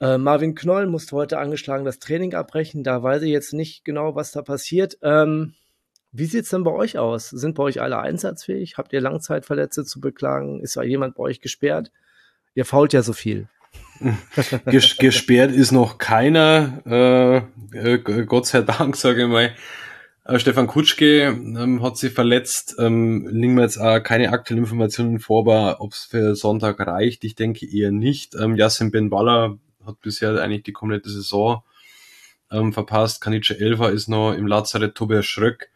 Äh, 0.00 0.18
Marvin 0.18 0.54
Knoll 0.54 0.86
musste 0.86 1.16
heute 1.16 1.38
angeschlagen 1.38 1.84
das 1.84 1.98
Training 1.98 2.34
abbrechen, 2.34 2.84
da 2.84 3.02
weiß 3.02 3.22
ich 3.22 3.30
jetzt 3.30 3.52
nicht 3.52 3.84
genau, 3.84 4.14
was 4.14 4.30
da 4.30 4.42
passiert. 4.42 4.98
Ähm, 5.02 5.54
wie 6.12 6.24
sieht 6.24 6.44
es 6.44 6.50
denn 6.50 6.64
bei 6.64 6.70
euch 6.70 6.98
aus? 6.98 7.28
Sind 7.30 7.54
bei 7.54 7.62
euch 7.64 7.80
alle 7.80 7.98
einsatzfähig? 7.98 8.78
Habt 8.78 8.92
ihr 8.92 9.00
Langzeitverletzte 9.00 9.84
zu 9.84 10.00
beklagen? 10.00 10.60
Ist 10.60 10.76
da 10.76 10.82
jemand 10.82 11.16
bei 11.16 11.24
euch 11.24 11.40
gesperrt? 11.40 11.90
Ihr 12.54 12.64
fault 12.64 12.92
ja 12.92 13.02
so 13.02 13.12
viel. 13.12 13.48
Ges 14.66 14.96
gesperrt 14.96 15.52
ist 15.52 15.72
noch 15.72 15.98
keiner, 15.98 16.82
äh, 16.86 17.36
äh, 17.76 18.24
Gott 18.24 18.46
sei 18.46 18.62
Dank, 18.62 18.96
sage 18.96 19.24
ich 19.24 19.28
mal. 19.28 19.52
Äh, 20.24 20.38
Stefan 20.38 20.66
Kutschke 20.66 21.28
ähm, 21.28 21.82
hat 21.82 21.96
sich 21.96 22.12
verletzt. 22.12 22.76
Ähm, 22.78 23.28
liegen 23.30 23.54
mir 23.54 23.62
jetzt 23.62 23.78
auch 23.78 24.00
keine 24.00 24.30
aktuellen 24.30 24.64
Informationen 24.64 25.18
vor, 25.18 25.40
aber 25.40 25.80
ob 25.80 25.92
es 25.92 26.04
für 26.04 26.36
Sonntag 26.36 26.78
reicht, 26.80 27.24
ich 27.24 27.34
denke 27.34 27.66
eher 27.66 27.90
nicht. 27.90 28.34
Ähm, 28.34 28.56
Yassin 28.56 28.90
Ben 28.90 29.10
Baller 29.10 29.58
hat 29.84 30.00
bisher 30.00 30.40
eigentlich 30.40 30.62
die 30.62 30.72
komplette 30.72 31.10
Saison 31.10 31.62
ähm, 32.50 32.72
verpasst. 32.72 33.20
Kanice 33.20 33.58
Elfa 33.58 33.88
ist 33.88 34.08
noch 34.08 34.32
im 34.32 34.46
Lazarett 34.46 34.94
Tobias 34.94 35.26
Schröck. 35.26 35.70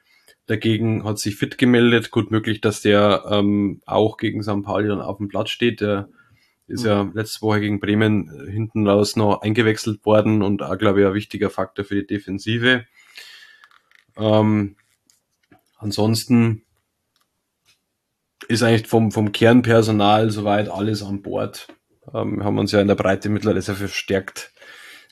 Dagegen 0.46 1.04
hat 1.04 1.18
sich 1.18 1.36
fit 1.36 1.56
gemeldet. 1.58 2.10
Gut 2.10 2.30
möglich, 2.30 2.60
dass 2.60 2.82
der 2.82 3.24
ähm, 3.30 3.80
auch 3.86 4.16
gegen 4.16 4.42
St. 4.42 4.62
Pauli 4.62 4.88
dann 4.88 5.00
auf 5.00 5.18
dem 5.18 5.28
Platz 5.28 5.50
steht. 5.50 5.80
Der 5.80 6.08
ist 6.66 6.84
ja 6.84 7.04
mhm. 7.04 7.12
letzte 7.14 7.42
Woche 7.42 7.60
gegen 7.60 7.80
Bremen 7.80 8.28
äh, 8.28 8.50
hinten 8.50 8.86
raus 8.88 9.16
noch 9.16 9.42
eingewechselt 9.42 10.04
worden 10.04 10.42
und 10.42 10.62
auch, 10.62 10.78
glaube 10.78 11.00
ich, 11.00 11.06
ein 11.06 11.14
wichtiger 11.14 11.50
Faktor 11.50 11.84
für 11.84 11.96
die 11.96 12.06
Defensive. 12.06 12.86
Ähm, 14.16 14.76
ansonsten 15.76 16.62
ist 18.48 18.62
eigentlich 18.62 18.88
vom, 18.88 19.12
vom 19.12 19.32
Kernpersonal 19.32 20.30
soweit 20.30 20.68
alles 20.68 21.02
an 21.02 21.22
Bord. 21.22 21.68
Ähm, 22.12 22.38
wir 22.38 22.44
haben 22.44 22.58
uns 22.58 22.72
ja 22.72 22.80
in 22.80 22.88
der 22.88 22.94
Breite 22.94 23.28
mittlerweile 23.28 23.62
sehr 23.62 23.76
verstärkt. 23.76 24.52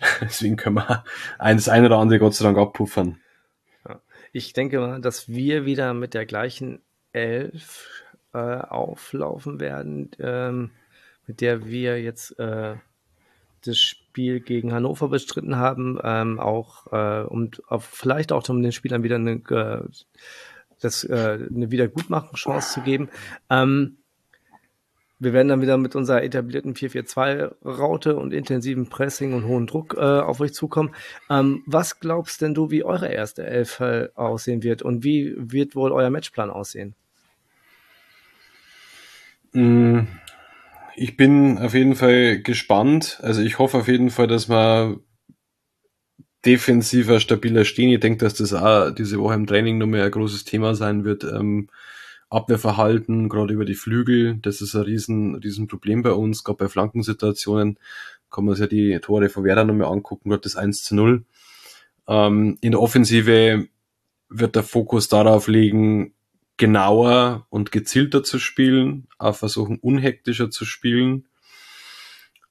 Deswegen 0.21 0.57
können 0.57 0.77
wir 0.77 1.05
eines 1.39 1.69
eine 1.69 1.87
oder 1.87 1.99
andere 1.99 2.19
Gott 2.19 2.35
sei 2.35 2.45
Dank 2.45 2.59
abpuffern. 2.59 3.19
Ich 4.33 4.53
denke 4.53 4.79
mal, 4.79 5.01
dass 5.01 5.29
wir 5.29 5.65
wieder 5.65 5.93
mit 5.95 6.15
der 6.15 6.27
gleichen 6.27 6.81
Elf 7.13 8.05
äh, 8.33 8.39
auflaufen 8.39 9.59
werden, 9.59 10.11
ähm, 10.21 10.71
mit 11.27 11.41
der 11.41 11.67
wir 11.67 12.01
jetzt 12.01 12.39
äh, 12.39 12.77
das 13.65 13.79
Spiel 13.79 14.41
gegen 14.41 14.73
Hannover 14.73 15.09
bestritten 15.09 15.57
haben, 15.57 15.99
ähm, 16.03 16.39
auch 16.39 16.93
äh, 16.93 17.25
um 17.27 17.51
auf, 17.67 17.85
vielleicht 17.85 18.33
auch 18.33 18.49
um 18.49 18.63
den 18.63 18.73
Spielern 18.73 19.03
wieder 19.03 19.17
eine, 19.17 19.33
äh, 19.33 19.83
das, 20.81 21.05
äh, 21.05 21.49
eine 21.53 21.71
Wiedergutmachung-Chance 21.71 22.75
zu 22.75 22.81
geben. 22.83 23.11
Ähm, 23.51 23.99
wir 25.21 25.33
werden 25.33 25.49
dann 25.49 25.63
wieder 25.63 25.77
mit 25.77 25.95
unserer 25.95 26.23
etablierten 26.23 26.75
4-4-2-Raute 26.75 28.17
und 28.17 28.33
intensiven 28.33 28.89
Pressing 28.89 29.35
und 29.35 29.45
hohen 29.45 29.67
Druck 29.67 29.95
äh, 29.97 30.01
auf 30.01 30.41
euch 30.41 30.53
zukommen. 30.53 30.95
Ähm, 31.29 31.63
was 31.67 32.01
glaubst 32.01 32.43
denn 32.43 32.55
du, 32.55 32.71
wie 32.71 32.83
eure 32.83 33.09
erste 33.09 33.47
Elf 33.47 33.81
aussehen 34.15 34.63
wird 34.63 34.83
und 34.83 35.05
wie 35.05 35.35
wird 35.37 35.77
wohl 35.77 35.93
euer 35.93 36.11
Matchplan 36.11 36.51
aussehen? 36.51 36.95
Mm, 39.53 40.01
ich 40.97 41.17
bin 41.17 41.59
auf 41.59 41.75
jeden 41.75 41.97
Fall 41.97 42.41
gespannt. 42.41 43.19
Also 43.23 43.43
ich 43.43 43.59
hoffe 43.59 43.79
auf 43.79 43.89
jeden 43.89 44.11
Fall, 44.11 44.27
dass 44.27 44.49
wir 44.49 45.01
defensiver, 46.45 47.21
stabiler 47.21 47.65
stehen. 47.65 47.91
Ich 47.91 48.01
denke, 48.01 48.25
dass 48.25 48.35
das 48.35 48.53
auch 48.55 48.91
diese 48.91 49.19
Woche 49.19 49.35
im 49.35 49.47
Training 49.47 49.79
nochmal 49.79 50.03
ein 50.03 50.11
großes 50.11 50.45
Thema 50.45 50.75
sein 50.75 51.05
wird. 51.05 51.25
Ähm, 51.25 51.69
Abwehrverhalten, 52.31 53.29
gerade 53.29 53.53
über 53.53 53.65
die 53.65 53.75
Flügel, 53.75 54.37
das 54.41 54.61
ist 54.61 54.75
ein 54.75 54.83
riesen, 54.83 55.35
riesen 55.35 55.67
Problem 55.67 56.03
bei 56.03 56.13
uns. 56.13 56.45
Gerade 56.45 56.59
bei 56.59 56.69
Flankensituationen 56.69 57.79
kann 58.31 58.45
man 58.45 58.55
sich 58.55 58.63
ja 58.63 58.67
die 58.69 58.99
Tore 59.01 59.29
von 59.29 59.45
Werder 59.45 59.65
nochmal 59.65 59.93
angucken, 59.93 60.31
gerade 60.31 60.43
das 60.43 60.57
1 60.57 60.85
zu 60.85 60.95
0. 60.95 61.25
Ähm, 62.09 62.59
in 62.61 62.71
der 62.71 62.81
Offensive 62.81 63.67
wird 64.29 64.57
der 64.57 64.63
Fokus 64.63 65.09
darauf 65.09 65.49
liegen, 65.49 66.15
genauer 66.57 67.47
und 67.51 67.73
gezielter 67.73 68.23
zu 68.23 68.39
spielen, 68.39 69.09
auch 69.19 69.35
versuchen 69.35 69.79
unhektischer 69.79 70.51
zu 70.51 70.65
spielen 70.65 71.25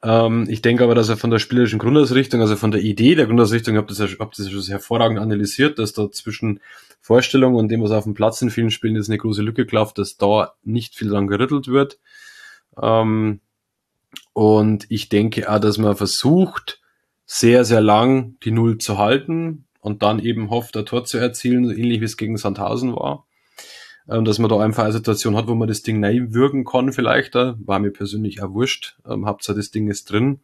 ähm, 0.02 0.46
ich 0.50 0.62
denke 0.62 0.84
aber, 0.84 0.96
dass 0.96 1.10
er 1.10 1.18
von 1.18 1.30
der 1.30 1.40
spielerischen 1.40 1.80
Grundausrichtung, 1.80 2.42
also 2.42 2.56
von 2.56 2.72
der 2.72 2.82
Idee 2.82 3.16
der 3.16 3.26
Grundausrichtung, 3.26 3.76
ich 3.76 3.78
habe 3.78 3.94
das, 3.94 4.00
hab 4.00 4.34
das 4.34 4.50
schon 4.50 4.62
hervorragend 4.62 5.20
analysiert, 5.20 5.78
dass 5.78 5.94
da 5.94 6.10
zwischen 6.12 6.62
Vorstellung 7.02 7.56
und 7.56 7.70
dem, 7.70 7.82
was 7.82 7.92
auf 7.92 8.04
dem 8.04 8.14
Platz 8.14 8.42
in 8.42 8.50
vielen 8.50 8.72
Spielen 8.72 8.96
ist, 8.96 9.10
eine 9.10 9.18
große 9.18 9.42
Lücke 9.42 9.66
klafft, 9.66 9.98
dass 9.98 10.18
da 10.18 10.54
nicht 10.64 10.96
viel 10.96 11.10
dran 11.10 11.28
gerüttelt 11.28 11.68
wird. 11.68 12.00
Ähm, 12.82 13.40
und 14.34 14.86
ich 14.90 15.10
denke 15.10 15.52
auch, 15.52 15.60
dass 15.60 15.78
man 15.78 15.96
versucht, 15.96 16.82
sehr, 17.26 17.64
sehr 17.66 17.82
lang 17.82 18.38
die 18.44 18.52
Null 18.52 18.78
zu 18.80 18.98
halten 18.98 19.66
und 19.82 20.04
dann 20.04 20.20
eben 20.20 20.50
hofft, 20.50 20.76
ein 20.78 20.86
Tor 20.86 21.06
zu 21.06 21.18
erzielen, 21.18 21.66
so 21.66 21.72
ähnlich 21.72 22.02
wie 22.02 22.06
es 22.06 22.18
gegen 22.18 22.38
Sandhausen 22.38 22.96
war 22.96 23.26
ähm, 24.10 24.26
dass 24.26 24.40
man 24.40 24.50
da 24.50 24.60
einfach 24.60 24.84
eine 24.84 24.94
Situation 24.94 25.36
hat, 25.36 25.48
wo 25.48 25.56
man 25.56 25.68
das 25.68 25.84
Ding 25.84 26.00
neu 26.00 26.28
würgen 26.30 26.66
kann 26.66 26.92
vielleicht. 26.92 27.36
Da 27.36 27.56
war 27.60 27.80
mir 27.80 27.92
persönlich 27.92 28.42
auch 28.42 28.52
wurscht. 28.52 28.98
Ähm, 29.08 29.26
Hauptsache 29.26 29.58
das 29.58 29.72
Ding 29.72 29.88
ist 29.88 30.12
drin. 30.12 30.40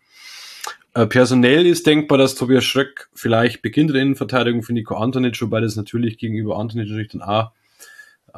Äh, 0.94 1.08
personell 1.08 1.66
ist 1.66 1.86
denkbar, 1.86 2.18
dass 2.18 2.36
Tobias 2.36 2.64
Schröck 2.64 3.10
vielleicht 3.14 3.62
beginnt 3.62 3.90
in 3.90 3.94
der 3.96 4.04
Innenverteidigung 4.04 4.64
für 4.64 4.74
Nico 4.74 4.96
Antonic, 4.96 5.42
wobei 5.42 5.60
das 5.60 5.76
natürlich 5.76 6.18
gegenüber 6.18 6.58
Antonic 6.58 6.88
natürlich 6.88 7.10
dann 7.10 7.22
auch 7.22 7.52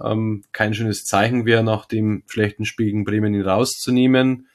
ähm, 0.03 0.43
kein 0.51 0.73
schönes 0.73 1.05
Zeichen 1.05 1.45
wäre, 1.45 1.63
nach 1.63 1.85
dem 1.85 2.23
schlechten 2.27 2.65
Spiel 2.65 2.87
gegen 2.87 3.05
Bremen 3.05 3.33
ihn 3.33 3.41
rauszunehmen. 3.41 4.47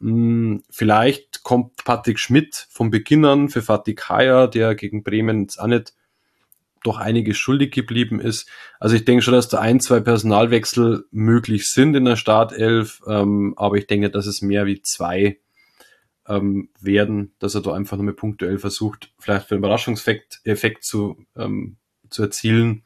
Hm, 0.00 0.62
vielleicht 0.70 1.42
kommt 1.42 1.84
Patrick 1.84 2.18
Schmidt 2.18 2.66
vom 2.70 2.90
Beginn 2.90 3.24
an 3.24 3.48
für 3.48 3.62
Fatih 3.62 3.94
Kaya, 3.94 4.46
der 4.46 4.74
gegen 4.74 5.02
Bremen 5.02 5.42
jetzt 5.42 5.58
auch 5.58 5.66
nicht 5.66 5.94
doch 6.84 6.98
einiges 6.98 7.36
schuldig 7.36 7.72
geblieben 7.72 8.20
ist. 8.20 8.48
Also 8.78 8.94
ich 8.94 9.04
denke 9.04 9.22
schon, 9.22 9.34
dass 9.34 9.48
da 9.48 9.58
ein, 9.58 9.80
zwei 9.80 10.00
Personalwechsel 10.00 11.04
möglich 11.10 11.66
sind 11.66 11.94
in 11.96 12.04
der 12.04 12.16
Startelf, 12.16 13.02
ähm, 13.06 13.54
aber 13.56 13.76
ich 13.76 13.86
denke, 13.86 14.10
dass 14.10 14.26
es 14.26 14.42
mehr 14.42 14.64
wie 14.64 14.80
zwei 14.82 15.38
ähm, 16.28 16.70
werden, 16.80 17.34
dass 17.38 17.54
er 17.54 17.62
da 17.62 17.72
einfach 17.72 17.96
mit 17.98 18.16
punktuell 18.16 18.58
versucht, 18.58 19.12
vielleicht 19.18 19.50
einen 19.50 19.58
Überraschungseffekt 19.58 20.40
Effekt 20.44 20.84
zu, 20.84 21.24
ähm, 21.36 21.76
zu 22.10 22.22
erzielen 22.22 22.84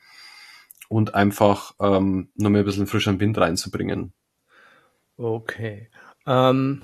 und 0.89 1.15
einfach 1.15 1.75
ähm, 1.81 2.31
noch 2.35 2.51
mehr 2.51 2.63
ein 2.63 2.67
bisschen 2.67 2.87
frischen 2.87 3.21
Wind 3.21 3.39
reinzubringen. 3.39 4.13
Okay. 5.17 5.91
Ähm, 6.27 6.83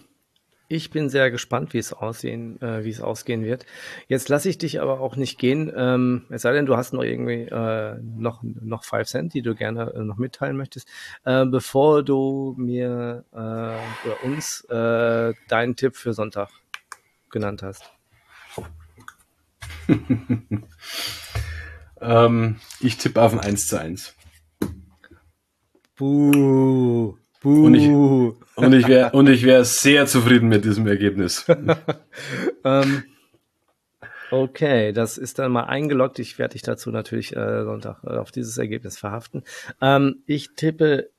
ich 0.69 0.91
bin 0.91 1.09
sehr 1.09 1.31
gespannt, 1.31 1.73
wie 1.73 1.79
es 1.79 1.95
aussehen, 1.95 2.61
äh, 2.61 2.85
wie 2.85 2.91
es 2.91 3.01
ausgehen 3.01 3.43
wird. 3.43 3.64
Jetzt 4.07 4.29
lasse 4.29 4.51
ich 4.51 4.59
dich 4.59 4.81
aber 4.81 5.01
auch 5.01 5.16
nicht 5.16 5.39
gehen. 5.39 5.73
Ähm, 5.75 6.27
es 6.29 6.43
sei 6.43 6.53
denn, 6.53 6.66
du 6.66 6.77
hast 6.77 6.93
noch 6.93 7.03
irgendwie 7.03 7.43
äh, 7.43 7.97
noch 8.03 8.43
noch 8.43 8.85
Five 8.85 9.09
Cent, 9.09 9.33
die 9.33 9.41
du 9.43 9.55
gerne 9.55 9.95
äh, 9.95 10.05
noch 10.05 10.19
mitteilen 10.19 10.57
möchtest, 10.57 10.87
äh, 11.25 11.47
bevor 11.47 12.03
du 12.03 12.55
mir 12.59 13.25
äh, 13.33 13.37
oder 13.37 14.25
uns 14.25 14.64
äh, 14.64 15.33
deinen 15.49 15.75
Tipp 15.77 15.97
für 15.97 16.12
Sonntag 16.12 16.51
genannt 17.31 17.62
hast. 17.62 17.91
ähm, 22.01 22.57
ich 22.81 22.99
tippe 22.99 23.23
auf 23.23 23.33
ein 23.33 23.41
1 23.41 23.66
zu 23.69 23.81
1. 23.81 24.14
Buh. 25.97 27.16
Buh. 27.41 27.66
Und 27.66 27.74
ich, 27.74 27.89
und 27.89 28.72
ich 28.72 28.89
wäre 28.89 29.11
und 29.12 29.28
ich 29.28 29.45
wäre 29.45 29.64
sehr 29.64 30.07
zufrieden 30.07 30.49
mit 30.49 30.64
diesem 30.64 30.86
Ergebnis. 30.86 31.47
ähm, 32.64 33.05
okay, 34.30 34.93
das 34.93 35.18
ist 35.18 35.39
dann 35.39 35.53
mal 35.53 35.64
eingeloggt. 35.64 36.18
Ich 36.18 36.39
werde 36.39 36.53
dich 36.53 36.62
dazu 36.62 36.91
natürlich 36.91 37.36
äh, 37.36 37.64
Sonntag 37.64 38.03
äh, 38.05 38.16
auf 38.16 38.32
dieses 38.32 38.59
Ergebnis 38.59 38.99
verhaften. 38.99 39.45
Ähm, 39.80 40.22
ich 40.26 40.55
tippe 40.57 41.11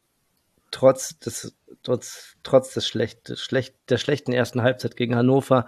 trotz 0.72 1.18
des 1.20 1.56
trotz 1.84 2.36
trotz 2.44 2.74
des 2.74 2.88
schlecht, 2.88 3.38
schlecht 3.38 3.76
der 3.90 3.98
schlechten 3.98 4.34
ersten 4.34 4.62
Halbzeit 4.62 4.98
gegen 4.98 5.16
Hannover 5.16 5.66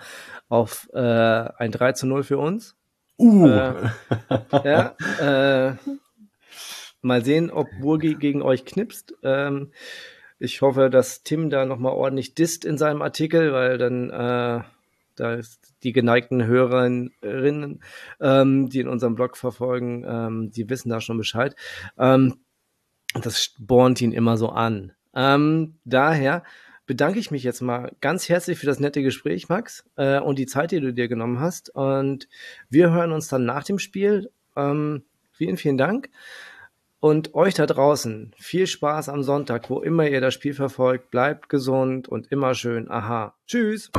auf 0.49 0.89
äh, 0.93 0.99
ein 0.99 1.71
3 1.71 1.93
zu 1.93 2.07
0 2.07 2.23
für 2.23 2.37
uns. 2.37 2.75
Uh. 3.17 3.47
Äh, 3.47 3.73
ja, 4.65 4.95
äh, 5.69 5.75
mal 7.01 7.23
sehen, 7.23 7.51
ob 7.51 7.67
Burgi 7.79 8.15
gegen 8.15 8.41
euch 8.41 8.65
knipst. 8.65 9.13
Ähm, 9.23 9.71
ich 10.41 10.61
hoffe, 10.61 10.89
dass 10.89 11.21
Tim 11.21 11.49
da 11.51 11.65
nochmal 11.65 11.93
ordentlich 11.93 12.33
disst 12.33 12.65
in 12.65 12.77
seinem 12.77 13.01
Artikel, 13.03 13.53
weil 13.53 13.77
dann 13.77 14.09
äh, 14.09 14.63
da 15.15 15.33
ist 15.35 15.75
die 15.83 15.93
geneigten 15.93 16.43
Hörerinnen, 16.43 17.83
ähm, 18.19 18.69
die 18.69 18.79
in 18.79 18.87
unserem 18.87 19.13
Blog 19.13 19.37
verfolgen, 19.37 20.03
ähm, 20.07 20.51
die 20.51 20.67
wissen 20.67 20.89
da 20.89 20.99
schon 20.99 21.17
Bescheid. 21.17 21.55
Ähm, 21.97 22.39
das 23.21 23.43
spornt 23.43 24.01
ihn 24.01 24.13
immer 24.13 24.35
so 24.35 24.49
an. 24.49 24.93
Ähm, 25.13 25.75
daher 25.85 26.43
bedanke 26.87 27.19
ich 27.19 27.29
mich 27.29 27.43
jetzt 27.43 27.61
mal 27.61 27.91
ganz 28.01 28.27
herzlich 28.27 28.57
für 28.57 28.65
das 28.65 28.79
nette 28.79 29.03
Gespräch, 29.03 29.47
Max, 29.47 29.85
äh, 29.95 30.19
und 30.19 30.39
die 30.39 30.47
Zeit, 30.47 30.71
die 30.71 30.79
du 30.79 30.91
dir 30.91 31.07
genommen 31.07 31.39
hast. 31.39 31.69
Und 31.69 32.27
wir 32.69 32.91
hören 32.91 33.11
uns 33.11 33.27
dann 33.27 33.45
nach 33.45 33.63
dem 33.63 33.77
Spiel. 33.77 34.31
Ähm, 34.55 35.03
vielen, 35.31 35.57
vielen 35.57 35.77
Dank. 35.77 36.09
Und 37.01 37.33
euch 37.33 37.55
da 37.55 37.65
draußen 37.65 38.31
viel 38.37 38.67
Spaß 38.67 39.09
am 39.09 39.23
Sonntag, 39.23 39.71
wo 39.71 39.81
immer 39.81 40.07
ihr 40.07 40.21
das 40.21 40.35
Spiel 40.35 40.53
verfolgt. 40.53 41.09
Bleibt 41.09 41.49
gesund 41.49 42.07
und 42.07 42.31
immer 42.31 42.53
schön. 42.53 42.91
Aha. 42.91 43.33
Tschüss. 43.47 43.89